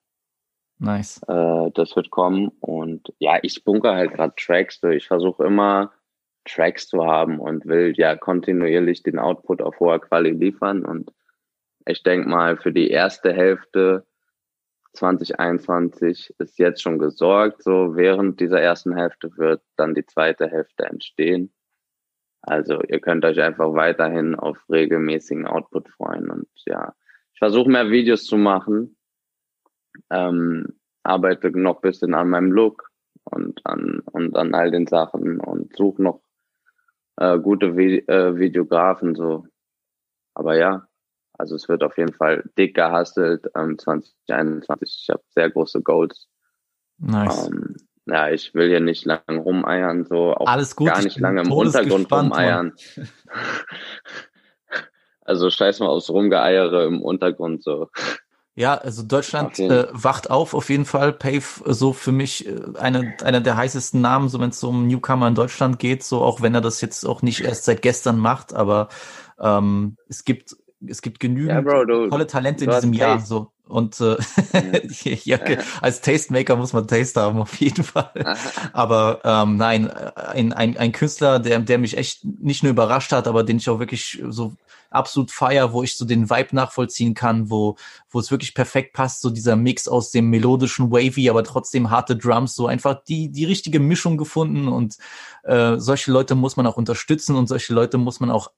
Nice. 0.79 1.21
Äh, 1.27 1.71
das 1.73 1.95
wird 1.95 2.11
kommen 2.11 2.49
und 2.59 3.13
ja, 3.19 3.39
ich 3.41 3.63
bunker 3.63 3.95
halt 3.95 4.13
gerade 4.13 4.33
Tracks 4.37 4.79
durch. 4.79 4.97
Ich 4.97 5.07
versuche 5.07 5.43
immer 5.43 5.91
Tracks 6.45 6.87
zu 6.87 7.05
haben 7.05 7.39
und 7.39 7.65
will 7.65 7.93
ja 7.97 8.15
kontinuierlich 8.15 9.03
den 9.03 9.19
Output 9.19 9.61
auf 9.61 9.79
hoher 9.79 9.99
Qualität 9.99 10.39
liefern 10.39 10.85
und 10.85 11.11
ich 11.85 12.03
denke 12.03 12.27
mal 12.29 12.57
für 12.57 12.71
die 12.71 12.89
erste 12.89 13.33
Hälfte 13.33 14.05
2021 14.93 16.33
ist 16.39 16.57
jetzt 16.59 16.81
schon 16.81 16.99
gesorgt. 16.99 17.63
So 17.63 17.95
während 17.95 18.39
dieser 18.39 18.61
ersten 18.61 18.95
Hälfte 18.95 19.35
wird 19.37 19.61
dann 19.75 19.93
die 19.93 20.05
zweite 20.05 20.49
Hälfte 20.49 20.85
entstehen. 20.85 21.53
Also 22.41 22.81
ihr 22.81 22.99
könnt 22.99 23.25
euch 23.25 23.41
einfach 23.41 23.73
weiterhin 23.73 24.35
auf 24.35 24.57
regelmäßigen 24.69 25.47
Output 25.47 25.89
freuen 25.89 26.29
und 26.29 26.47
ja, 26.65 26.93
ich 27.33 27.39
versuche 27.39 27.69
mehr 27.69 27.89
Videos 27.89 28.23
zu 28.23 28.37
machen, 28.37 28.95
ähm, 30.09 30.79
arbeite 31.03 31.51
noch 31.51 31.81
bisschen 31.81 32.13
an 32.13 32.29
meinem 32.29 32.51
Look 32.51 32.89
und 33.25 33.65
an 33.65 33.99
und 34.11 34.35
an 34.37 34.53
all 34.53 34.71
den 34.71 34.87
Sachen 34.87 35.39
und 35.39 35.75
suche 35.75 36.01
noch 36.01 36.21
äh, 37.17 37.37
gute 37.37 37.75
Vi 37.75 37.99
äh, 38.07 38.37
Videografen 38.37 39.15
so. 39.15 39.45
Aber 40.33 40.55
ja, 40.57 40.87
also 41.37 41.55
es 41.55 41.69
wird 41.69 41.83
auf 41.83 41.97
jeden 41.97 42.13
Fall 42.13 42.43
dick 42.57 42.75
gehustelt 42.75 43.49
ähm, 43.55 43.77
2021. 43.77 45.01
Ich 45.03 45.09
habe 45.09 45.21
sehr 45.29 45.49
große 45.49 45.81
Goals. 45.81 46.27
Nice. 46.97 47.47
Ähm, 47.47 47.75
ja, 48.05 48.29
ich 48.29 48.53
will 48.53 48.69
hier 48.69 48.79
nicht 48.79 49.05
lange 49.05 49.39
rumeiern, 49.39 50.05
so 50.05 50.33
auch 50.33 50.47
Alles 50.47 50.75
gut, 50.75 50.87
gar 50.87 51.01
nicht 51.01 51.19
lange 51.19 51.41
im 51.41 51.51
Untergrund 51.51 52.11
rumeiern. 52.11 52.73
also 55.21 55.49
scheiß 55.49 55.79
mal 55.79 55.87
aufs 55.87 56.09
Rumgeeiere 56.09 56.85
im 56.85 57.01
Untergrund 57.01 57.63
so. 57.63 57.89
Ja, 58.55 58.75
also 58.75 59.03
Deutschland 59.03 59.59
äh, 59.59 59.87
wacht 59.91 60.31
auf 60.31 60.55
auf 60.55 60.69
jeden 60.69 60.85
Fall. 60.85 61.13
Pave 61.13 61.43
äh, 61.65 61.73
so 61.73 61.93
für 61.93 62.11
mich 62.11 62.47
äh, 62.47 62.59
eine, 62.79 63.15
einer 63.21 63.41
der 63.41 63.57
heißesten 63.57 64.01
Namen, 64.01 64.29
so 64.29 64.39
wenn 64.39 64.49
es 64.49 64.63
um 64.63 64.87
Newcomer 64.87 65.27
in 65.27 65.35
Deutschland 65.35 65.77
geht, 65.77 66.01
so 66.01 66.21
auch 66.21 66.41
wenn 66.41 66.55
er 66.55 66.61
das 66.61 66.81
jetzt 66.81 67.05
auch 67.05 67.21
nicht 67.21 67.41
erst 67.41 67.65
seit 67.65 67.83
gestern 67.83 68.17
macht, 68.17 68.55
aber 68.55 68.87
ähm, 69.39 69.97
es 70.07 70.23
gibt 70.23 70.55
es 70.85 71.01
gibt 71.01 71.19
genügend 71.19 71.49
ja, 71.49 71.61
Bro, 71.61 71.85
du, 71.85 72.09
tolle 72.09 72.27
Talente 72.27 72.65
in 72.65 72.71
diesem 72.71 72.93
Jahr. 72.93 73.19
So. 73.19 73.51
Und 73.67 73.99
äh, 73.99 74.17
ja, 75.23 75.39
als 75.81 76.01
Tastemaker 76.01 76.55
muss 76.55 76.73
man 76.73 76.87
Taste 76.87 77.21
haben, 77.21 77.39
auf 77.39 77.59
jeden 77.59 77.83
Fall. 77.83 78.37
aber 78.73 79.21
ähm, 79.23 79.57
nein, 79.57 79.89
ein, 79.89 80.53
ein, 80.53 80.77
ein 80.77 80.91
Künstler, 80.91 81.39
der, 81.39 81.59
der 81.59 81.77
mich 81.77 81.97
echt 81.97 82.23
nicht 82.23 82.63
nur 82.63 82.71
überrascht 82.71 83.11
hat, 83.11 83.27
aber 83.27 83.43
den 83.43 83.57
ich 83.57 83.69
auch 83.69 83.79
wirklich 83.79 84.23
so 84.29 84.53
absolut 84.89 85.31
feier, 85.31 85.73
wo 85.73 85.83
ich 85.83 85.97
so 85.97 86.05
den 86.05 86.29
Vibe 86.29 86.55
nachvollziehen 86.55 87.13
kann, 87.13 87.49
wo, 87.49 87.75
wo 88.09 88.19
es 88.19 88.31
wirklich 88.31 88.53
perfekt 88.53 88.93
passt, 88.93 89.21
so 89.21 89.29
dieser 89.29 89.55
Mix 89.55 89.87
aus 89.87 90.11
dem 90.11 90.29
melodischen 90.29 90.91
Wavy, 90.91 91.29
aber 91.29 91.43
trotzdem 91.43 91.89
harte 91.89 92.15
Drums, 92.15 92.55
so 92.55 92.67
einfach 92.67 93.03
die, 93.03 93.29
die 93.29 93.45
richtige 93.45 93.79
Mischung 93.79 94.17
gefunden 94.17 94.69
und 94.69 94.97
äh, 95.43 95.75
solche 95.77 96.11
Leute 96.11 96.35
muss 96.35 96.55
man 96.55 96.67
auch 96.67 96.77
unterstützen 96.77 97.35
und 97.35 97.47
solche 97.47 97.73
Leute 97.73 97.97
muss 97.97 98.21
man 98.21 98.31
auch 98.31 98.51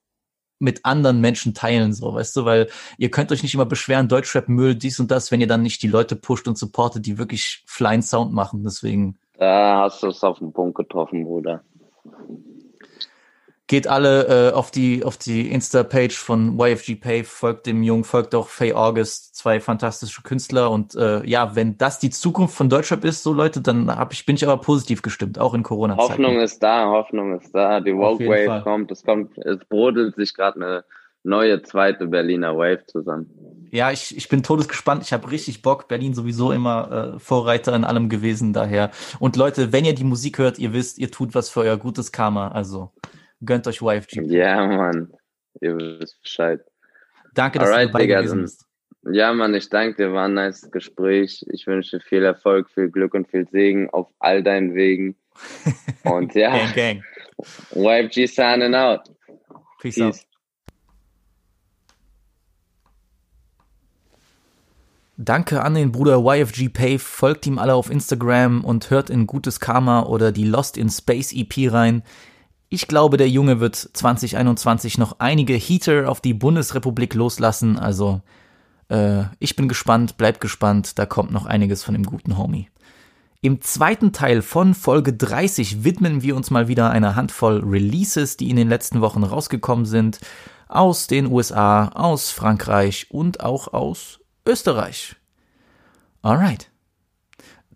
mit 0.60 0.84
anderen 0.84 1.20
Menschen 1.20 1.54
teilen, 1.54 1.92
so, 1.92 2.14
weißt 2.14 2.36
du, 2.36 2.44
weil 2.44 2.68
ihr 2.98 3.10
könnt 3.10 3.32
euch 3.32 3.42
nicht 3.42 3.54
immer 3.54 3.66
beschweren, 3.66 4.08
Deutschrap, 4.08 4.48
Müll, 4.48 4.74
dies 4.76 5.00
und 5.00 5.10
das, 5.10 5.32
wenn 5.32 5.40
ihr 5.40 5.46
dann 5.46 5.62
nicht 5.62 5.82
die 5.82 5.88
Leute 5.88 6.14
pusht 6.14 6.46
und 6.46 6.58
supportet, 6.58 7.06
die 7.06 7.18
wirklich 7.18 7.64
flying 7.66 8.02
Sound 8.02 8.32
machen, 8.32 8.62
deswegen. 8.62 9.18
Da 9.38 9.80
hast 9.84 10.02
du 10.02 10.08
es 10.08 10.22
auf 10.22 10.38
den 10.38 10.52
Punkt 10.52 10.76
getroffen, 10.76 11.24
Bruder. 11.24 11.64
Geht 13.70 13.86
alle 13.86 14.48
äh, 14.48 14.52
auf 14.52 14.72
die 14.72 15.04
auf 15.04 15.16
die 15.16 15.48
Insta-Page 15.48 16.18
von 16.18 16.58
YFG 16.58 16.96
Pay, 16.96 17.22
folgt 17.22 17.66
dem 17.66 17.84
Jungen, 17.84 18.02
folgt 18.02 18.34
auch 18.34 18.48
Faye 18.48 18.74
August, 18.74 19.36
zwei 19.36 19.60
fantastische 19.60 20.22
Künstler. 20.22 20.72
Und 20.72 20.96
äh, 20.96 21.24
ja, 21.24 21.54
wenn 21.54 21.78
das 21.78 22.00
die 22.00 22.10
Zukunft 22.10 22.56
von 22.56 22.68
Deutschrap 22.68 23.04
ist, 23.04 23.22
so 23.22 23.32
Leute, 23.32 23.60
dann 23.60 23.94
hab 23.94 24.12
ich, 24.12 24.26
bin 24.26 24.34
ich 24.34 24.42
aber 24.44 24.60
positiv 24.60 25.02
gestimmt, 25.02 25.38
auch 25.38 25.54
in 25.54 25.62
Corona-Zeiten. 25.62 26.10
Hoffnung 26.10 26.40
ist 26.40 26.60
da, 26.60 26.90
Hoffnung 26.90 27.38
ist 27.38 27.54
da. 27.54 27.78
Die 27.78 27.94
Woke 27.94 28.26
Wave 28.26 28.46
Fall. 28.46 28.62
kommt, 28.64 28.90
es 28.90 29.04
kommt, 29.04 29.38
es 29.38 29.64
brodelt 29.66 30.16
sich 30.16 30.34
gerade 30.34 30.56
eine 30.56 30.84
neue 31.22 31.62
zweite 31.62 32.08
Berliner 32.08 32.56
Wave 32.56 32.86
zusammen. 32.86 33.30
Ja, 33.70 33.92
ich, 33.92 34.16
ich 34.16 34.28
bin 34.28 34.42
todesgespannt. 34.42 35.04
Ich 35.04 35.12
habe 35.12 35.30
richtig 35.30 35.62
Bock. 35.62 35.86
Berlin 35.86 36.12
sowieso 36.12 36.50
immer 36.50 37.14
äh, 37.14 37.18
Vorreiter 37.20 37.76
in 37.76 37.84
allem 37.84 38.08
gewesen, 38.08 38.52
daher. 38.52 38.90
Und 39.20 39.36
Leute, 39.36 39.70
wenn 39.72 39.84
ihr 39.84 39.94
die 39.94 40.02
Musik 40.02 40.38
hört, 40.38 40.58
ihr 40.58 40.72
wisst, 40.72 40.98
ihr 40.98 41.12
tut 41.12 41.36
was 41.36 41.50
für 41.50 41.60
euer 41.60 41.76
gutes 41.76 42.10
Karma. 42.10 42.48
Also 42.48 42.90
Gönnt 43.44 43.66
euch 43.66 43.80
YFG. 43.80 44.22
Ja, 44.24 44.66
Mann. 44.66 45.12
Ihr 45.60 45.76
wisst 45.76 46.20
Bescheid. 46.22 46.60
Danke, 47.34 47.58
dass 47.58 47.68
Alright, 47.68 47.88
du 47.88 47.92
dabei 47.92 48.02
Digga, 48.02 48.18
gewesen 48.20 48.42
bist. 48.42 48.66
Ja, 49.10 49.32
Mann, 49.32 49.54
ich 49.54 49.68
danke 49.70 49.96
dir. 49.96 50.12
War 50.12 50.26
ein 50.26 50.34
nice 50.34 50.70
Gespräch. 50.70 51.44
Ich 51.50 51.66
wünsche 51.66 52.00
viel 52.00 52.22
Erfolg, 52.22 52.68
viel 52.70 52.90
Glück 52.90 53.14
und 53.14 53.28
viel 53.28 53.48
Segen 53.48 53.88
auf 53.90 54.08
all 54.18 54.42
deinen 54.42 54.74
Wegen. 54.74 55.16
Und 56.04 56.34
ja. 56.34 56.50
gang, 56.50 56.74
gang. 56.74 57.04
YFG 57.72 58.26
signing 58.26 58.74
out. 58.74 59.08
Peace, 59.80 59.94
Peace. 59.94 60.02
out. 60.02 60.16
Danke 65.16 65.62
an 65.62 65.74
den 65.74 65.92
Bruder 65.92 66.18
YFG 66.24 66.70
Pave, 66.70 66.98
folgt 66.98 67.46
ihm 67.46 67.58
alle 67.58 67.74
auf 67.74 67.90
Instagram 67.90 68.64
und 68.64 68.88
hört 68.88 69.10
in 69.10 69.26
Gutes 69.26 69.60
Karma 69.60 70.04
oder 70.04 70.32
die 70.32 70.44
Lost 70.44 70.78
in 70.78 70.88
Space 70.88 71.34
EP 71.34 71.70
rein. 71.70 72.02
Ich 72.72 72.86
glaube, 72.86 73.16
der 73.16 73.28
Junge 73.28 73.58
wird 73.58 73.74
2021 73.74 74.96
noch 74.96 75.16
einige 75.18 75.54
Heater 75.54 76.08
auf 76.08 76.20
die 76.20 76.34
Bundesrepublik 76.34 77.14
loslassen. 77.14 77.76
Also, 77.76 78.20
äh, 78.88 79.24
ich 79.40 79.56
bin 79.56 79.66
gespannt, 79.66 80.16
bleib 80.16 80.40
gespannt. 80.40 80.96
Da 80.96 81.04
kommt 81.04 81.32
noch 81.32 81.46
einiges 81.46 81.82
von 81.82 81.94
dem 81.94 82.04
guten 82.04 82.38
Homie. 82.38 82.68
Im 83.42 83.60
zweiten 83.60 84.12
Teil 84.12 84.40
von 84.40 84.74
Folge 84.74 85.12
30 85.12 85.82
widmen 85.82 86.22
wir 86.22 86.36
uns 86.36 86.52
mal 86.52 86.68
wieder 86.68 86.90
einer 86.90 87.16
Handvoll 87.16 87.60
Releases, 87.64 88.36
die 88.36 88.50
in 88.50 88.56
den 88.56 88.68
letzten 88.68 89.00
Wochen 89.00 89.24
rausgekommen 89.24 89.84
sind. 89.84 90.20
Aus 90.68 91.08
den 91.08 91.26
USA, 91.26 91.88
aus 91.88 92.30
Frankreich 92.30 93.08
und 93.10 93.40
auch 93.40 93.72
aus 93.72 94.20
Österreich. 94.46 95.16
Alright. 96.22 96.69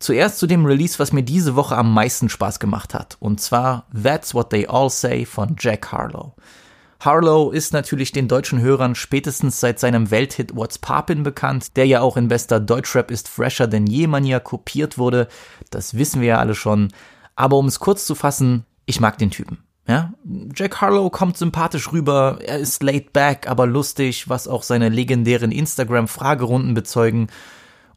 Zuerst 0.05 0.39
zu 0.39 0.47
dem 0.47 0.67
Release, 0.67 0.99
was 0.99 1.15
mir 1.15 1.23
diese 1.23 1.57
Woche 1.57 1.79
am 1.79 1.95
meisten 1.95 2.29
Spaß 2.29 2.59
gemacht 2.59 2.93
hat, 2.93 3.17
und 3.21 3.41
zwar 3.41 3.87
That's 3.91 4.35
What 4.35 4.51
They 4.51 4.67
All 4.67 4.91
Say 4.91 5.25
von 5.25 5.57
Jack 5.59 5.93
Harlow. 5.93 6.35
Harlow 7.01 7.51
ist 7.51 7.73
natürlich 7.73 8.13
den 8.13 8.29
deutschen 8.29 8.61
Hörern 8.61 8.97
spätestens 8.97 9.61
seit 9.61 9.81
seinem 9.81 10.11
Welthit 10.11 10.55
What's 10.55 10.77
Poppin' 10.77 11.23
bekannt, 11.23 11.79
der 11.79 11.87
ja 11.87 12.03
auch 12.03 12.19
in 12.19 12.29
bester 12.29 12.61
Deutschrap 12.61 13.11
ist 13.11 13.31
fresher 13.31 13.67
denn 13.67 13.87
je 13.87 14.07
Manier 14.07 14.41
kopiert 14.41 14.99
wurde. 14.99 15.27
Das 15.71 15.97
wissen 15.97 16.21
wir 16.21 16.29
ja 16.29 16.39
alle 16.39 16.55
schon. 16.55 16.93
Aber 17.35 17.57
um 17.57 17.65
es 17.65 17.81
kurz 17.81 18.05
zu 18.05 18.15
fassen, 18.15 18.67
ich 18.85 19.01
mag 19.01 19.17
den 19.17 19.31
Typen. 19.31 19.65
Ja, 19.89 20.13
Jack 20.55 20.83
Harlow 20.83 21.09
kommt 21.09 21.39
sympathisch 21.39 21.93
rüber, 21.93 22.41
er 22.45 22.59
ist 22.59 22.83
laid 22.83 23.15
back, 23.15 23.49
aber 23.49 23.67
lustig, 23.67 24.29
was 24.29 24.49
auch 24.49 24.65
seine 24.65 24.91
legendären 24.91 25.51
Instagram-Fragerunden 25.51 26.75
bezeugen. 26.75 27.29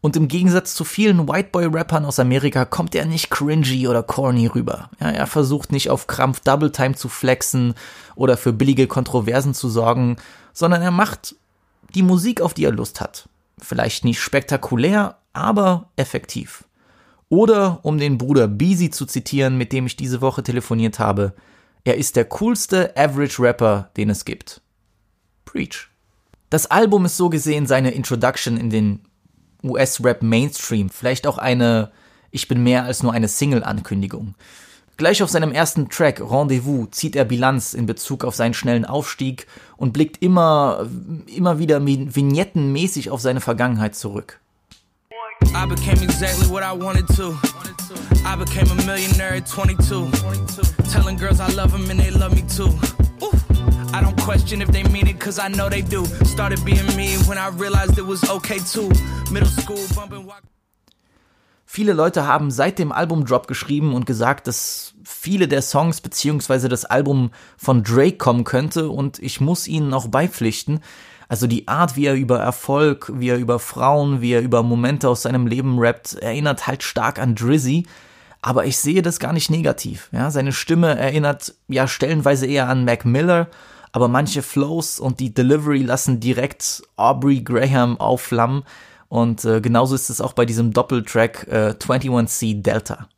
Und 0.08 0.15
im 0.15 0.30
Gegensatz 0.30 0.74
zu 0.74 0.86
vielen 0.86 1.28
Whiteboy-Rappern 1.28 2.06
aus 2.06 2.17
Amerika 2.17 2.63
kommt 2.63 2.96
er 2.96 3.06
nicht 3.06 3.30
cringy 3.30 3.89
oder 3.89 4.04
corny 4.04 4.48
rüber. 4.48 4.89
Ja, 5.02 5.10
er 5.10 5.28
versucht 5.28 5.74
nicht 5.74 5.89
auf 5.89 6.08
Krampf 6.08 6.39
Double 6.39 6.72
Time 6.72 6.96
zu 6.96 7.10
flexen 7.10 7.74
oder 8.15 8.38
für 8.38 8.54
billige 8.54 8.88
Kontroversen 8.88 9.54
zu 9.54 9.67
sorgen, 9.67 10.15
sondern 10.54 10.82
er 10.82 10.91
macht 10.91 11.36
die 11.93 12.04
Musik, 12.04 12.39
auf 12.39 12.54
die 12.54 12.63
er 12.63 12.72
Lust 12.72 13.02
hat. 13.02 13.28
Vielleicht 13.58 14.06
nicht 14.06 14.22
spektakulär, 14.22 15.17
aber 15.34 15.89
effektiv. 15.98 16.63
Oder, 17.28 17.80
um 17.82 17.98
den 17.98 18.17
Bruder 18.17 18.48
Beezy 18.48 18.89
zu 18.89 19.06
zitieren, 19.06 19.58
mit 19.58 19.74
dem 19.74 19.88
ich 19.88 19.98
diese 19.98 20.22
Woche 20.22 20.41
telefoniert 20.41 21.00
habe, 21.00 21.34
er 21.84 21.98
ist 21.98 22.15
der 22.15 22.24
coolste 22.24 22.96
Average 22.96 23.43
Rapper, 23.43 23.89
den 23.98 24.10
es 24.10 24.24
gibt. 24.24 24.62
Preach. 25.43 25.89
Das 26.50 26.65
Album 26.67 27.04
ist 27.04 27.17
so 27.17 27.30
gesehen 27.30 27.67
seine 27.67 27.91
Introduction 27.91 28.56
in 28.56 28.70
den 28.70 29.02
US-Rap 29.70 30.22
Mainstream, 30.24 30.90
vielleicht 30.90 31.28
auch 31.28 31.38
eine 31.38 31.92
Ich 32.32 32.48
bin 32.48 32.64
mehr 32.64 32.84
als 32.84 33.04
nur 33.04 33.14
eine 33.14 33.28
Single-Ankündigung. 33.28 34.36
Gleich 34.98 35.22
auf 35.22 35.30
seinem 35.30 35.52
ersten 35.52 35.90
Track 35.90 36.20
Rendezvous 36.20 36.88
zieht 36.90 37.15
er 37.15 37.24
Bilanz 37.24 37.76
in 37.76 37.86
Bezug 37.86 38.26
auf 38.26 38.36
seinen 38.36 38.56
schnellen 38.56 38.84
Aufstieg 38.84 39.46
und 39.78 39.94
blickt 39.94 40.24
immer, 40.24 40.88
immer 41.28 41.60
wieder 41.60 41.86
vignettenmäßig 41.86 43.12
auf 43.12 43.22
seine 43.22 43.40
Vergangenheit 43.40 43.96
zurück. 43.96 44.40
I 45.54 45.65
became 45.68 46.04
exactly 46.04 46.50
what 46.50 46.63
I 46.63 46.74
wanted 46.74 47.08
to. 47.15 47.38
I 48.26 48.36
became 48.36 48.70
a 48.72 48.86
millionaire 48.86 49.36
at 49.36 49.48
22. 49.48 50.12
Telling 50.92 51.15
girls 51.15 51.40
I 51.40 51.52
love 51.54 51.72
them 51.72 51.90
and 51.90 52.00
they 52.00 52.10
love 52.10 52.34
me 52.34 52.42
too. 52.48 52.74
I 53.94 54.02
don't 54.02 54.17
question 54.17 54.62
if 54.62 54.69
they 54.71 54.83
mean 54.83 55.08
it, 55.08 55.19
cause 55.19 55.40
I 55.40 55.50
know 55.50 55.69
they 55.69 55.81
do. 55.81 56.06
Started 56.25 56.63
being 56.65 56.85
me 56.96 57.17
when 57.27 57.38
I 57.38 57.50
realized 57.50 57.98
it 57.98 58.06
was 58.06 58.29
okay 58.29 58.60
too. 58.60 58.90
Middle 59.31 59.50
school 59.50 59.79
bumping. 59.96 60.27
Viele 61.69 61.94
Leute 61.94 62.25
haben 62.25 62.50
seit 62.50 62.79
dem 62.79 62.92
Albumdrop 62.92 63.48
geschrieben 63.48 63.94
und 63.94 64.06
gesagt, 64.06 64.48
dass 64.48 64.94
viele 65.04 65.48
der 65.50 65.62
Songs 65.62 66.00
beziehungsweise 66.00 66.69
das 66.69 66.85
Album 66.85 67.31
von 67.58 67.83
Drake 67.83 68.17
kommen 68.17 68.46
könnte 68.46 68.90
und 68.90 69.19
ich 69.19 69.42
muss 69.42 69.67
ihnen 69.67 69.94
auch 69.94 70.08
beipflichten. 70.08 70.79
Also 71.27 71.46
die 71.46 71.67
Art, 71.67 71.98
wie 71.98 72.06
er 72.06 72.15
über 72.15 72.40
Erfolg, 72.40 73.12
wie 73.13 73.29
er 73.29 73.38
über 73.38 73.60
Frauen, 73.60 74.21
wie 74.21 74.31
er 74.31 74.42
über 74.42 74.63
Momente 74.63 75.10
aus 75.10 75.23
seinem 75.23 75.46
Leben 75.46 75.77
rappt, 75.77 76.13
erinnert 76.15 76.67
halt 76.67 76.83
stark 76.83 77.19
an 77.19 77.35
Drizzy. 77.35 77.85
Aber 78.42 78.65
ich 78.65 78.77
sehe 78.77 79.02
das 79.02 79.19
gar 79.19 79.33
nicht 79.33 79.50
negativ. 79.50 80.10
Ja, 80.13 80.31
seine 80.31 80.54
Stimme 80.54 80.98
erinnert 80.98 81.54
ja 81.67 81.88
stellenweise 81.88 82.46
eher 82.46 82.69
an 82.69 82.85
Mac 82.85 83.04
Miller, 83.04 83.48
aber 83.98 84.08
manche 84.10 84.43
Flows 84.43 85.00
und 85.00 85.19
die 85.19 85.33
Delivery 85.33 85.81
lassen 85.81 86.19
direkt 86.19 86.83
Aubrey 86.98 87.41
Graham 87.41 88.00
aufflammen. 88.00 88.62
Und 89.10 89.43
äh, 89.43 89.60
genauso 89.60 89.95
ist 89.95 90.12
es 90.12 90.21
auch 90.21 90.33
bei 90.33 90.45
diesem 90.45 90.71
Doppeltrack 90.71 91.48
äh, 91.48 91.73
21C 91.79 92.62
Delta. 92.62 93.10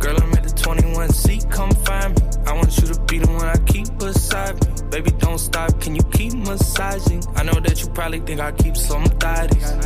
Girl, 0.00 0.16
I'm 0.16 0.36
at 0.36 0.48
the 0.48 0.54
21C, 0.56 1.48
come 1.48 1.70
find 1.84 2.18
me. 2.18 2.26
I 2.44 2.54
want 2.58 2.76
you 2.78 2.92
to 2.92 3.00
be 3.02 3.20
the 3.20 3.30
one 3.30 3.46
I 3.46 3.56
keep 3.66 3.86
beside 4.00 4.54
me. 4.54 4.90
Baby, 4.90 5.12
don't 5.20 5.38
stop, 5.38 5.80
can 5.80 5.94
you 5.94 6.02
keep 6.10 6.34
massaging? 6.34 7.22
I 7.36 7.44
know 7.44 7.60
that 7.60 7.80
you 7.80 7.88
probably 7.90 8.18
think 8.18 8.40
I 8.40 8.50
keep 8.50 8.76
some 8.76 9.04
thighs. 9.20 9.76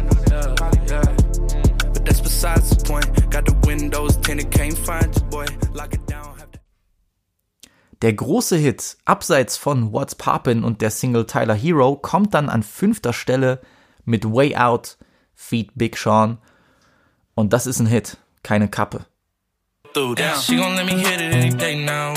But 1.93 2.07
that's 2.07 2.23
besides 2.23 2.71
the 2.71 2.83
point. 2.83 3.31
Got 3.31 3.45
the 3.45 3.55
windows 3.67 4.17
tinted, 4.17 4.51
can't 4.51 4.79
find 4.79 5.15
you, 5.15 5.23
boy. 5.25 5.45
Lock 5.75 5.93
it 5.93 6.07
down. 6.07 6.20
Der 8.03 8.13
große 8.15 8.57
Hit, 8.57 8.97
abseits 9.05 9.57
von 9.59 9.93
What's 9.93 10.15
Poppin' 10.15 10.65
und 10.65 10.81
der 10.81 10.91
Single 10.91 11.27
Tyler 11.27 11.55
Hero, 11.55 11.97
kommt 11.97 12.33
dann 12.33 12.49
an 12.49 12.63
fünfter 12.63 13.13
Stelle 13.13 13.61
mit 14.05 14.25
Way 14.25 14.57
Out, 14.57 14.97
Feed 15.35 15.73
Big 15.75 15.99
Sean. 15.99 16.39
Und 17.35 17.53
das 17.53 17.67
ist 17.67 17.79
ein 17.79 17.87
Hit, 17.87 18.17
keine 18.43 18.69
Kappe. 18.69 19.05
She 19.95 20.57
gon' 20.57 20.77
let 20.77 20.87
me 20.87 20.93
hit 20.93 21.21
it 21.21 21.35
any 21.35 21.51
day 21.51 21.75
now. 21.85 22.15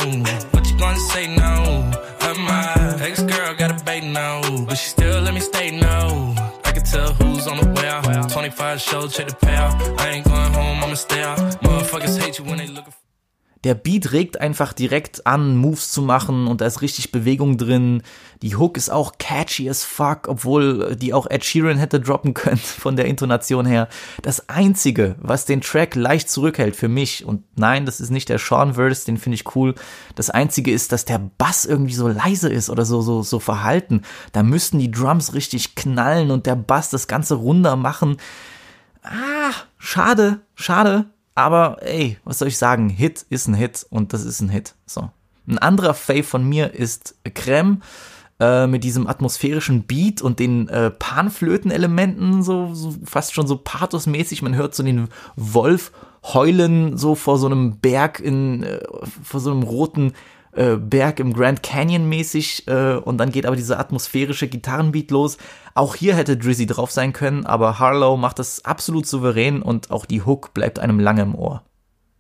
What 0.52 0.68
you 0.68 0.78
gonna 0.78 1.00
say 1.12 1.28
now? 1.28 1.92
My 2.38 2.98
ex-girl 3.02 3.54
got 3.56 3.72
a 3.72 3.84
bait 3.84 4.04
now, 4.04 4.42
but 4.66 4.76
she 4.76 4.90
still 4.90 5.22
let 5.22 5.34
me 5.34 5.40
stay 5.40 5.72
now. 5.72 6.34
I 6.66 6.72
can 6.72 6.84
tell 6.84 7.14
who's 7.14 7.48
on 7.48 7.58
the 7.58 7.68
way 7.80 7.88
out. 7.88 8.30
25 8.30 8.82
shows, 8.82 9.16
check 9.16 9.28
the 9.28 9.36
payout. 9.36 10.00
I 10.00 10.10
ain't 10.10 10.26
going 10.26 10.54
home, 10.54 10.84
I'ma 10.84 10.96
stay 10.96 11.22
out. 11.22 11.38
Motherfuckers 11.62 12.20
hate 12.20 12.40
you 12.40 12.46
when 12.46 12.58
they 12.58 12.68
looking 12.68 12.92
for 12.92 13.03
der 13.64 13.76
Beat 13.76 14.11
regt 14.11 14.41
einfach 14.41 14.74
direkt 14.74 15.26
an, 15.26 15.55
Moves 15.55 15.91
zu 15.91 16.01
machen 16.01 16.47
und 16.47 16.59
da 16.59 16.66
ist 16.66 16.82
richtig 16.82 17.11
Bewegung 17.11 17.57
drin. 17.57 18.03
Die 18.41 18.57
Hook 18.57 18.76
ist 18.76 18.89
auch 18.89 19.14
catchy 19.20 19.70
as 19.70 19.86
fuck, 19.86 20.28
obwohl 20.28 20.97
die 20.97 21.14
auch 21.14 21.30
Ed 21.30 21.45
Sheeran 21.45 21.78
hätte 21.78 22.01
droppen 22.01 22.34
können 22.34 22.57
von 22.57 22.97
der 22.97 23.05
Intonation 23.05 23.66
her. 23.66 23.88
Das 24.22 24.49
einzige, 24.49 25.16
was 25.20 25.45
den 25.45 25.61
Track 25.61 25.95
leicht 25.95 26.30
zurückhält 26.30 26.76
für 26.76 26.89
mich 26.89 27.24
und 27.26 27.43
nein, 27.55 27.86
das 27.86 28.01
ist 28.01 28.09
nicht 28.09 28.28
der 28.28 28.39
Sean 28.39 28.74
Verse, 28.74 29.05
den 29.05 29.18
finde 29.18 29.36
ich 29.36 29.55
cool. 29.55 29.76
Das 30.16 30.30
einzige 30.30 30.72
ist, 30.72 30.91
dass 30.91 31.05
der 31.05 31.20
Bass 31.38 31.66
irgendwie 31.66 31.93
so 31.93 32.09
leise 32.09 32.49
ist 32.49 32.70
oder 32.70 32.84
so 32.84 33.01
so 33.01 33.24
so 33.24 33.39
verhalten. 33.39 34.01
Da 34.34 34.43
müssten 34.43 34.80
die 34.80 34.91
Drums 34.91 35.34
richtig 35.34 35.76
knallen 35.76 36.32
und 36.32 36.45
der 36.45 36.55
Bass 36.55 36.89
das 36.89 37.07
ganze 37.07 37.36
runder 37.36 37.78
machen. 37.78 38.18
Ah, 39.03 39.53
schade, 39.78 40.41
schade. 40.55 41.05
Aber 41.36 41.78
ey, 41.82 42.18
was 42.24 42.40
soll 42.40 42.48
ich 42.50 42.58
sagen? 42.58 42.90
Hit 42.90 43.26
ist 43.30 43.48
ein 43.48 43.56
Hit 43.56 43.86
und 43.90 44.14
das 44.14 44.24
ist 44.24 44.42
ein 44.42 44.50
Hit. 44.50 44.76
So. 44.86 45.10
Ein 45.48 45.58
anderer 45.58 45.94
Fave 45.94 46.24
von 46.24 46.48
mir 46.48 46.74
ist 46.74 47.16
Creme 47.34 47.82
äh, 48.40 48.68
mit 48.68 48.84
diesem 48.84 49.08
atmosphärischen 49.08 49.84
Beat 49.84 50.22
und 50.22 50.40
den 50.40 50.70
äh, 50.70 50.92
Panflöten-Elementen, 50.92 52.44
so, 52.44 52.74
so 52.74 52.96
fast 53.04 53.34
schon 53.34 53.48
so 53.48 53.58
pathosmäßig. 53.58 54.42
Man 54.42 54.56
hört 54.56 54.76
so 54.76 54.84
den 54.84 55.10
Wolf 55.36 55.92
heulen 56.24 56.98
so 56.98 57.16
vor 57.16 57.38
so 57.38 57.48
einem 57.48 57.78
Berg 57.80 58.20
in, 58.20 58.64
äh, 58.64 58.80
vor 59.24 59.40
so 59.40 59.52
einem 59.52 59.64
roten 59.64 60.14
äh, 60.56 60.76
Berg 60.76 61.20
im 61.20 61.34
Grand 61.34 61.64
Canyon 61.64 62.08
mäßig 62.08 62.68
äh, 62.68 62.95
und 62.95 63.18
dann 63.18 63.32
geht 63.32 63.45
aber 63.45 63.56
dieser 63.56 63.80
atmosphärische 63.80 64.47
Gitarrenbeat 64.47 65.12
los. 65.12 65.38
Auch 65.76 65.95
hier 65.95 66.16
hätte 66.16 66.38
Drizzy 66.38 66.66
drauf 66.66 66.91
sein 66.91 67.14
können, 67.14 67.45
aber 67.45 67.80
Harlow 67.80 68.18
macht 68.18 68.39
das 68.39 68.64
absolut 68.66 69.08
souverän 69.08 69.62
und 69.62 69.91
auch 69.91 70.06
die 70.06 70.22
Hook 70.22 70.54
bleibt 70.54 70.80
einem 70.80 70.99
lange 70.99 71.24
im 71.24 71.36
Ohr. 71.36 71.64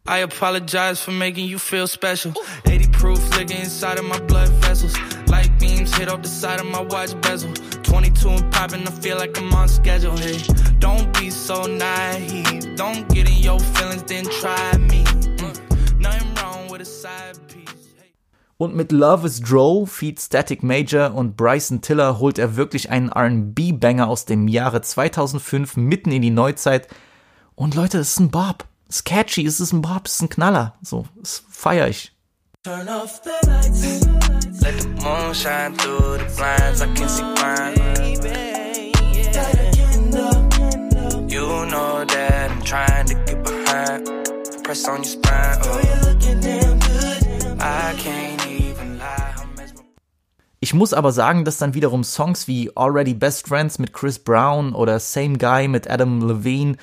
I 0.05 0.19
apologize 0.19 1.01
for 1.01 1.13
making 1.13 1.47
you 1.47 1.57
feel 1.57 1.87
special. 1.87 2.33
80 2.65 2.91
proof 2.91 3.19
liquor 3.37 3.55
inside 3.55 3.97
of 3.99 4.05
my 4.05 4.19
blood 4.19 4.49
vessels. 4.61 4.93
Light 5.27 5.57
beams 5.59 5.95
hit 5.95 6.09
off 6.09 6.21
the 6.21 6.27
side 6.27 6.59
of 6.59 6.65
my 6.65 6.81
watch 6.81 7.13
bezel. 7.21 7.53
22 7.83 8.29
and 8.29 8.51
popping, 8.51 8.85
I 8.85 8.91
feel 8.91 9.17
like 9.17 9.37
I'm 9.39 9.53
on 9.53 9.69
schedule. 9.69 10.17
Hey, 10.17 10.39
don't 10.79 11.13
be 11.17 11.29
so 11.29 11.63
naive. 11.67 12.75
Don't 12.75 13.07
get 13.13 13.29
in 13.29 13.37
your 13.37 13.59
feelings, 13.59 14.03
then 14.03 14.25
try 14.25 14.77
me. 14.77 15.05
Mm. 15.05 15.99
Nothing 16.01 16.35
wrong 16.35 16.69
with 16.69 16.81
a 16.81 16.85
side 16.85 17.37
und 18.63 18.75
mit 18.75 18.91
Love 18.91 19.27
is 19.27 19.41
Drow, 19.41 19.89
Feed 19.89 20.19
Static 20.19 20.63
Major 20.63 21.13
und 21.13 21.35
Bryson 21.35 21.81
Tiller 21.81 22.19
holt 22.19 22.39
er 22.39 22.55
wirklich 22.55 22.89
einen 22.89 23.09
R&B-Banger 23.09 24.07
aus 24.07 24.25
dem 24.25 24.47
Jahre 24.47 24.81
2005 24.81 25.77
mitten 25.77 26.11
in 26.11 26.21
die 26.21 26.29
Neuzeit. 26.29 26.87
Und 27.55 27.75
Leute, 27.75 27.99
es 27.99 28.11
ist 28.11 28.19
ein 28.19 28.31
Bob. 28.31 28.65
Es 28.89 28.97
ist 28.97 29.05
catchy, 29.05 29.45
es 29.45 29.59
ist 29.59 29.73
ein 29.73 29.81
Bob, 29.81 30.05
es 30.05 30.13
ist 30.13 30.21
ein 30.21 30.29
Knaller. 30.29 30.75
So, 30.81 31.05
das 31.19 31.43
feier 31.49 31.87
ich. 31.87 32.11
Turn 32.63 32.87
off 32.87 33.21
the 33.23 33.31
lights. 33.47 34.05
Let 34.61 34.81
the 34.81 34.87
moon 34.87 35.33
shine 35.33 35.75
through 35.77 36.19
the 36.19 36.25
blinds. 36.37 36.81
I 36.81 36.87
can 36.93 37.09
see 37.09 37.23
mine. 37.23 37.75
You 41.29 41.65
know 41.65 42.05
that 42.05 42.51
I'm 42.51 42.61
trying 42.61 43.07
to 43.07 43.15
get 43.25 43.43
behind. 43.43 44.07
Press 44.63 44.87
on 44.87 44.97
your 44.97 45.05
spine. 45.05 45.57
Oh. 45.63 46.03
I 47.59 47.93
can't 47.97 48.32
ich 50.63 50.73
muss 50.73 50.93
aber 50.93 51.11
sagen, 51.11 51.43
dass 51.43 51.57
dann 51.57 51.73
wiederum 51.73 52.05
Songs 52.05 52.47
wie 52.47 52.71
Already 52.73 53.13
Best 53.13 53.49
Friends 53.49 53.79
mit 53.79 53.91
Chris 53.91 54.17
Brown 54.17 54.73
oder 54.73 54.97
Same 54.97 55.37
Guy 55.37 55.67
mit 55.67 55.89
Adam 55.89 56.25
Levine 56.25 56.77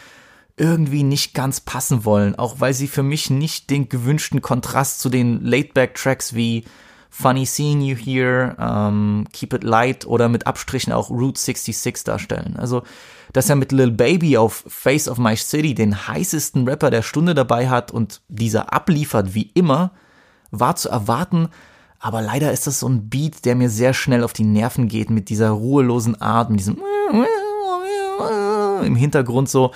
irgendwie 0.59 1.03
nicht 1.03 1.33
ganz 1.33 1.63
passen 1.63 2.05
wollen, 2.05 2.35
auch 2.35 2.61
weil 2.61 2.75
sie 2.75 2.89
für 2.89 3.03
mich 3.03 3.31
nicht 3.31 3.71
den 3.71 3.89
gewünschten 3.89 4.43
Kontrast 4.43 5.01
zu 5.01 5.09
den 5.09 5.43
Laidback-Tracks 5.43 6.35
wie 6.35 6.67
Funny 7.09 7.47
Seeing 7.47 7.81
You 7.81 7.97
Here, 7.97 8.55
um, 8.59 9.25
Keep 9.33 9.55
It 9.55 9.65
Light 9.65 10.07
oder 10.07 10.29
mit 10.29 10.47
Abstrichen 10.47 10.93
auch 10.93 11.09
Route 11.09 11.41
66 11.41 12.05
darstellen. 12.05 12.57
Also, 12.59 12.83
dass 13.33 13.49
er 13.49 13.57
mit 13.57 13.73
Lil 13.73 13.93
Baby 13.93 14.37
auf 14.37 14.63
Face 14.69 15.09
of 15.09 15.17
My 15.17 15.37
City 15.37 15.75
den 15.75 16.07
heißesten 16.07 16.69
Rapper 16.69 16.91
der 16.91 17.01
Stunde 17.01 17.35
dabei 17.35 17.71
hat 17.71 17.93
und 17.93 18.21
dieser 18.29 18.75
abliefert 18.75 19.33
wie 19.33 19.51
immer, 19.55 19.93
war 20.51 20.77
zu 20.77 20.91
erwarten, 20.91 21.49
aber 22.01 22.23
leider 22.23 22.51
ist 22.51 22.67
das 22.67 22.81
so 22.81 22.89
ein 22.89 23.11
Beat, 23.11 23.45
der 23.45 23.55
mir 23.55 23.69
sehr 23.69 23.93
schnell 23.93 24.25
auf 24.25 24.33
die 24.33 24.45
Nerven 24.45 24.89
geht 24.89 25.11
mit 25.11 25.29
dieser 25.29 25.51
ruhelosen 25.51 26.21
Art, 26.21 26.49
mit 26.49 26.61
diesem 26.61 26.83
im 28.83 28.97
Hintergrund 28.97 29.51
so. 29.51 29.73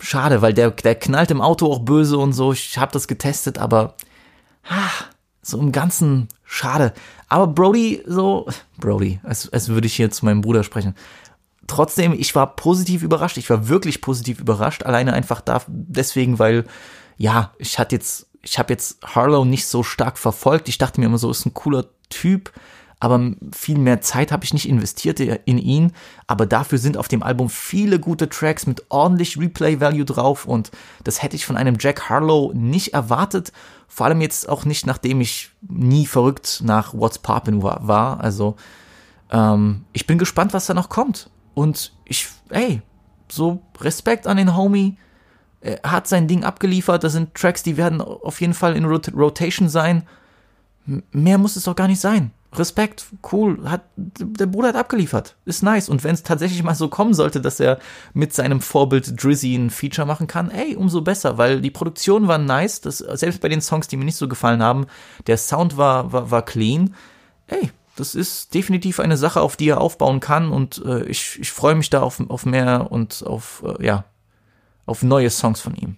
Schade, 0.00 0.42
weil 0.42 0.52
der, 0.52 0.72
der 0.72 0.96
knallt 0.96 1.30
im 1.30 1.40
Auto 1.40 1.72
auch 1.72 1.80
böse 1.80 2.18
und 2.18 2.32
so. 2.32 2.52
Ich 2.52 2.76
habe 2.76 2.92
das 2.92 3.06
getestet, 3.06 3.58
aber 3.58 3.94
ah, 4.68 5.04
so 5.42 5.58
im 5.58 5.70
Ganzen 5.70 6.28
schade. 6.44 6.92
Aber 7.28 7.46
Brody, 7.46 8.02
so, 8.06 8.48
Brody, 8.78 9.20
als, 9.22 9.52
als 9.52 9.68
würde 9.68 9.86
ich 9.86 9.94
hier 9.94 10.10
zu 10.10 10.24
meinem 10.24 10.40
Bruder 10.40 10.64
sprechen. 10.64 10.94
Trotzdem, 11.68 12.14
ich 12.14 12.34
war 12.34 12.56
positiv 12.56 13.02
überrascht. 13.02 13.36
Ich 13.36 13.50
war 13.50 13.68
wirklich 13.68 14.00
positiv 14.00 14.40
überrascht. 14.40 14.82
Alleine 14.82 15.12
einfach 15.12 15.40
da, 15.40 15.62
deswegen, 15.68 16.38
weil, 16.38 16.64
ja, 17.16 17.52
ich 17.58 17.78
hatte 17.78 17.94
jetzt 17.94 18.27
ich 18.42 18.58
habe 18.58 18.72
jetzt 18.72 18.98
Harlow 19.04 19.44
nicht 19.44 19.66
so 19.66 19.82
stark 19.82 20.18
verfolgt. 20.18 20.68
Ich 20.68 20.78
dachte 20.78 21.00
mir 21.00 21.06
immer 21.06 21.18
so, 21.18 21.30
ist 21.30 21.46
ein 21.46 21.54
cooler 21.54 21.86
Typ, 22.08 22.52
aber 23.00 23.32
viel 23.52 23.78
mehr 23.78 24.00
Zeit 24.00 24.32
habe 24.32 24.44
ich 24.44 24.52
nicht 24.52 24.68
investiert 24.68 25.20
in 25.20 25.58
ihn. 25.58 25.92
Aber 26.26 26.46
dafür 26.46 26.78
sind 26.78 26.96
auf 26.96 27.08
dem 27.08 27.22
Album 27.22 27.48
viele 27.48 28.00
gute 28.00 28.28
Tracks 28.28 28.66
mit 28.66 28.84
ordentlich 28.88 29.38
Replay-Value 29.38 30.04
drauf 30.04 30.46
und 30.46 30.70
das 31.04 31.22
hätte 31.22 31.36
ich 31.36 31.46
von 31.46 31.56
einem 31.56 31.76
Jack 31.78 32.08
Harlow 32.08 32.52
nicht 32.54 32.94
erwartet. 32.94 33.52
Vor 33.86 34.06
allem 34.06 34.20
jetzt 34.20 34.48
auch 34.48 34.64
nicht, 34.64 34.86
nachdem 34.86 35.20
ich 35.20 35.50
nie 35.60 36.06
verrückt 36.06 36.60
nach 36.64 36.94
What's 36.94 37.18
Poppin' 37.18 37.62
war. 37.62 38.20
Also 38.20 38.56
ähm, 39.30 39.84
ich 39.92 40.06
bin 40.06 40.18
gespannt, 40.18 40.52
was 40.52 40.66
da 40.66 40.74
noch 40.74 40.88
kommt. 40.88 41.30
Und 41.54 41.92
ich, 42.04 42.28
ey, 42.50 42.82
so 43.30 43.62
Respekt 43.80 44.26
an 44.26 44.36
den 44.36 44.56
Homie 44.56 44.96
er 45.60 45.80
hat 45.82 46.06
sein 46.06 46.28
Ding 46.28 46.44
abgeliefert. 46.44 47.04
Das 47.04 47.12
sind 47.12 47.34
Tracks, 47.34 47.62
die 47.62 47.76
werden 47.76 48.00
auf 48.00 48.40
jeden 48.40 48.54
Fall 48.54 48.76
in 48.76 48.84
Rot 48.84 49.12
Rotation 49.14 49.68
sein. 49.68 50.06
Mehr 51.12 51.38
muss 51.38 51.56
es 51.56 51.64
doch 51.64 51.76
gar 51.76 51.88
nicht 51.88 52.00
sein. 52.00 52.30
Respekt, 52.54 53.04
cool, 53.30 53.68
hat, 53.68 53.82
der 53.96 54.46
Bruder 54.46 54.68
hat 54.68 54.76
abgeliefert. 54.76 55.36
Ist 55.44 55.62
nice. 55.62 55.90
Und 55.90 56.02
wenn 56.02 56.14
es 56.14 56.22
tatsächlich 56.22 56.62
mal 56.62 56.74
so 56.74 56.88
kommen 56.88 57.12
sollte, 57.12 57.42
dass 57.42 57.60
er 57.60 57.78
mit 58.14 58.32
seinem 58.32 58.62
Vorbild 58.62 59.22
Drizzy 59.22 59.54
ein 59.54 59.68
Feature 59.68 60.06
machen 60.06 60.26
kann, 60.28 60.50
ey, 60.50 60.74
umso 60.74 61.02
besser, 61.02 61.36
weil 61.36 61.60
die 61.60 61.70
Produktion 61.70 62.26
war 62.26 62.38
nice. 62.38 62.80
Das, 62.80 62.98
selbst 62.98 63.42
bei 63.42 63.50
den 63.50 63.60
Songs, 63.60 63.88
die 63.88 63.98
mir 63.98 64.06
nicht 64.06 64.16
so 64.16 64.28
gefallen 64.28 64.62
haben, 64.62 64.86
der 65.26 65.36
Sound 65.36 65.76
war, 65.76 66.10
war, 66.12 66.30
war 66.30 66.42
clean. 66.42 66.94
Ey, 67.48 67.70
das 67.96 68.14
ist 68.14 68.54
definitiv 68.54 68.98
eine 68.98 69.18
Sache, 69.18 69.42
auf 69.42 69.56
die 69.56 69.68
er 69.68 69.80
aufbauen 69.80 70.20
kann 70.20 70.50
und 70.50 70.82
äh, 70.86 71.04
ich, 71.04 71.38
ich 71.40 71.50
freue 71.50 71.74
mich 71.74 71.90
da 71.90 72.00
auf, 72.00 72.22
auf 72.30 72.46
mehr 72.46 72.90
und 72.90 73.24
auf, 73.26 73.64
äh, 73.66 73.84
ja, 73.84 74.04
auf 74.88 75.02
neue 75.02 75.30
Songs 75.30 75.60
von 75.60 75.74
ihm. 75.74 75.96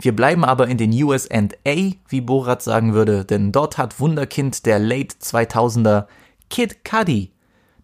Wir 0.00 0.14
bleiben 0.14 0.44
aber 0.44 0.68
in 0.68 0.76
den 0.76 0.92
USA, 1.02 1.48
wie 2.08 2.20
Borat 2.20 2.62
sagen 2.62 2.94
würde, 2.94 3.24
denn 3.24 3.52
dort 3.52 3.78
hat 3.78 4.00
Wunderkind 4.00 4.66
der 4.66 4.78
Late 4.78 5.16
2000er 5.20 6.06
Kid 6.50 6.84
Cudi 6.84 7.30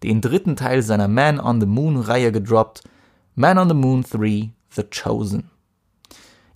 den 0.03 0.21
dritten 0.21 0.55
Teil 0.55 0.81
seiner 0.81 1.07
Man 1.07 1.39
on 1.39 1.61
the 1.61 1.67
Moon 1.67 1.97
Reihe 1.97 2.31
gedroppt, 2.31 2.83
Man 3.35 3.57
on 3.57 3.69
the 3.69 3.75
Moon 3.75 4.03
3, 4.03 4.49
The 4.71 4.83
Chosen. 4.89 5.49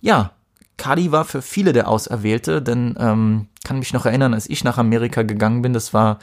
Ja, 0.00 0.32
Cudi 0.76 1.12
war 1.12 1.24
für 1.24 1.42
viele 1.42 1.72
der 1.72 1.88
Auserwählte, 1.88 2.60
denn 2.60 2.96
ähm, 2.98 3.48
kann 3.64 3.78
mich 3.78 3.92
noch 3.92 4.06
erinnern, 4.06 4.34
als 4.34 4.48
ich 4.50 4.62
nach 4.62 4.78
Amerika 4.78 5.22
gegangen 5.22 5.62
bin, 5.62 5.72
das 5.72 5.94
war 5.94 6.18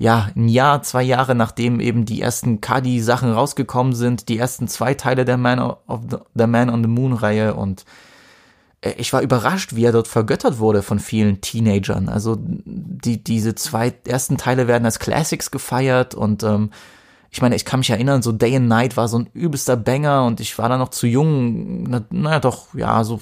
ja, 0.00 0.30
ein 0.34 0.48
Jahr, 0.48 0.82
zwei 0.82 1.02
Jahre 1.02 1.34
nachdem 1.34 1.78
eben 1.78 2.06
die 2.06 2.22
ersten 2.22 2.62
Cudi-Sachen 2.62 3.30
rausgekommen 3.32 3.94
sind, 3.94 4.30
die 4.30 4.38
ersten 4.38 4.66
zwei 4.66 4.94
Teile 4.94 5.26
der 5.26 5.36
Man, 5.36 5.60
of 5.60 6.00
the, 6.10 6.16
der 6.32 6.46
Man 6.46 6.70
on 6.70 6.82
the 6.82 6.88
Moon-Reihe 6.88 7.52
und 7.52 7.84
äh, 8.80 8.94
ich 8.96 9.12
war 9.12 9.20
überrascht, 9.20 9.76
wie 9.76 9.84
er 9.84 9.92
dort 9.92 10.08
vergöttert 10.08 10.58
wurde 10.58 10.80
von 10.80 11.00
vielen 11.00 11.42
Teenagern. 11.42 12.08
Also 12.08 12.38
die, 12.40 13.22
diese 13.22 13.54
zwei 13.54 13.92
ersten 14.06 14.38
Teile 14.38 14.66
werden 14.66 14.86
als 14.86 15.00
Classics 15.00 15.50
gefeiert 15.50 16.14
und 16.14 16.44
ähm, 16.44 16.70
ich 17.30 17.42
meine, 17.42 17.54
ich 17.54 17.66
kann 17.66 17.80
mich 17.80 17.90
erinnern, 17.90 18.22
so 18.22 18.32
Day 18.32 18.56
and 18.56 18.68
Night 18.68 18.96
war 18.96 19.06
so 19.06 19.18
ein 19.18 19.28
übelster 19.34 19.76
Banger 19.76 20.24
und 20.24 20.40
ich 20.40 20.56
war 20.56 20.70
da 20.70 20.78
noch 20.78 20.88
zu 20.88 21.08
jung, 21.08 21.82
naja 21.82 22.06
na 22.08 22.40
doch, 22.40 22.74
ja, 22.74 23.04
so 23.04 23.20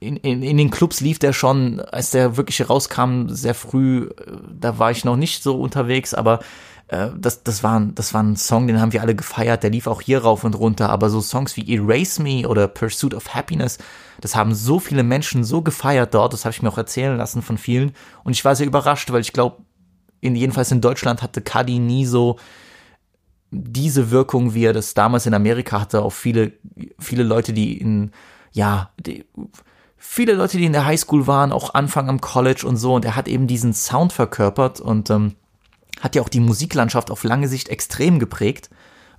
in, 0.00 0.16
in, 0.16 0.42
in 0.42 0.56
den 0.56 0.70
Clubs 0.70 1.00
lief 1.00 1.18
der 1.18 1.32
schon, 1.32 1.80
als 1.80 2.10
der 2.10 2.36
wirklich 2.36 2.68
rauskam, 2.68 3.28
sehr 3.28 3.54
früh, 3.54 4.08
da 4.52 4.78
war 4.78 4.90
ich 4.90 5.04
noch 5.04 5.16
nicht 5.16 5.42
so 5.42 5.60
unterwegs, 5.60 6.14
aber 6.14 6.40
äh, 6.88 7.08
das, 7.16 7.42
das, 7.42 7.62
war, 7.62 7.80
das 7.80 8.14
war 8.14 8.22
ein 8.22 8.36
Song, 8.36 8.66
den 8.66 8.80
haben 8.80 8.92
wir 8.92 9.02
alle 9.02 9.14
gefeiert, 9.14 9.62
der 9.62 9.70
lief 9.70 9.86
auch 9.86 10.00
hier 10.00 10.22
rauf 10.22 10.44
und 10.44 10.54
runter, 10.54 10.90
aber 10.90 11.10
so 11.10 11.20
Songs 11.20 11.56
wie 11.56 11.74
Erase 11.74 12.22
Me 12.22 12.48
oder 12.48 12.68
Pursuit 12.68 13.14
of 13.14 13.34
Happiness, 13.34 13.78
das 14.20 14.34
haben 14.34 14.54
so 14.54 14.78
viele 14.78 15.02
Menschen 15.02 15.44
so 15.44 15.62
gefeiert 15.62 16.14
dort, 16.14 16.32
das 16.32 16.44
habe 16.44 16.52
ich 16.52 16.62
mir 16.62 16.70
auch 16.70 16.78
erzählen 16.78 17.16
lassen 17.16 17.42
von 17.42 17.58
vielen 17.58 17.92
und 18.24 18.32
ich 18.32 18.44
war 18.44 18.56
sehr 18.56 18.66
überrascht, 18.66 19.10
weil 19.12 19.20
ich 19.20 19.32
glaube, 19.32 19.58
in, 20.20 20.34
jedenfalls 20.34 20.72
in 20.72 20.80
Deutschland 20.80 21.22
hatte 21.22 21.42
Cudi 21.42 21.78
nie 21.78 22.04
so 22.04 22.38
diese 23.50 24.10
Wirkung, 24.10 24.54
wie 24.54 24.64
er 24.64 24.72
das 24.72 24.94
damals 24.94 25.26
in 25.26 25.34
Amerika 25.34 25.80
hatte, 25.80 26.02
auf 26.02 26.14
viele, 26.14 26.52
viele 26.98 27.22
Leute, 27.22 27.52
die 27.52 27.78
in 27.78 28.10
ja, 28.58 28.90
die, 28.98 29.24
viele 29.96 30.32
Leute, 30.32 30.58
die 30.58 30.64
in 30.64 30.72
der 30.72 30.84
Highschool 30.84 31.28
waren, 31.28 31.52
auch 31.52 31.74
Anfang 31.74 32.08
am 32.08 32.20
College 32.20 32.66
und 32.66 32.76
so, 32.76 32.94
und 32.94 33.04
er 33.04 33.14
hat 33.14 33.28
eben 33.28 33.46
diesen 33.46 33.72
Sound 33.72 34.12
verkörpert 34.12 34.80
und 34.80 35.10
ähm, 35.10 35.36
hat 36.00 36.16
ja 36.16 36.22
auch 36.22 36.28
die 36.28 36.40
Musiklandschaft 36.40 37.12
auf 37.12 37.22
lange 37.22 37.46
Sicht 37.46 37.68
extrem 37.68 38.18
geprägt. 38.18 38.68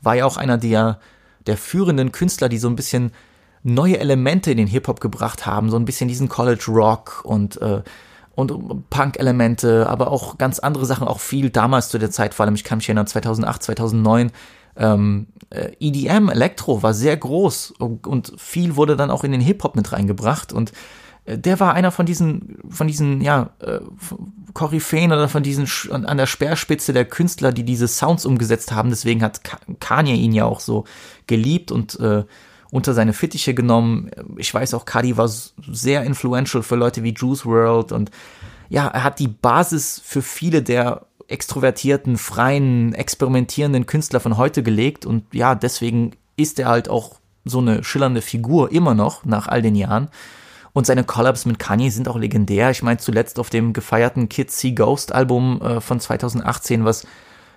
War 0.02 0.16
ja 0.16 0.26
auch 0.26 0.36
einer 0.36 0.58
der, 0.58 1.00
der 1.48 1.56
führenden 1.56 2.12
Künstler, 2.12 2.50
die 2.50 2.58
so 2.58 2.68
ein 2.68 2.76
bisschen 2.76 3.14
neue 3.64 3.98
Elemente 3.98 4.52
in 4.52 4.58
den 4.58 4.68
Hip-Hop 4.68 5.00
gebracht 5.00 5.46
haben, 5.46 5.70
so 5.70 5.78
ein 5.78 5.86
bisschen 5.86 6.10
diesen 6.10 6.28
College 6.28 6.66
Rock 6.68 7.22
und, 7.24 7.62
äh, 7.62 7.82
und 8.36 8.90
Punk-Elemente, 8.90 9.88
aber 9.88 10.12
auch 10.12 10.38
ganz 10.38 10.60
andere 10.60 10.86
Sachen, 10.86 11.08
auch 11.08 11.22
viel 11.22 11.50
damals 11.50 11.88
zu 11.88 11.98
der 11.98 12.12
Zeit, 12.12 12.34
vor 12.34 12.46
allem, 12.46 12.56
ich 12.56 12.66
kann 12.66 12.80
mich 12.80 12.90
erinnern, 12.90 13.08
2008, 13.08 13.64
2009, 13.64 14.32
ähm, 14.80 15.28
äh, 15.50 15.72
EDM, 15.80 16.30
Elektro 16.30 16.82
war 16.82 16.94
sehr 16.94 17.16
groß 17.16 17.72
und, 17.72 18.08
und, 18.08 18.34
viel 18.38 18.76
wurde 18.76 18.96
dann 18.96 19.12
auch 19.12 19.24
in 19.24 19.32
den 19.32 19.42
Hip-Hop 19.42 19.76
mit 19.76 19.92
reingebracht 19.92 20.54
und 20.54 20.72
äh, 21.26 21.38
der 21.38 21.60
war 21.60 21.74
einer 21.74 21.92
von 21.92 22.06
diesen, 22.06 22.58
von 22.70 22.88
diesen, 22.88 23.22
ja, 23.22 23.52
äh, 23.60 23.80
Koryphäen 24.54 25.12
oder 25.12 25.28
von 25.28 25.44
diesen 25.44 25.68
an 25.92 26.18
der 26.18 26.26
Speerspitze 26.26 26.94
der 26.94 27.06
Künstler, 27.06 27.52
die 27.52 27.64
diese 27.64 27.88
Sounds 27.88 28.26
umgesetzt 28.26 28.72
haben. 28.72 28.90
Deswegen 28.90 29.22
hat 29.22 29.42
Kanye 29.80 30.16
ihn 30.16 30.32
ja 30.32 30.46
auch 30.46 30.60
so 30.60 30.86
geliebt 31.28 31.72
und 31.72 32.00
äh, 32.00 32.24
unter 32.72 32.94
seine 32.94 33.14
Fittiche 33.14 33.54
genommen. 33.54 34.10
Ich 34.38 34.52
weiß 34.54 34.74
auch, 34.74 34.86
Cardi 34.86 35.18
war 35.18 35.28
sehr 35.28 36.04
influential 36.04 36.64
für 36.64 36.76
Leute 36.76 37.04
wie 37.04 37.14
Juice 37.14 37.46
World 37.46 37.92
und 37.92 38.12
ja, 38.70 38.88
er 38.88 39.04
hat 39.04 39.20
die 39.20 39.28
Basis 39.28 40.02
für 40.04 40.22
viele 40.22 40.62
der 40.62 41.06
extrovertierten, 41.30 42.18
freien, 42.18 42.94
experimentierenden 42.94 43.86
Künstler 43.86 44.20
von 44.20 44.38
heute 44.38 44.64
gelegt 44.64 45.06
und 45.06 45.24
ja, 45.34 45.56
deswegen 45.56 46.12
ist 46.36 46.60
er 46.60 46.68
halt 46.68 46.90
auch 46.90 47.20
so 47.46 47.60
eine 47.60 47.84
schillernde 47.84 48.22
Figur 48.22 48.72
immer 48.72 48.94
noch 48.94 49.26
nach 49.26 49.48
all 49.48 49.62
den 49.62 49.76
Jahren. 49.76 50.10
Und 50.72 50.86
seine 50.86 51.04
Collabs 51.04 51.46
mit 51.46 51.58
Kanye 51.60 51.90
sind 51.90 52.08
auch 52.08 52.18
legendär. 52.18 52.70
Ich 52.70 52.84
meine, 52.84 53.00
zuletzt 53.00 53.40
auf 53.40 53.50
dem 53.50 53.74
gefeierten 53.74 54.30
Kids 54.30 54.60
See 54.60 54.72
Ghost 54.72 55.12
Album 55.12 55.60
äh, 55.62 55.82
von 55.82 56.00
2018, 56.00 56.86
was 56.86 57.08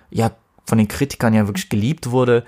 ja 0.09 0.31
von 0.65 0.77
den 0.77 0.87
Kritikern 0.87 1.33
ja 1.33 1.47
wirklich 1.47 1.69
geliebt 1.69 2.11
wurde. 2.11 2.43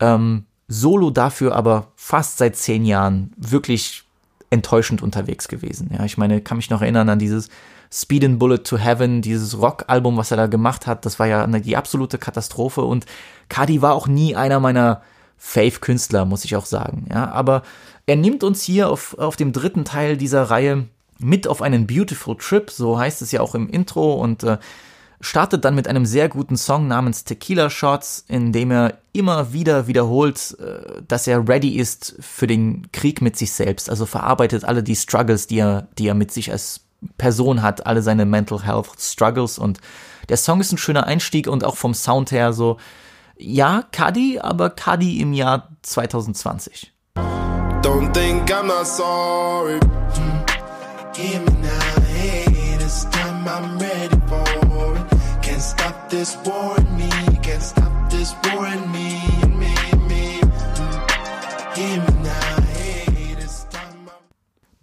Ähm, 0.00 0.44
Solo 0.66 1.10
dafür 1.10 1.54
aber 1.54 1.88
fast 1.96 2.38
seit 2.38 2.56
zehn 2.56 2.84
Jahren 2.84 3.32
wirklich 3.36 4.04
enttäuschend 4.50 5.02
unterwegs 5.02 5.48
gewesen. 5.48 5.90
Ja, 5.92 6.04
ich 6.04 6.16
meine, 6.16 6.40
kann 6.40 6.56
mich 6.56 6.70
noch 6.70 6.80
erinnern 6.80 7.08
an 7.08 7.18
dieses 7.18 7.48
Speed 7.94 8.24
and 8.24 8.38
Bullet 8.40 8.64
to 8.64 8.76
Heaven, 8.76 9.22
dieses 9.22 9.56
Rock-Album, 9.56 10.16
was 10.16 10.32
er 10.32 10.36
da 10.36 10.46
gemacht 10.48 10.88
hat, 10.88 11.06
das 11.06 11.20
war 11.20 11.28
ja 11.28 11.44
eine, 11.44 11.60
die 11.60 11.76
absolute 11.76 12.18
Katastrophe 12.18 12.80
und 12.80 13.06
Cardi 13.48 13.82
war 13.82 13.94
auch 13.94 14.08
nie 14.08 14.34
einer 14.34 14.58
meiner 14.58 15.02
Fave-Künstler, 15.38 16.24
muss 16.24 16.44
ich 16.44 16.56
auch 16.56 16.66
sagen. 16.66 17.06
Ja, 17.10 17.30
aber 17.30 17.62
er 18.06 18.16
nimmt 18.16 18.42
uns 18.42 18.64
hier 18.64 18.90
auf, 18.90 19.16
auf 19.18 19.36
dem 19.36 19.52
dritten 19.52 19.84
Teil 19.84 20.16
dieser 20.16 20.42
Reihe 20.42 20.88
mit 21.20 21.46
auf 21.46 21.62
einen 21.62 21.86
Beautiful 21.86 22.36
Trip, 22.36 22.68
so 22.68 22.98
heißt 22.98 23.22
es 23.22 23.30
ja 23.30 23.40
auch 23.40 23.54
im 23.54 23.68
Intro 23.68 24.14
und 24.14 24.42
äh, 24.42 24.58
startet 25.20 25.64
dann 25.64 25.76
mit 25.76 25.86
einem 25.86 26.04
sehr 26.04 26.28
guten 26.28 26.56
Song 26.56 26.88
namens 26.88 27.22
Tequila 27.22 27.70
Shots, 27.70 28.24
in 28.26 28.52
dem 28.52 28.72
er 28.72 28.98
immer 29.12 29.52
wieder 29.52 29.86
wiederholt, 29.86 30.56
äh, 30.58 31.00
dass 31.06 31.28
er 31.28 31.48
ready 31.48 31.76
ist 31.76 32.16
für 32.18 32.48
den 32.48 32.90
Krieg 32.90 33.22
mit 33.22 33.36
sich 33.36 33.52
selbst, 33.52 33.88
also 33.88 34.04
verarbeitet 34.04 34.64
alle 34.64 34.82
die 34.82 34.96
Struggles, 34.96 35.46
die 35.46 35.60
er, 35.60 35.86
die 35.96 36.08
er 36.08 36.14
mit 36.14 36.32
sich 36.32 36.50
als 36.50 36.83
Person 37.18 37.62
hat, 37.62 37.86
alle 37.86 38.02
seine 38.02 38.26
Mental 38.26 38.62
Health 38.62 38.90
Struggles 38.98 39.58
und 39.58 39.80
der 40.28 40.36
Song 40.36 40.60
ist 40.60 40.72
ein 40.72 40.78
schöner 40.78 41.06
Einstieg 41.06 41.48
und 41.48 41.64
auch 41.64 41.76
vom 41.76 41.94
Sound 41.94 42.30
her 42.32 42.52
so, 42.52 42.78
ja, 43.36 43.84
Cuddy, 43.92 44.38
aber 44.40 44.70
Cuddy 44.70 45.20
im 45.20 45.32
Jahr 45.32 45.68
2020. 45.82 46.92
Don't 47.82 48.12
think 48.12 48.50
I'm 48.50 48.66
not 48.66 48.86
sorry. 48.86 49.78
Give 51.12 51.40
me 51.40 51.52
now, 51.60 52.02
hey, 52.16 52.76
this 52.78 53.06
time 53.10 53.46
I'm 53.46 53.78
ready 53.78 54.16
for 54.26 54.96
it. 54.96 55.42
Can't 55.42 55.60
stop 55.60 56.08
this 56.08 56.36
war 56.44 56.76
in 56.78 56.96
me, 56.96 57.13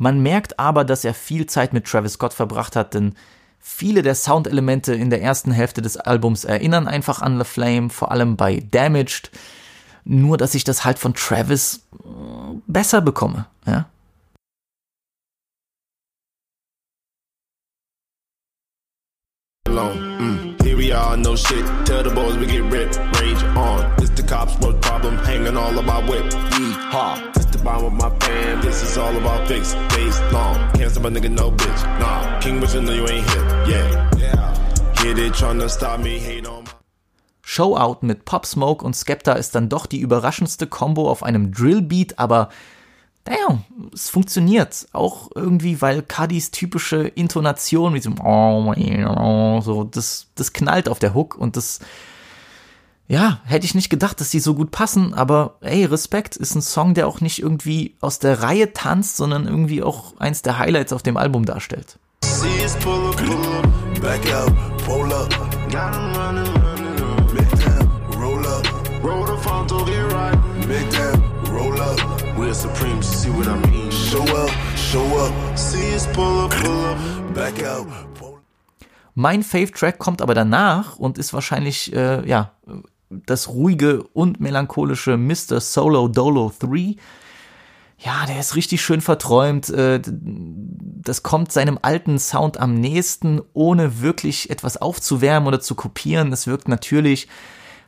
man 0.02 0.20
merkt 0.24 0.58
aber, 0.58 0.84
dass 0.84 1.06
er 1.06 1.14
viel 1.14 1.46
Zeit 1.46 1.74
mit 1.74 1.86
Travis 1.86 2.14
Scott 2.14 2.34
verbracht 2.34 2.76
hat, 2.76 2.96
denn 2.96 3.14
viele 3.60 4.02
der 4.02 4.16
Soundelemente 4.16 4.96
in 4.96 5.12
der 5.12 5.22
ersten 5.22 5.52
Hälfte 5.52 5.84
des 5.84 5.96
Albums 5.96 6.44
erinnern 6.44 6.88
einfach 6.88 7.22
an 7.22 7.38
The 7.38 7.46
Flame, 7.46 7.92
vor 7.92 8.12
allem 8.12 8.36
bei 8.36 8.64
Damaged. 8.72 9.30
Nur, 10.04 10.38
dass 10.38 10.56
ich 10.56 10.64
das 10.64 10.84
halt 10.86 10.98
von 10.98 11.14
Travis 11.14 11.86
äh, 11.94 12.58
besser 12.66 13.02
bekomme, 13.02 13.46
ja. 13.68 13.86
Mm. 19.70 20.56
Here 20.64 20.78
we 20.78 20.92
are, 20.92 21.16
no 21.16 21.36
shit. 21.36 21.64
Tell 21.86 22.04
the 22.04 22.10
boys 22.10 22.38
we 22.38 22.48
get 22.48 22.64
ripped. 22.72 22.98
Rage 23.20 23.44
on. 23.56 23.86
It's 24.00 24.10
the 24.10 24.24
cops' 24.24 24.58
worst 24.60 24.82
problem. 24.82 25.18
Hanging 25.18 25.56
all 25.56 25.78
about 25.78 26.10
whip. 26.10 26.26
Yeehaw 26.52 27.32
bomb 27.64 27.84
with 27.84 27.94
my 27.94 28.10
fam. 28.20 28.62
This 28.62 28.84
is 28.84 28.98
all 28.98 29.16
about 29.16 29.48
fix, 29.48 29.74
days 29.96 30.20
long. 30.32 30.58
Can't 30.74 30.92
stop 30.92 31.06
a 31.06 31.10
nigga, 31.10 31.30
no 31.30 31.52
bitch. 31.52 32.00
Nah, 32.00 32.40
King 32.40 32.60
Richard, 32.62 32.84
know 32.84 32.94
you 32.94 33.08
ain't 33.08 33.30
hip. 33.30 33.68
Yeah. 33.68 34.12
Get 35.04 35.18
it, 35.18 35.34
trying 35.34 35.68
stop 35.68 36.00
me, 36.00 36.20
hate 36.20 36.48
on 36.48 36.66
Showout 37.44 38.04
mit 38.04 38.24
Pop 38.24 38.46
Smoke 38.46 38.86
und 38.86 38.96
Skepta 38.96 39.34
ist 39.34 39.56
dann 39.56 39.68
doch 39.68 39.86
die 39.86 40.00
überraschendste 40.00 40.68
Combo 40.68 41.10
auf 41.10 41.24
einem 41.24 41.52
Drillbeat, 41.52 42.18
aber 42.18 42.50
damn, 43.24 43.66
es 43.94 44.10
funktioniert. 44.10 44.88
Auch 44.94 45.30
irgendwie, 45.36 45.82
weil 45.82 46.02
Cuddies 46.02 46.52
typische 46.52 47.08
Intonation 47.08 47.94
mit 47.94 48.04
so, 48.04 48.12
so 49.62 49.84
das, 49.84 50.28
das 50.36 50.54
knallt 50.54 50.88
auf 50.88 51.00
der 51.00 51.14
Hook 51.14 51.36
und 51.36 51.58
das 51.58 51.80
ja, 53.12 53.42
hätte 53.44 53.66
ich 53.66 53.76
nicht 53.76 53.90
gedacht, 53.90 54.22
dass 54.22 54.30
die 54.30 54.40
so 54.40 54.56
gut 54.56 54.72
passen, 54.72 55.14
aber 55.14 55.58
ey, 55.60 55.84
Respekt 55.84 56.38
ist 56.38 56.56
ein 56.56 56.62
Song, 56.62 56.94
der 56.94 57.08
auch 57.10 57.20
nicht 57.20 57.40
irgendwie 57.40 57.98
aus 58.00 58.20
der 58.20 58.42
Reihe 58.42 58.72
tanzt, 58.72 59.18
sondern 59.18 59.48
irgendwie 59.48 59.84
auch 59.84 60.18
eins 60.18 60.44
der 60.44 60.58
Highlights 60.58 60.94
auf 60.94 61.04
dem 61.04 61.18
Album 61.18 61.44
darstellt. 61.44 62.00
Mein 79.16 79.44
Fave-Track 79.44 80.00
kommt 80.00 80.22
aber 80.22 80.34
danach 80.34 80.96
und 80.96 81.18
ist 81.18 81.34
wahrscheinlich, 81.34 81.94
äh, 81.94 82.26
ja, 82.28 82.54
das 83.26 83.50
ruhige 83.50 84.04
und 84.14 84.40
melancholische 84.40 85.18
Mr. 85.18 85.60
Solo 85.60 86.08
Dolo 86.08 86.52
3. 86.60 86.96
Ja, 87.98 88.26
der 88.26 88.40
ist 88.40 88.56
richtig 88.56 88.82
schön 88.82 89.02
verträumt. 89.02 89.70
Äh, 89.70 90.02
das 90.04 91.24
kommt 91.24 91.52
seinem 91.52 91.78
alten 91.82 92.18
Sound 92.18 92.60
am 92.60 92.74
nächsten, 92.76 93.42
ohne 93.54 94.02
wirklich 94.02 94.50
etwas 94.50 94.78
aufzuwärmen 94.78 95.48
oder 95.48 95.60
zu 95.60 95.76
kopieren. 95.76 96.34
Es 96.34 96.48
wirkt 96.48 96.68
natürlich, 96.68 97.28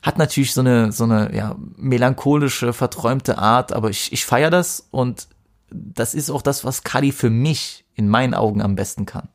hat 0.03 0.17
natürlich 0.17 0.53
so 0.53 0.61
eine, 0.61 0.91
so 0.91 1.05
eine, 1.05 1.36
ja, 1.36 1.55
melancholische, 1.78 2.74
verträumte 2.74 3.38
Art, 3.38 3.74
aber 3.74 3.89
ich, 3.89 4.13
ich 4.13 4.26
feiere 4.26 4.51
das 4.51 4.88
und 4.91 5.28
das 5.71 6.13
ist 6.13 6.30
auch 6.30 6.43
das, 6.43 6.63
was 6.63 6.84
Cuddy 6.84 7.11
für 7.11 7.32
mich 7.32 7.86
in 7.95 8.07
meinen 8.07 8.36
Augen 8.36 8.61
am 8.61 8.76
besten 8.76 9.05
kann. 9.05 9.30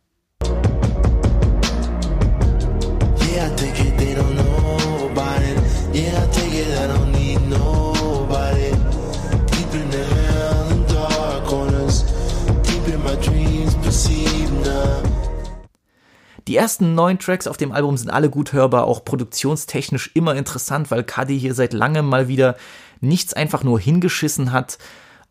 Die 16.48 16.56
ersten 16.56 16.94
neun 16.94 17.18
Tracks 17.18 17.46
auf 17.46 17.58
dem 17.58 17.72
Album 17.72 17.98
sind 17.98 18.08
alle 18.08 18.30
gut 18.30 18.54
hörbar, 18.54 18.84
auch 18.84 19.04
produktionstechnisch 19.04 20.12
immer 20.14 20.34
interessant, 20.34 20.90
weil 20.90 21.04
Cuddy 21.04 21.38
hier 21.38 21.52
seit 21.52 21.74
langem 21.74 22.06
mal 22.06 22.26
wieder 22.26 22.56
nichts 23.02 23.34
einfach 23.34 23.62
nur 23.64 23.78
hingeschissen 23.78 24.50
hat. 24.50 24.78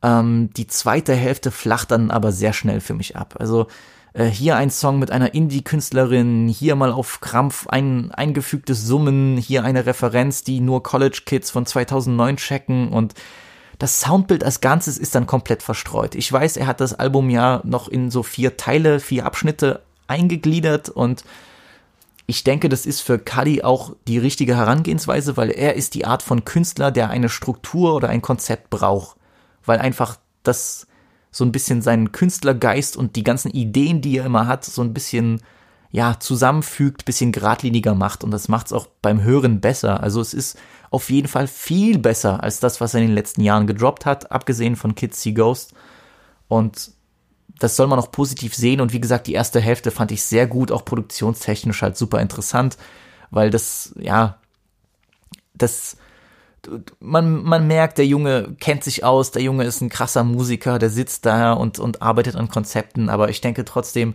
Ähm, 0.04 0.52
die 0.56 0.68
zweite 0.68 1.16
Hälfte 1.16 1.50
flacht 1.50 1.90
dann 1.90 2.12
aber 2.12 2.32
sehr 2.32 2.54
schnell 2.54 2.82
für 2.82 2.94
mich 2.94 3.16
ab. 3.16 3.34
Also 3.40 3.66
äh, 4.14 4.26
hier 4.26 4.58
ein 4.58 4.70
Song 4.70 5.00
mit 5.00 5.10
einer 5.10 5.34
Indie-Künstlerin, 5.34 6.50
hier 6.50 6.76
mal 6.76 6.92
auf 6.92 7.20
Krampf 7.20 7.66
ein 7.66 8.12
eingefügtes 8.12 8.86
Summen, 8.86 9.38
hier 9.38 9.64
eine 9.64 9.88
Referenz, 9.88 10.44
die 10.44 10.60
nur 10.60 10.84
College 10.84 11.24
Kids 11.26 11.50
von 11.50 11.66
2009 11.66 12.38
checken 12.38 12.90
und 12.90 13.16
das 13.80 14.02
Soundbild 14.02 14.44
als 14.44 14.62
Ganzes 14.62 15.00
ist 15.00 15.16
dann 15.16 15.26
komplett 15.26 15.64
verstreut. 15.64 16.14
Ich 16.14 16.32
weiß, 16.32 16.58
er 16.58 16.68
hat 16.68 16.80
das 16.80 16.94
Album 16.94 17.32
ja 17.32 17.62
noch 17.64 17.88
in 17.88 18.12
so 18.12 18.22
vier 18.22 18.56
Teile, 18.58 19.00
vier 19.00 19.26
Abschnitte 19.26 19.82
eingegliedert 20.08 20.90
und 20.90 21.24
ich 22.30 22.44
denke, 22.44 22.68
das 22.68 22.86
ist 22.86 23.02
für 23.02 23.20
Cuddy 23.20 23.64
auch 23.64 23.96
die 24.08 24.18
richtige 24.18 24.58
Herangehensweise, 24.58 25.38
weil 25.38 25.50
er 25.50 25.76
ist 25.76 25.96
die 25.96 26.06
Art 26.06 26.22
von 26.22 26.44
Künstler, 26.44 26.92
der 26.92 27.10
eine 27.10 27.30
Struktur 27.30 27.96
oder 27.96 28.10
ein 28.10 28.22
Konzept 28.22 28.70
braucht, 28.70 29.16
weil 29.66 29.80
einfach 29.80 30.18
das 30.44 30.88
so 31.32 31.46
ein 31.46 31.54
bisschen 31.54 31.82
seinen 31.82 32.12
Künstlergeist 32.12 32.98
und 32.98 33.16
die 33.16 33.24
ganzen 33.24 33.52
Ideen, 33.52 34.02
die 34.02 34.18
er 34.18 34.26
immer 34.26 34.46
hat, 34.46 34.66
so 34.66 34.82
ein 34.82 34.94
bisschen 34.94 35.42
ja 35.90 36.20
zusammenfügt, 36.20 37.06
bisschen 37.06 37.32
geradliniger 37.32 37.96
macht 37.96 38.26
und 38.26 38.32
das 38.32 38.50
macht 38.50 38.68
es 38.68 38.74
auch 38.74 38.88
beim 39.02 39.24
Hören 39.24 39.62
besser. 39.62 40.04
Also 40.04 40.20
es 40.20 40.34
ist 40.34 40.58
auf 40.90 41.10
jeden 41.10 41.30
Fall 41.30 41.48
viel 41.48 41.98
besser 41.98 42.44
als 42.44 42.60
das, 42.60 42.82
was 42.82 42.94
er 42.94 43.02
in 43.02 43.08
den 43.08 43.16
letzten 43.16 43.42
Jahren 43.42 43.68
gedroppt 43.68 44.06
hat, 44.06 44.32
abgesehen 44.32 44.76
von 44.76 44.96
Kids 44.96 45.22
See 45.22 45.32
Ghost 45.32 45.74
und 46.50 46.92
das 47.60 47.76
soll 47.76 47.88
man 47.88 48.00
auch 48.00 48.12
positiv 48.12 48.56
sehen. 48.56 48.82
Und 48.82 48.94
wie 48.94 49.02
gesagt, 49.02 49.28
die 49.28 49.34
erste 49.34 49.60
Hälfte 49.60 49.92
fand 49.92 50.12
ich 50.12 50.24
sehr 50.24 50.48
gut, 50.48 50.72
auch 50.72 50.86
produktionstechnisch 50.86 51.82
halt 51.82 51.98
super 51.98 52.20
interessant, 52.22 52.78
weil 53.32 53.50
das, 53.50 53.94
ja, 54.00 54.38
das, 55.54 55.98
man, 57.00 57.44
man 57.44 57.68
merkt, 57.68 57.98
der 57.98 58.06
Junge 58.06 58.56
kennt 58.60 58.84
sich 58.84 59.04
aus, 59.04 59.32
der 59.32 59.42
Junge 59.42 59.64
ist 59.64 59.82
ein 59.82 59.90
krasser 59.90 60.24
Musiker, 60.24 60.80
der 60.80 60.90
sitzt 60.90 61.26
da 61.26 61.54
und, 61.54 61.80
und 61.80 62.02
arbeitet 62.02 62.36
an 62.36 62.50
Konzepten, 62.50 63.10
aber 63.10 63.30
ich 63.30 63.42
denke 63.42 63.66
trotzdem, 63.66 64.14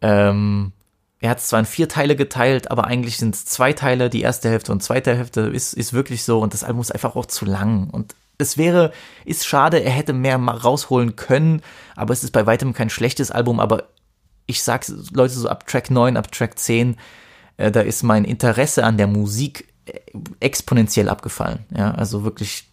ähm, 0.00 0.72
er 1.20 1.30
hat 1.30 1.38
es 1.38 1.48
zwar 1.48 1.60
in 1.60 1.66
vier 1.66 1.88
Teile 1.88 2.14
geteilt, 2.14 2.70
aber 2.70 2.84
eigentlich 2.84 3.16
sind 3.16 3.34
es 3.34 3.44
zwei 3.44 3.72
Teile, 3.72 4.08
die 4.08 4.22
erste 4.22 4.48
Hälfte 4.48 4.70
und 4.70 4.82
zweite 4.82 5.16
Hälfte 5.16 5.40
ist, 5.40 5.72
ist 5.72 5.92
wirklich 5.92 6.22
so. 6.22 6.40
Und 6.40 6.54
das 6.54 6.62
Album 6.62 6.80
ist 6.80 6.92
einfach 6.92 7.16
auch 7.16 7.26
zu 7.26 7.44
lang. 7.44 7.90
Und 7.90 8.14
es 8.38 8.56
wäre, 8.56 8.92
ist 9.24 9.46
schade, 9.46 9.82
er 9.82 9.90
hätte 9.90 10.12
mehr 10.12 10.38
rausholen 10.38 11.16
können, 11.16 11.60
aber 11.96 12.12
es 12.12 12.24
ist 12.24 12.30
bei 12.30 12.46
weitem 12.46 12.72
kein 12.72 12.88
schlechtes 12.88 13.30
Album, 13.30 13.60
aber 13.60 13.88
ich 14.46 14.62
sag's 14.62 14.92
Leute 15.12 15.34
so 15.34 15.48
ab 15.48 15.66
Track 15.66 15.90
9, 15.90 16.16
ab 16.16 16.32
Track 16.32 16.58
10, 16.58 16.96
äh, 17.56 17.70
da 17.70 17.80
ist 17.80 18.02
mein 18.02 18.24
Interesse 18.24 18.84
an 18.84 18.96
der 18.96 19.08
Musik 19.08 19.68
äh, 19.86 20.00
exponentiell 20.40 21.08
abgefallen. 21.08 21.66
Ja, 21.76 21.90
also 21.90 22.24
wirklich 22.24 22.70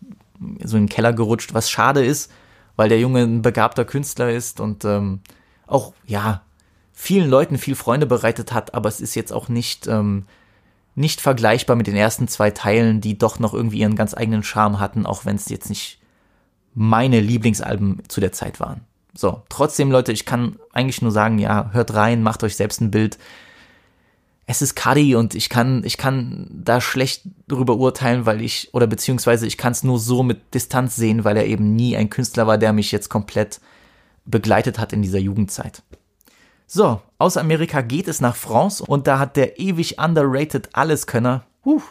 so 0.63 0.78
in 0.78 0.84
den 0.84 0.89
Keller 0.89 1.13
gerutscht, 1.13 1.53
was 1.53 1.70
schade 1.70 2.05
ist, 2.05 2.32
weil 2.76 2.89
der 2.89 2.99
Junge 2.99 3.24
ein 3.24 3.41
begabter 3.41 3.86
Künstler 3.86 4.32
ist 4.32 4.59
und 4.59 4.86
ähm, 4.86 5.22
auch, 5.68 5.93
ja, 6.05 6.43
vielen 6.93 7.30
Leuten 7.30 7.57
viel 7.57 7.76
Freunde 7.76 8.05
bereitet 8.05 8.53
hat, 8.53 8.74
aber 8.74 8.88
es 8.88 9.01
ist 9.01 9.16
jetzt 9.16 9.34
auch 9.34 9.49
nicht, 9.49 9.88
ähm, 9.88 10.26
nicht 10.95 11.21
vergleichbar 11.21 11.75
mit 11.75 11.87
den 11.87 11.95
ersten 11.95 12.27
zwei 12.27 12.51
Teilen, 12.51 13.01
die 13.01 13.17
doch 13.17 13.39
noch 13.39 13.53
irgendwie 13.53 13.79
ihren 13.79 13.95
ganz 13.95 14.13
eigenen 14.13 14.43
Charme 14.43 14.79
hatten, 14.79 15.05
auch 15.05 15.25
wenn 15.25 15.35
es 15.35 15.49
jetzt 15.49 15.69
nicht 15.69 15.99
meine 16.73 17.19
Lieblingsalben 17.19 18.03
zu 18.07 18.21
der 18.21 18.31
Zeit 18.31 18.59
waren. 18.59 18.81
So, 19.13 19.43
trotzdem, 19.49 19.91
Leute, 19.91 20.11
ich 20.11 20.25
kann 20.25 20.57
eigentlich 20.73 21.01
nur 21.01 21.11
sagen, 21.11 21.39
ja, 21.39 21.69
hört 21.71 21.93
rein, 21.93 22.23
macht 22.23 22.43
euch 22.43 22.55
selbst 22.55 22.81
ein 22.81 22.91
Bild. 22.91 23.17
Es 24.45 24.61
ist 24.61 24.75
Cuddy 24.75 25.15
und 25.15 25.35
ich 25.35 25.49
kann, 25.49 25.83
ich 25.85 25.97
kann 25.97 26.47
da 26.51 26.79
schlecht 26.81 27.23
drüber 27.47 27.77
urteilen, 27.77 28.25
weil 28.25 28.41
ich, 28.41 28.69
oder 28.73 28.87
beziehungsweise 28.87 29.47
ich 29.47 29.57
kann 29.57 29.71
es 29.71 29.83
nur 29.83 29.99
so 29.99 30.21
mit 30.21 30.53
Distanz 30.53 30.95
sehen, 30.95 31.23
weil 31.23 31.37
er 31.37 31.45
eben 31.45 31.75
nie 31.75 31.95
ein 31.95 32.09
Künstler 32.09 32.45
war, 32.45 32.57
der 32.57 32.73
mich 32.73 32.91
jetzt 32.91 33.09
komplett 33.09 33.59
begleitet 34.25 34.79
hat 34.79 34.93
in 34.93 35.01
dieser 35.01 35.19
Jugendzeit. 35.19 35.81
So, 36.68 36.99
aus 37.20 37.38
Amerika 37.38 37.82
geht 37.82 38.07
es 38.07 38.22
nach 38.22 38.36
France 38.36 38.84
und 38.84 39.05
da 39.05 39.20
hat 39.20 39.36
der 39.36 39.59
ewig 39.59 39.99
underrated 39.99 40.70
Alleskönner, 40.74 41.45
huh, 41.63 41.82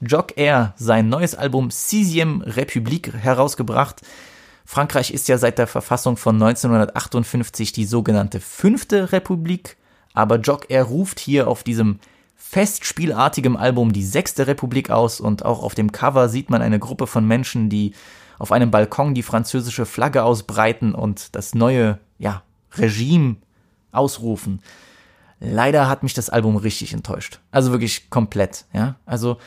Jock 0.00 0.38
Air, 0.38 0.72
sein 0.76 1.10
neues 1.10 1.34
Album 1.34 1.68
Sixième 1.68 2.42
République 2.42 3.12
herausgebracht. 3.12 4.00
Frankreich 4.64 5.12
ist 5.12 5.28
ja 5.28 5.36
seit 5.36 5.58
der 5.58 5.66
Verfassung 5.66 6.16
von 6.16 6.36
1958 6.36 7.72
die 7.72 7.84
sogenannte 7.84 8.40
Fünfte 8.40 9.12
Republik, 9.12 9.76
aber 10.14 10.36
Jock 10.36 10.70
Air 10.70 10.84
ruft 10.84 11.20
hier 11.20 11.46
auf 11.46 11.62
diesem 11.62 11.98
festspielartigen 12.34 13.58
Album 13.58 13.92
die 13.92 14.04
Sechste 14.04 14.46
Republik 14.46 14.90
aus 14.90 15.20
und 15.20 15.44
auch 15.44 15.62
auf 15.62 15.74
dem 15.74 15.92
Cover 15.92 16.30
sieht 16.30 16.48
man 16.48 16.62
eine 16.62 16.78
Gruppe 16.78 17.06
von 17.06 17.26
Menschen, 17.26 17.68
die 17.68 17.92
auf 18.38 18.50
einem 18.50 18.70
Balkon 18.70 19.14
die 19.14 19.22
französische 19.22 19.84
Flagge 19.84 20.24
ausbreiten 20.24 20.94
und 20.94 21.36
das 21.36 21.54
neue, 21.54 21.98
ja, 22.18 22.42
Regime 22.72 23.36
ausrufen. 23.92 24.60
Leider 25.40 25.88
hat 25.88 26.02
mich 26.02 26.14
das 26.14 26.30
Album 26.30 26.56
richtig 26.56 26.92
enttäuscht. 26.92 27.40
Also 27.50 27.72
wirklich 27.72 28.10
komplett, 28.10 28.64
ja. 28.72 28.96
Also 29.06 29.38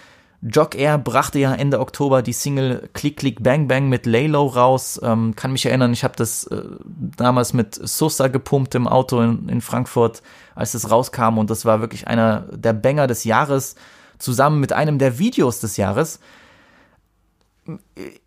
Jock 0.41 0.75
Air 0.75 0.99
brachte 0.99 1.39
ja 1.39 1.55
Ende 1.55 1.79
Oktober 1.79 2.21
die 2.21 2.33
Single 2.33 2.89
Click 2.93 3.17
Click 3.17 3.41
Bang 3.41 3.67
Bang 3.67 3.89
mit 3.89 4.05
Laylo 4.05 4.45
raus. 4.45 4.99
Ähm, 5.01 5.35
kann 5.35 5.51
mich 5.51 5.65
erinnern, 5.65 5.91
ich 5.91 6.03
habe 6.03 6.15
das 6.15 6.45
äh, 6.45 6.61
damals 7.17 7.53
mit 7.53 7.75
Sosa 7.75 8.27
gepumpt 8.27 8.75
im 8.75 8.87
Auto 8.87 9.21
in, 9.21 9.49
in 9.49 9.61
Frankfurt, 9.61 10.21
als 10.53 10.75
es 10.75 10.91
rauskam 10.91 11.39
und 11.39 11.49
das 11.49 11.65
war 11.65 11.81
wirklich 11.81 12.07
einer 12.07 12.41
der 12.51 12.73
Banger 12.73 13.07
des 13.07 13.23
Jahres, 13.23 13.75
zusammen 14.19 14.59
mit 14.59 14.71
einem 14.71 14.99
der 14.99 15.17
Videos 15.17 15.61
des 15.61 15.77
Jahres. 15.77 16.19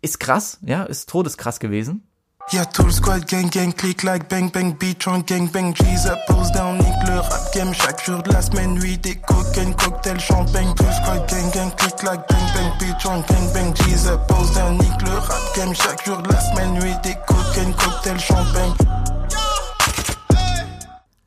Ist 0.01 0.19
krass, 0.19 0.59
ja, 0.61 0.83
ist 0.83 1.09
todeskrass 1.09 1.61
gewesen. 1.61 2.03
Y'a 2.51 2.65
tout 2.65 2.83
le 2.83 2.91
squad 2.91 3.25
gang 3.25 3.47
gang 3.47 3.71
click 3.71 4.01
like 4.01 4.27
bang 4.27 4.49
bang 4.49 4.73
beat 4.73 5.07
on 5.07 5.21
gang 5.21 5.47
bang 5.47 5.71
G's 5.71 6.09
pose 6.27 6.51
down 6.51 6.79
nique 6.79 7.07
le 7.07 7.19
rap 7.19 7.53
game. 7.53 7.71
Chaque 7.75 8.03
jour 8.03 8.23
de 8.23 8.33
la 8.33 8.41
semaine 8.41 8.73
nuit 8.73 8.97
des 8.97 9.15
cocaine 9.15 9.75
cocktail 9.75 10.19
champagne. 10.19 10.73
Tout 10.75 10.83
le 10.83 10.91
squad 10.91 11.29
gang 11.29 11.51
gang 11.51 11.71
click 11.77 12.01
like 12.01 12.27
bang 12.27 12.47
bang 12.55 12.71
beat 12.79 13.05
on 13.05 13.21
gang 13.21 13.53
bang 13.53 13.73
G's 13.75 14.09
pose 14.27 14.51
down 14.55 14.77
nique 14.79 15.01
le 15.05 15.13
rap 15.19 15.55
game. 15.55 15.75
Chaque 15.75 16.03
jour 16.03 16.17
de 16.23 16.29
la 16.29 16.39
semaine 16.39 16.73
nuit 16.73 16.95
des 17.03 17.15
cocaine 17.27 17.71
cocktail 17.75 18.19
champagne 18.19 18.73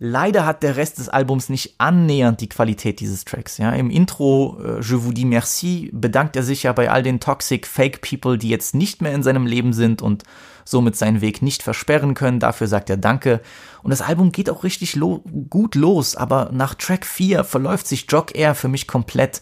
Leider 0.05 0.44
hat 0.46 0.64
der 0.64 0.74
Rest 0.74 0.98
des 0.98 1.09
Albums 1.09 1.48
nicht 1.48 1.76
annähernd 1.78 2.40
die 2.40 2.48
Qualität 2.48 2.98
dieses 2.98 3.24
Tracks. 3.24 3.59
Ja, 3.59 3.70
im 3.70 3.88
Intro 3.88 4.59
äh, 4.61 4.80
Je 4.80 4.96
vous 4.96 5.14
dis 5.14 5.24
merci 5.24 5.90
bedankt 5.92 6.34
er 6.34 6.42
sich 6.42 6.64
ja 6.64 6.72
bei 6.72 6.90
all 6.90 7.05
den 7.05 7.20
toxic 7.20 7.68
Fake 7.68 8.00
People, 8.00 8.36
die 8.36 8.48
jetzt 8.48 8.74
nicht 8.74 9.00
mehr 9.00 9.14
in 9.14 9.22
seinem 9.22 9.46
Leben 9.46 9.72
sind 9.72 10.03
und 10.03 10.24
somit 10.64 10.96
seinen 10.96 11.20
Weg 11.20 11.40
nicht 11.40 11.62
versperren 11.62 12.14
können. 12.14 12.40
Dafür 12.40 12.66
sagt 12.66 12.90
er 12.90 12.96
Danke. 12.96 13.42
Und 13.84 13.92
das 13.92 14.03
Album 14.03 14.32
geht 14.32 14.50
auch 14.50 14.64
richtig 14.64 14.96
lo 14.96 15.22
gut 15.48 15.76
los, 15.76 16.16
aber 16.16 16.50
nach 16.53 16.74
Track 16.74 17.07
4 17.07 17.44
verläuft 17.44 17.86
sich 17.86 18.07
Jock 18.09 18.34
Air 18.34 18.57
für 18.57 18.66
mich 18.66 18.88
komplett 18.88 19.40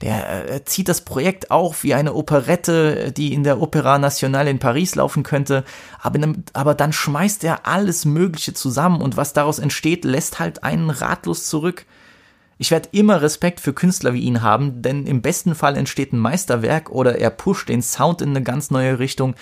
der 0.00 0.50
äh, 0.50 0.64
zieht 0.64 0.88
das 0.88 1.00
Projekt 1.00 1.50
auf 1.50 1.82
wie 1.82 1.94
eine 1.94 2.14
Operette, 2.14 3.12
die 3.12 3.32
in 3.32 3.44
der 3.44 3.60
Opera 3.60 3.98
Nationale 3.98 4.50
in 4.50 4.58
Paris 4.58 4.94
laufen 4.94 5.22
könnte, 5.22 5.64
aber, 6.00 6.34
aber 6.52 6.74
dann 6.74 6.92
schmeißt 6.92 7.44
er 7.44 7.66
alles 7.66 8.04
Mögliche 8.04 8.54
zusammen 8.54 9.00
und 9.00 9.16
was 9.16 9.32
daraus 9.32 9.58
entsteht, 9.58 10.04
lässt 10.04 10.38
halt 10.38 10.64
einen 10.64 10.90
ratlos 10.90 11.48
zurück. 11.48 11.86
Ich 12.58 12.70
werde 12.70 12.88
immer 12.92 13.20
Respekt 13.20 13.60
für 13.60 13.74
Künstler 13.74 14.14
wie 14.14 14.22
ihn 14.22 14.42
haben, 14.42 14.80
denn 14.80 15.06
im 15.06 15.20
besten 15.20 15.54
Fall 15.54 15.76
entsteht 15.76 16.12
ein 16.12 16.18
Meisterwerk 16.18 16.90
oder 16.90 17.18
er 17.18 17.30
pusht 17.30 17.68
den 17.68 17.82
Sound 17.82 18.22
in 18.22 18.30
eine 18.30 18.42
ganz 18.42 18.70
neue 18.70 18.98
Richtung. 18.98 19.34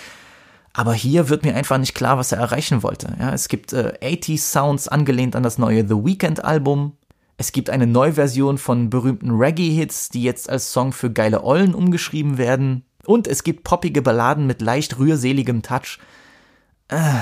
Aber 0.73 0.93
hier 0.93 1.29
wird 1.29 1.45
mir 1.45 1.55
einfach 1.55 1.79
nicht 1.79 1.95
klar, 1.95 2.19
was 2.19 2.33
er 2.33 2.39
erreichen 2.39 2.83
wollte. 2.83 3.15
Ja, 3.21 3.33
es 3.33 3.47
gibt 3.47 3.73
äh, 3.73 3.93
80 4.03 4.43
Sounds 4.43 4.89
angelehnt 4.89 5.37
an 5.37 5.45
das 5.45 5.59
neue 5.59 5.87
The 5.87 5.95
Weeknd 5.95 6.45
Album, 6.45 6.97
Es 7.37 7.53
gibt 7.53 7.71
eine 7.71 7.87
Neuversion 7.87 8.59
von 8.59 8.91
berühmten 8.91 9.33
Reggae-Hits, 9.33 10.09
die 10.09 10.23
jetzt 10.23 10.49
als 10.49 10.73
Song 10.73 10.93
für 10.93 11.11
geile 11.11 11.43
Ollen 11.43 11.75
umgeschrieben 11.75 12.39
werden. 12.39 12.85
Und 13.05 13.27
es 13.27 13.43
gibt 13.43 13.65
poppige 13.65 14.03
Balladen 14.03 14.47
mit 14.47 14.63
leicht 14.63 14.99
rührseligem 14.99 15.63
Touch. 15.63 15.99
Äh, 16.89 17.21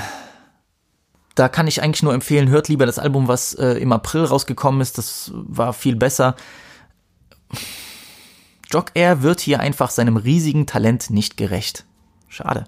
da 1.34 1.48
kann 1.48 1.66
ich 1.66 1.82
eigentlich 1.82 2.02
nur 2.02 2.14
empfehlen, 2.14 2.48
hört 2.48 2.68
lieber 2.68 2.84
das 2.84 2.98
Album, 2.98 3.26
was 3.26 3.54
äh, 3.54 3.74
im 3.74 3.92
April 3.92 4.24
rausgekommen 4.24 4.80
ist. 4.80 4.98
Das 4.98 5.30
war 5.34 5.72
viel 5.72 5.96
besser. 5.96 6.36
Jock 8.70 8.90
Air 8.94 9.22
wird 9.22 9.40
hier 9.40 9.60
einfach 9.60 9.90
seinem 9.90 10.16
riesigen 10.16 10.66
Talent 10.66 11.10
nicht 11.10 11.36
gerecht. 11.36 11.84
Schade. 12.28 12.64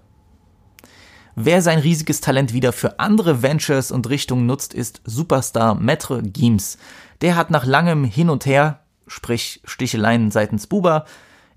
Wer 1.36 1.62
sein 1.62 1.78
riesiges 1.78 2.20
Talent 2.20 2.52
wieder 2.52 2.72
für 2.72 3.00
andere 3.00 3.42
Ventures 3.42 3.90
und 3.90 4.08
Richtungen 4.08 4.46
nutzt, 4.46 4.72
ist 4.72 5.00
Superstar 5.04 5.74
Maître 5.74 6.22
Gims. 6.22 6.78
Der 7.24 7.36
hat 7.36 7.50
nach 7.50 7.64
langem 7.64 8.04
Hin 8.04 8.28
und 8.28 8.44
Her, 8.44 8.80
sprich 9.06 9.62
Sticheleien 9.64 10.30
seitens 10.30 10.66
Buba, 10.66 11.06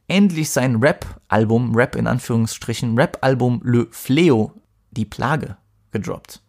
endlich 0.07 0.49
sein 0.49 0.77
Rap-Album, 0.77 1.75
Rap 1.75 1.97
in 1.97 2.07
Anführungsstrichen, 2.07 2.97
Rap-Album 2.97 3.59
Le 3.65 3.81
Fléau, 3.91 4.53
die 4.91 5.03
Plage, 5.03 5.57
gedroppt. 5.91 6.41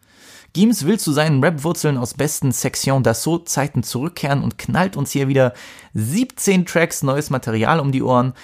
Gims 0.52 0.86
will 0.86 1.00
zu 1.00 1.10
seinen 1.10 1.42
Rap-Wurzeln 1.42 1.96
aus 1.96 2.14
besten 2.14 2.52
Section 2.52 3.02
d'Assaut-Zeiten 3.02 3.82
zurückkehren 3.82 4.44
und 4.44 4.56
knallt 4.56 4.96
uns 4.96 5.10
hier 5.10 5.26
wieder 5.26 5.52
17 5.94 6.64
Tracks 6.64 7.02
neues 7.02 7.28
Material 7.28 7.80
um 7.80 7.90
die 7.90 8.04
Ohren. 8.04 8.34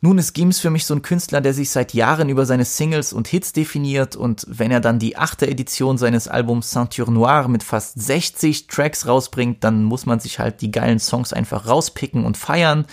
Nun 0.00 0.18
ist 0.18 0.32
Gims 0.32 0.60
für 0.60 0.70
mich 0.70 0.86
so 0.86 0.94
ein 0.94 1.02
Künstler, 1.02 1.40
der 1.40 1.52
sich 1.52 1.70
seit 1.70 1.92
Jahren 1.92 2.28
über 2.28 2.46
seine 2.46 2.64
Singles 2.64 3.12
und 3.12 3.26
Hits 3.26 3.52
definiert 3.52 4.14
und 4.14 4.46
wenn 4.48 4.70
er 4.70 4.80
dann 4.80 5.00
die 5.00 5.16
achte 5.16 5.48
Edition 5.48 5.98
seines 5.98 6.28
Albums 6.28 6.70
Ceinture 6.70 7.10
Noire 7.10 7.48
mit 7.48 7.64
fast 7.64 8.00
60 8.00 8.68
Tracks 8.68 9.08
rausbringt, 9.08 9.64
dann 9.64 9.82
muss 9.82 10.06
man 10.06 10.20
sich 10.20 10.38
halt 10.38 10.60
die 10.60 10.70
geilen 10.70 11.00
Songs 11.00 11.32
einfach 11.32 11.66
rauspicken 11.66 12.24
und 12.24 12.36
feiern. 12.36 12.86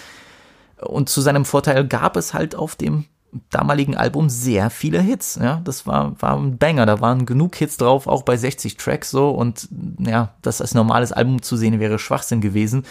Und 0.81 1.09
zu 1.09 1.21
seinem 1.21 1.45
Vorteil 1.45 1.87
gab 1.87 2.17
es 2.17 2.33
halt 2.33 2.55
auf 2.55 2.75
dem 2.75 3.05
damaligen 3.49 3.95
Album 3.95 4.29
sehr 4.29 4.69
viele 4.69 5.01
Hits. 5.01 5.37
Ja, 5.41 5.61
das 5.63 5.85
war, 5.85 6.19
war 6.21 6.37
ein 6.37 6.57
Banger. 6.57 6.85
Da 6.85 7.01
waren 7.01 7.25
genug 7.25 7.55
Hits 7.55 7.77
drauf, 7.77 8.07
auch 8.07 8.23
bei 8.23 8.37
60 8.37 8.77
Tracks 8.77 9.11
so. 9.11 9.29
Und 9.29 9.67
ja, 9.99 10.33
das 10.41 10.61
als 10.61 10.73
normales 10.73 11.11
Album 11.11 11.41
zu 11.41 11.57
sehen 11.57 11.79
wäre 11.79 11.99
Schwachsinn 11.99 12.41
gewesen. 12.41 12.83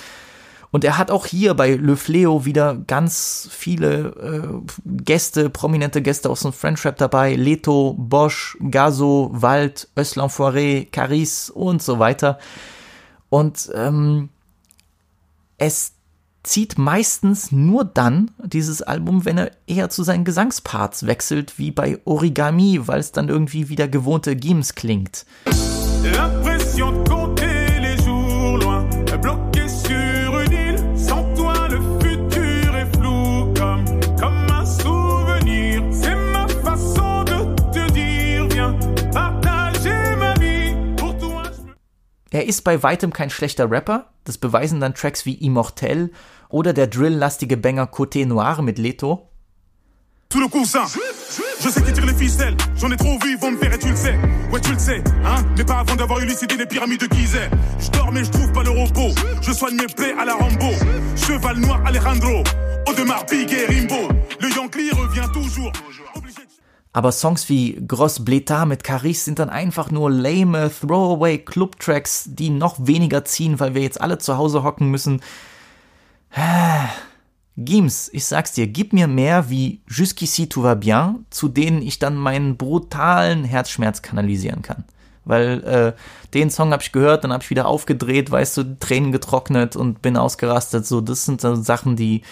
Und 0.75 0.83
er 0.83 0.99
hat 0.99 1.13
auch 1.13 1.27
hier 1.27 1.55
bei 1.55 1.77
Le 1.77 1.97
Fleo 1.97 2.45
wieder 2.47 2.75
ganz 2.75 3.49
viele 3.49 4.09
äh, 4.19 4.73
Gäste, 4.85 5.49
prominente 5.49 6.03
Gäste 6.03 6.29
aus 6.29 6.41
dem 6.41 6.53
French 6.53 6.85
Rap 6.85 6.97
dabei. 6.97 7.37
Leto, 7.37 7.95
Bosch, 7.97 8.59
Gazo, 8.73 9.31
Wald, 9.33 9.87
Öslan 9.97 10.31
Foiré, 10.31 10.91
Caris 10.91 11.49
und 11.49 11.81
so 11.81 12.01
weiter. 12.01 12.41
Und 13.29 13.71
ähm, 13.73 14.31
es 15.59 15.93
zieht 16.43 16.77
meistens 16.77 17.53
nur 17.53 17.85
dann 17.85 18.33
dieses 18.43 18.83
Album, 18.83 19.25
wenn 19.25 19.39
er 19.39 19.53
eher 19.69 19.91
zu 19.91 20.03
seinen 20.03 20.25
Gesangsparts 20.25 21.07
wechselt, 21.07 21.57
wie 21.57 21.71
bei 21.71 22.01
Origami, 22.05 22.81
weil 22.89 22.99
es 22.99 23.13
dann 23.13 23.29
irgendwie 23.29 23.69
wie 23.69 23.77
der 23.77 23.87
gewohnte 23.87 24.35
Gims 24.35 24.75
klingt. 24.75 25.25
L'impression 26.03 27.05
Er 42.35 42.49
ist 42.49 42.63
bei 42.63 42.83
weitem 42.83 43.13
kein 43.13 43.31
schlechter 43.31 43.71
Rapper, 43.71 44.11
das 44.25 44.39
beweisen 44.39 44.81
dann 44.81 44.97
Tracks 44.97 45.25
wie 45.25 45.35
Immortel 45.35 46.11
oder 46.49 46.73
der 46.73 46.89
drill-lastige 46.89 47.57
Banger 47.57 47.85
Côté 47.85 48.27
Noir 48.27 48.61
mit 48.61 48.77
Leto. 48.77 49.29
Cheval 61.15 61.57
noir 61.59 61.81
Alejandro, 61.85 62.43
Audemars, 62.89 63.27
Big 63.27 63.53
et 63.53 63.69
Rimbo. 63.69 64.09
Le 64.41 64.49
Yankee 64.49 64.91
revient 64.91 65.33
toujours. 65.33 65.73
Aber 66.95 67.11
Songs 67.11 67.49
wie 67.49 67.85
Gross 67.87 68.21
Blétard 68.21 68.67
mit 68.67 68.85
Caris 68.85 69.25
sind 69.25 69.41
dann 69.41 69.51
einfach 69.51 69.91
nur 69.91 70.13
lame 70.13 70.71
Throwaway 70.71 71.39
Club 71.39 71.81
Tracks, 71.81 72.29
die 72.29 72.51
noch 72.51 72.77
weniger 72.79 73.25
ziehen, 73.25 73.59
weil 73.59 73.75
wir 73.75 73.83
jetzt 73.83 74.01
alle 74.01 74.19
zu 74.19 74.39
Hause 74.39 74.63
hocken 74.63 74.93
müssen. 74.93 75.21
Gims, 77.57 78.11
ich 78.13 78.25
sag's 78.25 78.53
dir, 78.53 78.69
gib 78.69 78.93
mir 78.93 79.09
mehr 79.09 79.51
wie 79.51 79.81
Jusqu'ici 79.91 80.49
tout 80.49 80.63
va 80.63 80.75
bien, 80.75 81.27
zu 81.31 81.49
denen 81.49 81.83
ich 81.83 81.99
dann 81.99 82.15
meinen 82.15 82.57
brutalen 82.57 83.43
Herzschmerz 83.43 84.03
kanalisieren 84.03 84.63
kann. 84.63 84.85
Weil 85.25 85.65
äh, 85.65 85.93
den 86.33 86.51
Song 86.51 86.71
habe 86.71 86.83
ich 86.83 86.93
gehört, 86.93 87.25
dann 87.25 87.33
habe 87.33 87.43
ich 87.43 87.51
wieder 87.51 87.67
aufgedreht, 87.67 88.31
weißt 88.31 88.57
du, 88.57 88.79
Tränen 88.79 89.11
getrocknet 89.11 89.75
und 89.75 90.01
bin 90.01 90.17
ausgerastet. 90.17 90.87
So, 90.87 91.01
das 91.01 91.25
sind 91.25 91.41
so 91.41 91.57
Sachen, 91.57 91.97
die. 91.97 92.23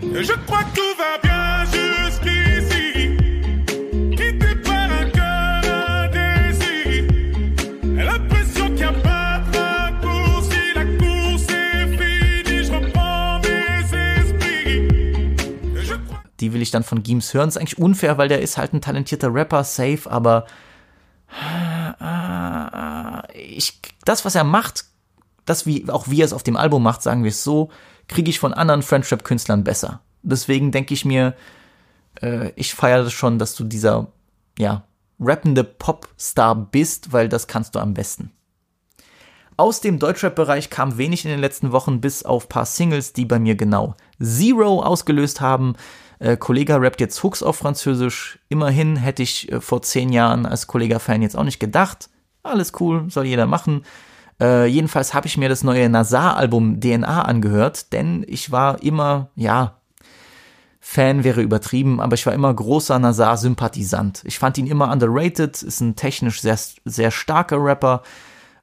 Je 0.00 0.22
crois 0.46 0.64
tout 0.74 0.96
va 0.98 1.18
bien 1.22 1.45
die 16.66 16.72
will 16.72 16.72
ich 16.72 16.72
dann 16.72 16.82
von 16.82 17.02
Gims 17.02 17.32
hören. 17.32 17.48
ist 17.48 17.56
eigentlich 17.56 17.78
unfair, 17.78 18.18
weil 18.18 18.28
der 18.28 18.42
ist 18.42 18.58
halt 18.58 18.72
ein 18.72 18.80
talentierter 18.80 19.32
Rapper, 19.32 19.62
safe, 19.64 20.10
aber 20.10 20.46
ich, 23.34 23.80
das, 24.04 24.24
was 24.24 24.34
er 24.34 24.44
macht, 24.44 24.84
das 25.44 25.66
wie, 25.66 25.88
auch 25.90 26.08
wie 26.08 26.20
er 26.20 26.24
es 26.24 26.32
auf 26.32 26.42
dem 26.42 26.56
Album 26.56 26.82
macht, 26.82 27.02
sagen 27.02 27.22
wir 27.22 27.30
es 27.30 27.44
so, 27.44 27.70
kriege 28.08 28.30
ich 28.30 28.38
von 28.38 28.54
anderen 28.54 28.82
French 28.82 29.10
Rap 29.12 29.24
Künstlern 29.24 29.64
besser. 29.64 30.00
Deswegen 30.22 30.72
denke 30.72 30.94
ich 30.94 31.04
mir, 31.04 31.34
äh, 32.20 32.50
ich 32.56 32.74
feiere 32.74 33.04
das 33.04 33.12
schon, 33.12 33.38
dass 33.38 33.54
du 33.54 33.64
dieser, 33.64 34.08
ja, 34.58 34.84
rappende 35.20 35.64
Popstar 35.64 36.54
bist, 36.54 37.12
weil 37.12 37.28
das 37.28 37.46
kannst 37.46 37.74
du 37.74 37.78
am 37.78 37.94
besten. 37.94 38.32
Aus 39.56 39.80
dem 39.80 39.98
Deutschrap-Bereich 39.98 40.68
kam 40.68 40.98
wenig 40.98 41.24
in 41.24 41.30
den 41.30 41.40
letzten 41.40 41.72
Wochen, 41.72 42.00
bis 42.00 42.24
auf 42.24 42.48
paar 42.48 42.66
Singles, 42.66 43.14
die 43.14 43.24
bei 43.24 43.38
mir 43.38 43.54
genau 43.54 43.94
Zero 44.22 44.82
ausgelöst 44.82 45.40
haben. 45.40 45.76
Äh, 46.18 46.36
Kollega 46.36 46.76
rappt 46.76 47.00
jetzt 47.00 47.22
Hooks 47.22 47.42
auf 47.42 47.56
Französisch. 47.56 48.38
Immerhin 48.48 48.96
hätte 48.96 49.22
ich 49.22 49.50
äh, 49.52 49.60
vor 49.60 49.82
zehn 49.82 50.12
Jahren 50.12 50.46
als 50.46 50.66
Kollega-Fan 50.66 51.22
jetzt 51.22 51.36
auch 51.36 51.44
nicht 51.44 51.60
gedacht. 51.60 52.08
Alles 52.42 52.72
cool, 52.80 53.10
soll 53.10 53.26
jeder 53.26 53.46
machen. 53.46 53.82
Äh, 54.40 54.66
jedenfalls 54.66 55.14
habe 55.14 55.26
ich 55.26 55.36
mir 55.36 55.48
das 55.48 55.64
neue 55.64 55.88
Nazar-Album 55.88 56.80
DNA 56.80 57.22
angehört, 57.22 57.92
denn 57.92 58.24
ich 58.28 58.50
war 58.52 58.82
immer, 58.82 59.30
ja, 59.34 59.76
Fan 60.88 61.24
wäre 61.24 61.42
übertrieben, 61.42 62.00
aber 62.00 62.14
ich 62.14 62.24
war 62.26 62.32
immer 62.32 62.54
großer 62.54 62.96
Nazar-Sympathisant. 62.98 64.22
Ich 64.24 64.38
fand 64.38 64.56
ihn 64.56 64.68
immer 64.68 64.92
underrated, 64.92 65.60
ist 65.60 65.80
ein 65.80 65.96
technisch 65.96 66.40
sehr, 66.40 66.56
sehr 66.84 67.10
starker 67.10 67.56
Rapper. 67.62 68.02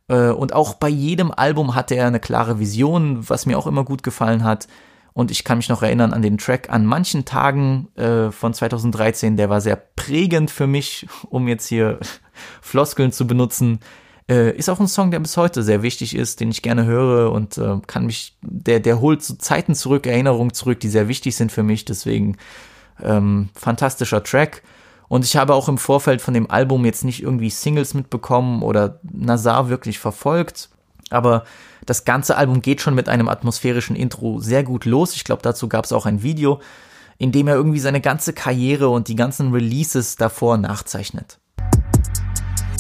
Äh, 0.08 0.30
und 0.30 0.54
auch 0.54 0.76
bei 0.76 0.88
jedem 0.88 1.32
Album 1.32 1.76
hatte 1.76 1.96
er 1.96 2.08
eine 2.08 2.22
klare 2.22 2.60
Vision, 2.60 3.28
was 3.28 3.46
mir 3.46 3.58
auch 3.58 3.68
immer 3.68 3.84
gut 3.84 4.04
gefallen 4.04 4.46
hat. 4.46 4.68
Und 5.14 5.30
ich 5.30 5.44
kann 5.44 5.60
mich 5.60 5.70
noch 5.70 5.84
erinnern 5.84 6.12
an 6.12 6.24
den 6.24 6.38
Track 6.38 6.70
an 6.70 6.86
manchen 6.86 7.24
Tagen 7.24 7.88
äh, 7.96 8.32
von 8.32 8.54
2013, 8.54 9.38
der 9.38 9.50
war 9.50 9.62
sehr 9.62 9.76
prägend 9.76 10.50
für 10.50 10.66
mich, 10.68 11.08
um 11.30 11.48
jetzt 11.48 11.68
hier 11.68 12.00
Floskeln 12.62 13.12
zu 13.12 13.28
benutzen. 13.28 13.80
Äh, 14.28 14.56
ist 14.58 14.70
auch 14.70 14.80
ein 14.80 14.88
Song, 14.88 15.12
der 15.12 15.20
bis 15.20 15.38
heute 15.38 15.62
sehr 15.64 15.84
wichtig 15.84 16.16
ist, 16.16 16.40
den 16.40 16.50
ich 16.50 16.62
gerne 16.62 16.86
höre 16.86 17.32
und 17.32 17.58
äh, 17.58 17.80
kann 17.86 18.06
mich, 18.06 18.38
der, 18.42 18.80
der 18.80 19.02
holt 19.02 19.22
so 19.22 19.36
Zeiten 19.36 19.76
zurück, 19.76 20.08
Erinnerungen 20.08 20.54
zurück, 20.54 20.80
die 20.80 20.90
sehr 20.90 21.08
wichtig 21.08 21.36
sind 21.36 21.52
für 21.52 21.64
mich. 21.64 21.86
Deswegen 21.86 22.38
ähm, 23.02 23.50
fantastischer 23.54 24.24
Track. 24.24 24.64
Und 25.10 25.26
ich 25.26 25.36
habe 25.36 25.54
auch 25.54 25.68
im 25.68 25.78
Vorfeld 25.78 26.22
von 26.22 26.34
dem 26.34 26.50
Album 26.50 26.86
jetzt 26.86 27.04
nicht 27.04 27.22
irgendwie 27.22 27.50
Singles 27.50 27.94
mitbekommen 27.94 28.64
oder 28.64 29.00
Nazar 29.04 29.70
wirklich 29.70 30.00
verfolgt. 30.00 30.70
Aber 31.10 31.46
das 31.86 32.06
ganze 32.06 32.38
Album 32.38 32.62
geht 32.62 32.82
schon 32.82 32.96
mit 32.96 33.10
einem 33.10 33.28
atmosphärischen 33.28 33.96
Intro 33.96 34.40
sehr 34.40 34.64
gut 34.64 34.86
los. 34.86 35.16
Ich 35.16 35.24
glaube, 35.24 35.42
dazu 35.42 35.68
gab 35.68 35.86
es 35.86 35.92
auch 35.92 36.06
ein 36.06 36.24
Video, 36.24 36.62
in 37.18 37.32
dem 37.32 37.48
er 37.48 37.56
irgendwie 37.56 37.80
seine 37.80 38.02
ganze 38.02 38.34
Karriere 38.34 38.90
und 38.90 39.08
die 39.08 39.16
ganzen 39.16 39.52
Releases 39.52 40.16
davor 40.16 40.58
nachzeichnet. 40.58 41.40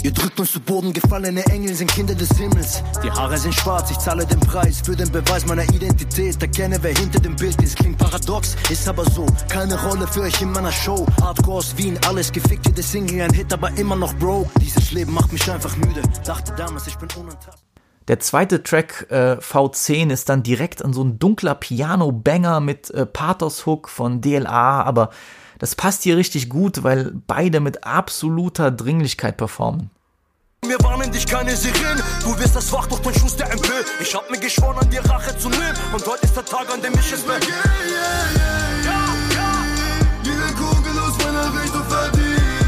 Ihr 0.03 0.11
drückt 0.11 0.37
uns 0.37 0.51
zu 0.51 0.59
Boden, 0.59 0.91
gefallene 0.91 1.45
Engel 1.45 1.73
sind 1.73 1.89
Kinder 1.89 2.13
des 2.13 2.37
Himmels. 2.37 2.83
Die 3.01 3.09
Haare 3.09 3.37
sind 3.37 3.55
schwarz, 3.55 3.89
ich 3.89 3.97
zahle 3.99 4.25
den 4.25 4.39
Preis 4.41 4.81
für 4.83 4.97
den 4.97 5.09
Beweis 5.09 5.45
meiner 5.45 5.63
Identität. 5.63 6.41
Erkenne, 6.41 6.77
wer 6.81 6.93
hinter 6.93 7.21
dem 7.21 7.37
Bild 7.37 7.61
ist. 7.61 7.77
Klingt 7.77 7.97
paradox, 7.99 8.57
ist 8.69 8.85
aber 8.89 9.05
so. 9.05 9.25
Keine 9.47 9.81
Rolle 9.81 10.05
für 10.05 10.23
euch 10.23 10.41
in 10.41 10.51
meiner 10.51 10.73
Show. 10.73 11.05
Hardcore 11.21 11.59
aus 11.59 11.77
Wien, 11.77 11.97
alles 12.05 12.33
gefickt, 12.33 12.67
jede 12.67 12.83
Single 12.83 13.21
ein 13.21 13.33
Hit, 13.33 13.53
aber 13.53 13.71
immer 13.77 13.95
noch 13.95 14.13
broke. 14.15 14.49
Dieses 14.59 14.91
Leben 14.91 15.13
macht 15.13 15.31
mich 15.31 15.49
einfach 15.49 15.77
müde. 15.77 16.01
Dachte 16.25 16.53
damals, 16.57 16.85
ich 16.87 16.97
bin 16.97 17.07
unantastbar. 17.17 17.62
Der 18.09 18.19
zweite 18.19 18.63
Track 18.63 19.07
äh, 19.11 19.37
V10 19.39 20.11
ist 20.11 20.27
dann 20.27 20.43
direkt 20.43 20.83
an 20.83 20.91
so 20.91 21.03
ein 21.03 21.19
dunkler 21.19 21.55
Piano-Banger 21.55 22.59
mit 22.59 22.89
äh, 22.89 23.05
Pathos-Hook 23.05 23.87
von 23.87 24.19
DLA, 24.19 24.83
aber 24.83 25.09
das 25.57 25.75
passt 25.75 26.03
hier 26.03 26.17
richtig 26.17 26.49
gut, 26.49 26.83
weil 26.83 27.13
beide 27.27 27.61
mit 27.61 27.85
absoluter 27.85 28.71
Dringlichkeit 28.71 29.37
performen. 29.37 29.89
Wir 30.65 30.77
warnen 30.81 31.11
dich 31.11 31.25
keine 31.25 31.55
Sirenen, 31.55 32.03
du 32.23 32.37
wirst 32.39 32.55
das 32.55 32.71
wach 32.73 32.87
durch 32.87 33.01
den 33.01 33.13
Schuss 33.13 33.37
der 33.37 33.51
MP. 33.51 33.69
Ich 34.01 34.13
hab 34.13 34.29
mir 34.29 34.39
geschworen, 34.39 34.77
an 34.79 34.89
dir 34.89 35.03
Rache 35.09 35.37
zu 35.37 35.49
nehmen 35.49 35.73
und 35.93 36.05
heute 36.05 36.25
ist 36.25 36.35
der 36.35 36.45
Tag, 36.45 36.73
an 36.73 36.81
dem 36.81 36.93
ich 36.93 37.11
es 37.11 37.25
mehr. 37.25 37.37
Yeah, 37.37 37.49
yeah, 37.87 38.25
yeah, 38.35 38.85
ja, 38.85 39.35
ja. 39.35 39.51
Jede 40.23 40.53
Kugel 40.55 40.99
aus 40.99 41.17
meiner 41.23 41.61
Richtung 41.61 41.83
verdient. 41.85 42.63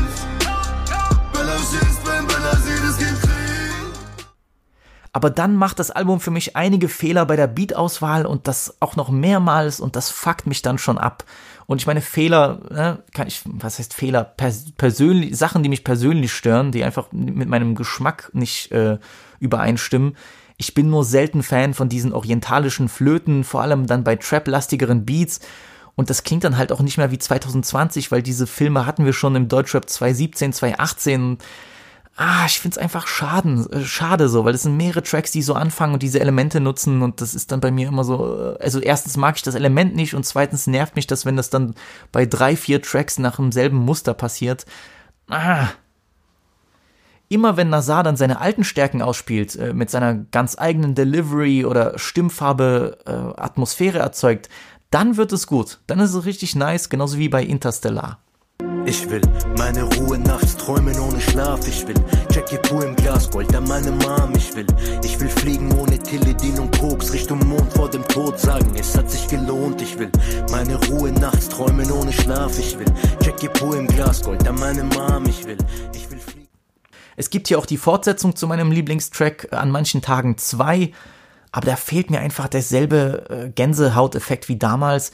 Bella 1.34 1.58
schießt, 1.58 2.00
wenn 2.06 2.28
Bella 2.28 2.56
sieht, 2.56 2.84
es 2.90 2.98
geht 2.98 3.05
aber 5.16 5.30
dann 5.30 5.56
macht 5.56 5.80
das 5.80 5.92
Album 5.92 6.20
für 6.20 6.30
mich 6.30 6.58
einige 6.58 6.90
Fehler 6.90 7.26
bei 7.26 7.38
der 7.38 7.48
Beat-Auswahl 7.48 8.26
und 8.26 8.50
das 8.50 8.76
auch 8.82 8.98
noch 8.98 9.08
mehrmals 9.08 9.80
und 9.80 9.96
das 9.96 10.12
fuckt 10.12 10.46
mich 10.46 10.62
dann 10.62 10.78
schon 10.78 10.98
ab. 10.98 11.24
Und 11.68 11.80
ich 11.80 11.88
meine, 11.88 12.02
Fehler, 12.02 12.60
ne, 12.70 13.00
kann 13.14 13.26
ich, 13.26 13.42
was 13.46 13.80
heißt 13.80 13.94
Fehler? 13.94 14.26
Pers 14.26 14.74
persönlich, 14.76 15.38
Sachen, 15.38 15.64
die 15.64 15.70
mich 15.70 15.86
persönlich 15.86 16.34
stören, 16.34 16.74
die 16.74 16.84
einfach 16.84 17.14
mit 17.14 17.48
meinem 17.48 17.76
Geschmack 17.76 18.30
nicht 18.34 18.74
äh, 18.74 18.98
übereinstimmen. 19.40 20.18
Ich 20.58 20.74
bin 20.74 20.90
nur 20.90 21.06
selten 21.06 21.44
Fan 21.44 21.74
von 21.74 21.88
diesen 21.88 22.12
orientalischen 22.12 22.90
Flöten, 22.90 23.46
vor 23.46 23.62
allem 23.62 23.88
dann 23.88 24.04
bei 24.04 24.18
trap-lastigeren 24.18 25.06
Beats. 25.06 25.40
Und 25.96 26.10
das 26.10 26.24
klingt 26.24 26.44
dann 26.44 26.58
halt 26.58 26.74
auch 26.74 26.82
nicht 26.82 26.98
mehr 26.98 27.12
wie 27.12 27.20
2020, 27.20 28.12
weil 28.12 28.22
diese 28.22 28.48
Filme 28.48 28.86
hatten 28.86 29.06
wir 29.06 29.14
schon 29.14 29.38
im 29.38 29.48
Deutschrap 29.48 29.90
2017, 29.90 30.52
2018 30.52 31.38
ah, 32.16 32.46
ich 32.46 32.60
find's 32.60 32.78
einfach 32.78 33.08
schaden, 33.08 33.70
äh, 33.72 33.84
schade 33.84 34.30
so, 34.30 34.46
weil 34.46 34.56
es 34.56 34.64
sind 34.64 34.78
mehrere 34.78 35.04
Tracks, 35.04 35.32
die 35.32 35.42
so 35.42 35.54
anfangen 35.54 35.94
und 35.94 36.04
diese 36.04 36.20
Elemente 36.20 36.60
nutzen 36.60 37.02
und 37.02 37.22
das 37.22 37.36
ist 37.36 37.52
dann 37.52 37.60
bei 37.60 37.72
mir 37.72 37.88
immer 37.90 38.04
so, 38.04 38.56
äh, 38.56 38.64
also 38.64 38.80
erstens 38.80 39.18
mag 39.18 39.36
ich 39.36 39.44
das 39.44 39.56
Element 39.56 39.96
nicht 39.96 40.14
und 40.14 40.26
zweitens 40.26 40.68
nervt 40.68 40.96
mich 40.96 41.08
das, 41.08 41.26
wenn 41.26 41.36
das 41.36 41.50
dann 41.50 41.76
bei 42.12 42.26
drei, 42.26 42.56
vier 42.56 42.82
Tracks 42.82 43.20
nach 43.20 43.36
demselben 43.36 43.78
Muster 43.78 44.14
passiert. 44.14 44.66
Ah. 45.30 45.68
Immer 47.28 47.58
wenn 47.58 47.70
Nazar 47.70 48.04
dann 48.04 48.18
seine 48.18 48.40
alten 48.40 48.64
Stärken 48.64 49.02
ausspielt, 49.02 49.56
äh, 49.56 49.74
mit 49.74 49.90
seiner 49.90 50.14
ganz 50.14 50.58
eigenen 50.58 50.96
Delivery 50.96 51.66
oder 51.66 52.00
Stimmfarbe 52.00 53.00
äh, 53.06 53.42
Atmosphäre 53.42 54.00
erzeugt, 54.00 54.48
dann 54.90 55.18
wird 55.18 55.34
es 55.34 55.48
gut. 55.48 55.80
Dann 55.88 56.00
ist 56.00 56.14
es 56.14 56.26
richtig 56.26 56.56
nice, 56.56 56.90
genauso 56.90 57.18
wie 57.18 57.28
bei 57.28 57.44
Interstellar. 57.44 58.20
Ich 58.88 59.10
will 59.10 59.22
meine 59.58 59.82
Ruhe 59.82 60.20
nachts 60.20 60.58
träumen 60.58 60.98
ohne 61.00 61.20
Schlaf. 61.20 61.68
Ich 61.68 61.88
will 61.88 61.96
Jackie 62.30 62.58
Poo 62.58 62.82
im 62.82 62.96
Glas 62.96 63.32
Gold 63.32 63.56
an 63.56 63.68
meine 63.68 63.90
Mom. 63.92 64.32
Ich 64.36 64.56
will, 64.56 64.68
ich 65.04 65.20
will 65.20 65.30
fliegen 65.30 65.72
ohne 65.80 65.98
Tilidin 65.98 66.60
und 66.60 66.78
Koks 66.80 67.12
Richtung 67.12 67.40
Mond 67.48 67.74
vor 67.74 67.90
dem 67.90 68.08
Tod 68.08 68.40
sagen. 68.40 68.76
Es 68.78 68.96
hat 68.96 69.10
sich 69.10 69.28
gelohnt. 69.28 69.82
Ich 69.82 69.98
will 69.98 70.12
meine 70.52 70.76
Ruhe 70.86 71.12
nachts 71.12 71.50
träumen 71.50 71.92
ohne 71.92 72.14
Schlaf. 72.14 72.60
Ich 72.60 72.78
will 72.78 72.86
Jackie 73.24 73.50
Poo 73.50 73.74
im 73.74 73.88
Glas 73.88 74.22
Gold 74.22 74.48
an 74.48 74.60
meine 74.60 74.84
Mom. 74.84 75.26
Ich 75.26 75.46
will, 75.46 75.58
ich 75.96 76.12
will 76.12 76.20
fliegen. 76.20 76.48
Es 77.16 77.32
gibt 77.32 77.48
hier 77.48 77.58
auch 77.58 77.66
die 77.66 77.78
Fortsetzung 77.78 78.36
zu 78.36 78.46
meinem 78.46 78.72
Lieblingstrack 78.72 79.48
an 79.52 79.72
manchen 79.72 80.04
Tagen 80.04 80.38
zwei. 80.38 80.92
Aber 81.52 81.66
da 81.66 81.76
fehlt 81.76 82.12
mir 82.12 82.20
einfach 82.20 82.50
derselbe 82.50 83.26
äh, 83.30 83.50
Gänsehauteffekt 83.50 84.48
wie 84.48 84.58
damals. 84.58 85.12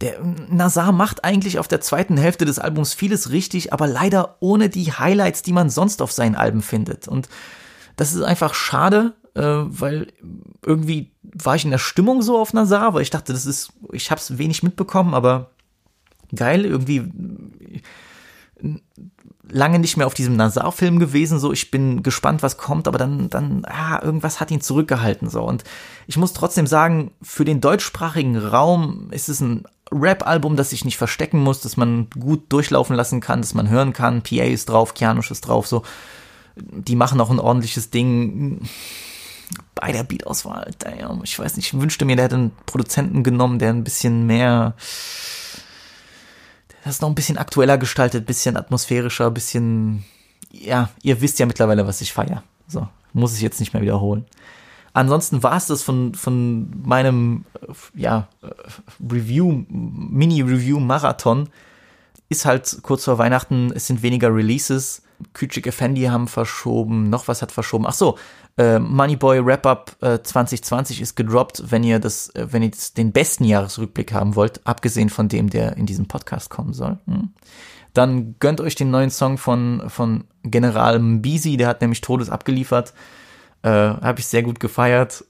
Der 0.00 0.20
Nazar 0.48 0.92
macht 0.92 1.24
eigentlich 1.24 1.58
auf 1.58 1.68
der 1.68 1.80
zweiten 1.80 2.16
Hälfte 2.16 2.44
des 2.44 2.58
Albums 2.58 2.94
vieles 2.94 3.30
richtig, 3.30 3.72
aber 3.72 3.86
leider 3.86 4.36
ohne 4.40 4.68
die 4.68 4.92
Highlights, 4.92 5.42
die 5.42 5.52
man 5.52 5.70
sonst 5.70 6.02
auf 6.02 6.12
seinen 6.12 6.34
Alben 6.34 6.62
findet. 6.62 7.08
Und 7.08 7.28
das 7.96 8.12
ist 8.12 8.22
einfach 8.22 8.54
schade, 8.54 9.14
äh, 9.34 9.42
weil 9.42 10.08
irgendwie 10.64 11.12
war 11.22 11.56
ich 11.56 11.64
in 11.64 11.70
der 11.70 11.78
Stimmung 11.78 12.22
so 12.22 12.38
auf 12.38 12.52
Nazar, 12.52 12.94
weil 12.94 13.02
ich 13.02 13.10
dachte, 13.10 13.32
das 13.32 13.46
ist, 13.46 13.72
ich 13.92 14.10
habe 14.10 14.20
es 14.20 14.38
wenig 14.38 14.62
mitbekommen, 14.62 15.14
aber 15.14 15.50
geil, 16.34 16.64
irgendwie 16.64 17.02
lange 19.50 19.78
nicht 19.78 19.96
mehr 19.96 20.06
auf 20.06 20.14
diesem 20.14 20.36
Nazar-Film 20.36 20.98
gewesen, 20.98 21.38
so 21.38 21.52
ich 21.52 21.70
bin 21.70 22.02
gespannt, 22.02 22.42
was 22.42 22.56
kommt, 22.56 22.88
aber 22.88 22.98
dann, 22.98 23.28
dann, 23.30 23.64
ah, 23.66 24.00
irgendwas 24.02 24.40
hat 24.40 24.50
ihn 24.50 24.60
zurückgehalten, 24.60 25.28
so. 25.28 25.42
Und 25.42 25.64
ich 26.06 26.16
muss 26.16 26.32
trotzdem 26.32 26.66
sagen, 26.66 27.12
für 27.22 27.44
den 27.44 27.60
deutschsprachigen 27.60 28.38
Raum 28.38 29.08
ist 29.10 29.28
es 29.28 29.40
ein 29.40 29.64
Rap-Album, 29.94 30.56
das 30.56 30.70
sich 30.70 30.84
nicht 30.84 30.98
verstecken 30.98 31.40
muss, 31.40 31.60
dass 31.60 31.76
man 31.76 32.08
gut 32.10 32.52
durchlaufen 32.52 32.96
lassen 32.96 33.20
kann, 33.20 33.40
dass 33.40 33.54
man 33.54 33.68
hören 33.68 33.92
kann. 33.92 34.22
PA 34.22 34.44
ist 34.44 34.68
drauf, 34.68 34.94
Kianusch 34.94 35.30
ist 35.30 35.42
drauf, 35.42 35.66
so. 35.66 35.82
Die 36.56 36.96
machen 36.96 37.20
auch 37.20 37.30
ein 37.30 37.40
ordentliches 37.40 37.90
Ding. 37.90 38.60
Bei 39.74 39.92
der 39.92 40.04
Beat-Auswahl, 40.04 40.70
damn, 40.78 41.22
ich 41.24 41.38
weiß 41.38 41.56
nicht, 41.56 41.72
ich 41.72 41.80
wünschte 41.80 42.04
mir, 42.04 42.16
der 42.16 42.26
hätte 42.26 42.36
einen 42.36 42.52
Produzenten 42.66 43.22
genommen, 43.22 43.58
der 43.58 43.70
ein 43.70 43.84
bisschen 43.84 44.26
mehr, 44.26 44.74
das 46.84 46.94
ist 46.94 47.02
noch 47.02 47.08
ein 47.08 47.14
bisschen 47.14 47.38
aktueller 47.38 47.76
gestaltet, 47.76 48.26
bisschen 48.26 48.56
atmosphärischer, 48.56 49.30
bisschen, 49.30 50.04
ja, 50.50 50.90
ihr 51.02 51.20
wisst 51.20 51.38
ja 51.38 51.46
mittlerweile, 51.46 51.86
was 51.86 52.00
ich 52.00 52.12
feier. 52.12 52.42
So, 52.66 52.88
muss 53.12 53.36
ich 53.36 53.42
jetzt 53.42 53.60
nicht 53.60 53.74
mehr 53.74 53.82
wiederholen. 53.82 54.24
Ansonsten 54.94 55.42
war 55.42 55.56
es 55.56 55.66
das 55.66 55.82
von, 55.82 56.14
von 56.14 56.70
meinem 56.84 57.44
ja, 57.94 58.28
Review, 59.00 59.64
Mini-Review-Marathon. 59.68 61.48
Ist 62.28 62.46
halt 62.46 62.78
kurz 62.82 63.04
vor 63.04 63.18
Weihnachten, 63.18 63.72
es 63.74 63.88
sind 63.88 64.02
weniger 64.02 64.34
Releases. 64.34 65.02
Küçük 65.32 65.66
Effendi 65.66 66.04
haben 66.04 66.28
verschoben, 66.28 67.10
noch 67.10 67.28
was 67.28 67.42
hat 67.42 67.52
verschoben. 67.52 67.86
Ach 67.86 67.92
so, 67.92 68.16
äh, 68.56 68.78
Moneyboy 68.78 69.44
Wrap-Up 69.44 69.96
äh, 70.00 70.20
2020 70.22 71.00
ist 71.00 71.16
gedroppt, 71.16 71.64
wenn 71.70 71.82
ihr 71.82 71.98
das, 71.98 72.30
äh, 72.30 72.46
wenn 72.50 72.62
ihr 72.62 72.70
den 72.96 73.10
besten 73.12 73.44
Jahresrückblick 73.44 74.12
haben 74.12 74.36
wollt, 74.36 74.64
abgesehen 74.64 75.10
von 75.10 75.28
dem, 75.28 75.50
der 75.50 75.76
in 75.76 75.86
diesem 75.86 76.06
Podcast 76.06 76.50
kommen 76.50 76.72
soll. 76.72 76.98
Hm. 77.06 77.30
Dann 77.94 78.36
gönnt 78.38 78.60
euch 78.60 78.76
den 78.76 78.90
neuen 78.90 79.10
Song 79.10 79.38
von, 79.38 79.82
von 79.88 80.24
General 80.44 80.98
Mbisi, 81.00 81.56
der 81.56 81.68
hat 81.68 81.80
nämlich 81.80 82.00
Todes 82.00 82.30
abgeliefert. 82.30 82.92
Äh, 83.64 83.68
Habe 83.68 84.20
ich 84.20 84.26
sehr 84.26 84.42
gut 84.42 84.60
gefeiert. 84.60 85.24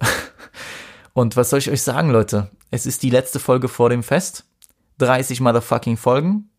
Und 1.12 1.36
was 1.36 1.50
soll 1.50 1.60
ich 1.60 1.70
euch 1.70 1.82
sagen, 1.82 2.10
Leute? 2.10 2.50
Es 2.72 2.84
ist 2.84 3.04
die 3.04 3.10
letzte 3.10 3.38
Folge 3.38 3.68
vor 3.68 3.90
dem 3.90 4.02
Fest. 4.02 4.44
30 4.98 5.40
motherfucking 5.40 5.96
Folgen. 5.96 6.50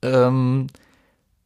Ähm, 0.00 0.68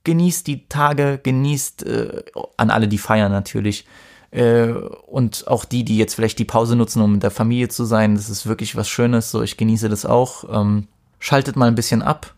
genießt 0.04 0.46
die 0.46 0.68
Tage, 0.68 1.18
genießt 1.20 1.84
äh, 1.84 2.22
an 2.56 2.70
alle, 2.70 2.86
die 2.86 2.98
feiern 2.98 3.32
natürlich. 3.32 3.84
Äh, 4.30 4.68
und 4.70 5.48
auch 5.48 5.64
die, 5.64 5.84
die 5.84 5.98
jetzt 5.98 6.14
vielleicht 6.14 6.38
die 6.38 6.44
Pause 6.44 6.76
nutzen, 6.76 7.02
um 7.02 7.14
mit 7.14 7.24
der 7.24 7.32
Familie 7.32 7.66
zu 7.68 7.84
sein. 7.84 8.14
Das 8.14 8.30
ist 8.30 8.46
wirklich 8.46 8.76
was 8.76 8.88
Schönes. 8.88 9.32
So, 9.32 9.42
ich 9.42 9.56
genieße 9.56 9.88
das 9.88 10.06
auch. 10.06 10.44
Ähm, 10.48 10.86
schaltet 11.18 11.56
mal 11.56 11.66
ein 11.66 11.74
bisschen 11.74 12.02
ab. 12.02 12.34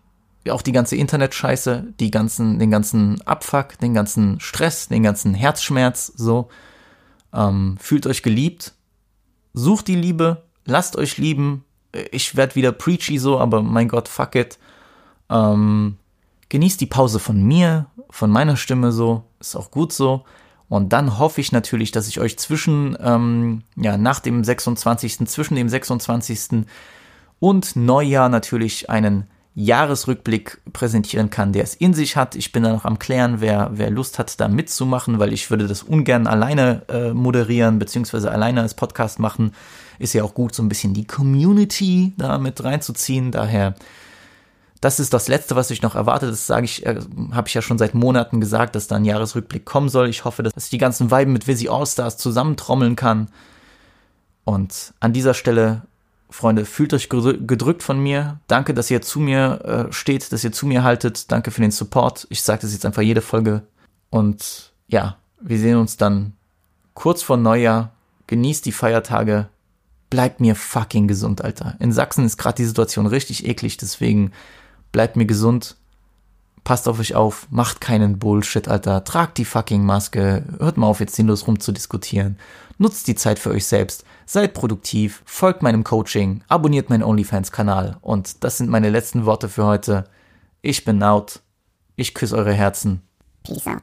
Auch 0.49 0.63
die 0.63 0.73
ganze 0.73 0.97
Internetscheiße, 0.97 1.93
die 2.01 2.11
ganzen, 2.11 2.59
den 2.59 2.71
ganzen 2.71 3.21
Abfuck, 3.23 3.79
den 3.81 3.93
ganzen 3.93 4.41
Stress, 4.41 4.89
den 4.89 5.03
ganzen 5.03 5.35
Herzschmerz, 5.35 6.11
so. 6.17 6.49
Ähm, 7.35 7.77
fühlt 7.81 8.07
euch 8.07 8.23
geliebt, 8.23 8.75
sucht 9.53 9.89
die 9.89 9.97
Liebe, 9.97 10.45
lasst 10.65 10.97
euch 10.97 11.19
lieben. 11.19 11.65
Ich 12.13 12.37
werde 12.37 12.55
wieder 12.55 12.73
preachy 12.73 13.19
so, 13.19 13.39
aber 13.39 13.63
mein 13.63 13.89
Gott, 13.89 14.09
fuck 14.09 14.35
it. 14.37 14.59
Ähm, 15.29 15.97
genießt 16.49 16.81
die 16.81 16.87
Pause 16.87 17.19
von 17.19 17.43
mir, 17.43 17.87
von 18.11 18.31
meiner 18.31 18.57
Stimme 18.57 18.93
so, 18.93 19.25
ist 19.41 19.57
auch 19.57 19.71
gut 19.71 19.93
so. 19.93 20.25
Und 20.69 20.93
dann 20.93 21.19
hoffe 21.19 21.41
ich 21.41 21.53
natürlich, 21.53 21.93
dass 21.93 22.09
ich 22.09 22.21
euch 22.21 22.39
zwischen, 22.39 22.97
ähm, 23.01 23.63
ja, 23.77 23.97
nach 23.97 24.21
dem 24.21 24.43
26., 24.43 25.27
zwischen 25.27 25.57
dem 25.57 25.69
26. 25.69 26.65
und 27.39 27.77
Neujahr 27.77 28.29
natürlich 28.29 28.89
einen 28.91 29.29
Jahresrückblick 29.57 30.61
präsentieren 30.73 31.31
kann, 31.31 31.53
der 31.53 31.63
es 31.63 31.75
in 31.75 31.95
sich 31.95 32.17
hat. 32.17 32.35
Ich 32.35 32.51
bin 32.51 32.65
da 32.65 32.73
noch 32.73 32.85
am 32.85 32.99
klären, 32.99 33.41
wer, 33.41 33.71
wer 33.73 33.91
Lust 33.91 34.19
hat, 34.19 34.41
da 34.41 34.49
mitzumachen, 34.49 35.21
weil 35.21 35.33
ich 35.33 35.49
würde 35.49 35.69
das 35.69 35.85
ungern 35.85 36.27
alleine 36.27 36.83
äh, 36.89 37.13
moderieren, 37.13 37.79
beziehungsweise 37.79 38.33
alleine 38.33 38.63
als 38.63 38.75
Podcast 38.75 39.21
machen. 39.21 39.53
Ist 40.01 40.13
ja 40.13 40.25
auch 40.25 40.35
gut, 40.35 40.57
so 40.57 40.63
ein 40.63 40.69
bisschen 40.69 40.93
die 40.93 41.07
Community 41.07 42.15
da 42.17 42.39
mit 42.39 42.65
reinzuziehen. 42.65 43.31
Daher, 43.31 43.77
das 44.81 44.99
ist 44.99 45.15
das 45.15 45.29
Letzte, 45.29 45.55
was 45.55 45.71
ich 45.71 45.83
noch 45.83 45.95
erwarte. 45.95 46.27
Das 46.27 46.49
sage 46.49 46.65
ich, 46.65 46.85
äh, 46.85 46.99
habe 47.31 47.47
ich 47.47 47.55
ja 47.55 47.63
schon 47.63 47.79
seit 47.79 47.95
Monaten 47.95 48.41
gesagt, 48.41 48.75
dass 48.75 48.89
da 48.89 48.97
ein 48.97 49.05
Jahresrückblick 49.05 49.65
kommen 49.65 49.89
soll. 49.89 50.09
Ich 50.09 50.25
hoffe, 50.25 50.43
dass 50.43 50.53
ich 50.57 50.71
die 50.71 50.79
ganzen 50.79 51.13
Weiben 51.13 51.33
mit 51.33 51.47
Visi 51.47 51.69
Allstars 51.69 52.17
zusammentrommeln 52.17 52.97
kann. 52.97 53.29
Und 54.43 54.95
an 54.99 55.13
dieser 55.13 55.33
Stelle 55.33 55.83
Freunde, 56.35 56.65
fühlt 56.65 56.93
euch 56.93 57.09
gedrückt 57.09 57.85
von 57.85 58.01
mir. 58.01 58.41
Danke, 58.49 58.75
dass 58.75 58.91
ihr 58.91 59.01
zu 59.01 59.21
mir 59.21 59.89
äh, 59.89 59.93
steht, 59.93 60.33
dass 60.33 60.43
ihr 60.43 60.51
zu 60.51 60.67
mir 60.67 60.83
haltet. 60.83 61.31
Danke 61.31 61.53
für 61.53 61.61
den 61.61 61.71
Support. 61.71 62.27
Ich 62.29 62.43
sage 62.43 62.63
das 62.63 62.73
jetzt 62.73 62.85
einfach 62.85 63.03
jede 63.03 63.21
Folge. 63.21 63.63
Und 64.11 64.73
ja, 64.89 65.17
wir 65.41 65.59
sehen 65.61 65.79
uns 65.79 65.97
dann 65.97 66.33
kurz 66.95 67.23
vor 67.23 67.37
Neujahr. 67.37 67.93
Genießt 68.27 68.67
die 68.67 68.73
Feiertage. 68.73 69.49
Bleibt 70.11 70.41
mir 70.41 70.57
fucking 70.57 71.07
gesund, 71.07 71.43
Alter. 71.43 71.77
In 71.79 71.93
Sachsen 71.93 72.25
ist 72.25 72.37
gerade 72.37 72.57
die 72.57 72.65
Situation 72.65 73.07
richtig 73.07 73.47
eklig, 73.47 73.77
deswegen 73.77 74.33
bleibt 74.91 75.15
mir 75.15 75.27
gesund. 75.27 75.77
passt 76.65 76.89
auf 76.89 76.99
euch 76.99 77.15
auf, 77.15 77.47
macht 77.51 77.81
keinen 77.81 78.19
Bullshit, 78.19 78.67
Alter, 78.69 79.05
tragt 79.05 79.39
die 79.39 79.45
fucking 79.45 79.85
Maske, 79.85 80.45
hört 80.59 80.79
mal 80.79 80.87
auf, 80.87 81.01
jetzt 81.01 81.15
sinnlos 81.15 81.47
rumzudiskutieren, 81.47 82.39
nutzt 82.79 83.09
die 83.09 83.15
Zeit 83.15 83.39
für 83.39 83.51
euch 83.51 83.67
selbst, 83.67 84.05
seid 84.27 84.55
produktiv, 84.55 85.23
folgt 85.27 85.63
meinem 85.63 85.85
Coaching, 85.85 86.43
abonniert 86.49 86.91
meinen 86.91 87.03
OnlyFans-Kanal 87.03 87.99
und 88.01 88.45
das 88.45 88.59
sind 88.59 88.71
meine 88.71 88.91
letzten 88.91 89.27
Worte 89.27 89.49
für 89.49 89.65
heute. 89.65 90.05
Ich 90.63 90.85
bin 90.85 91.03
out, 91.03 91.41
ich 91.97 92.15
küsse 92.15 92.37
eure 92.37 92.53
Herzen. 92.53 93.03
Peace 93.43 93.67
out. 93.67 93.83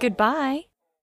Goodbye. 0.00 0.67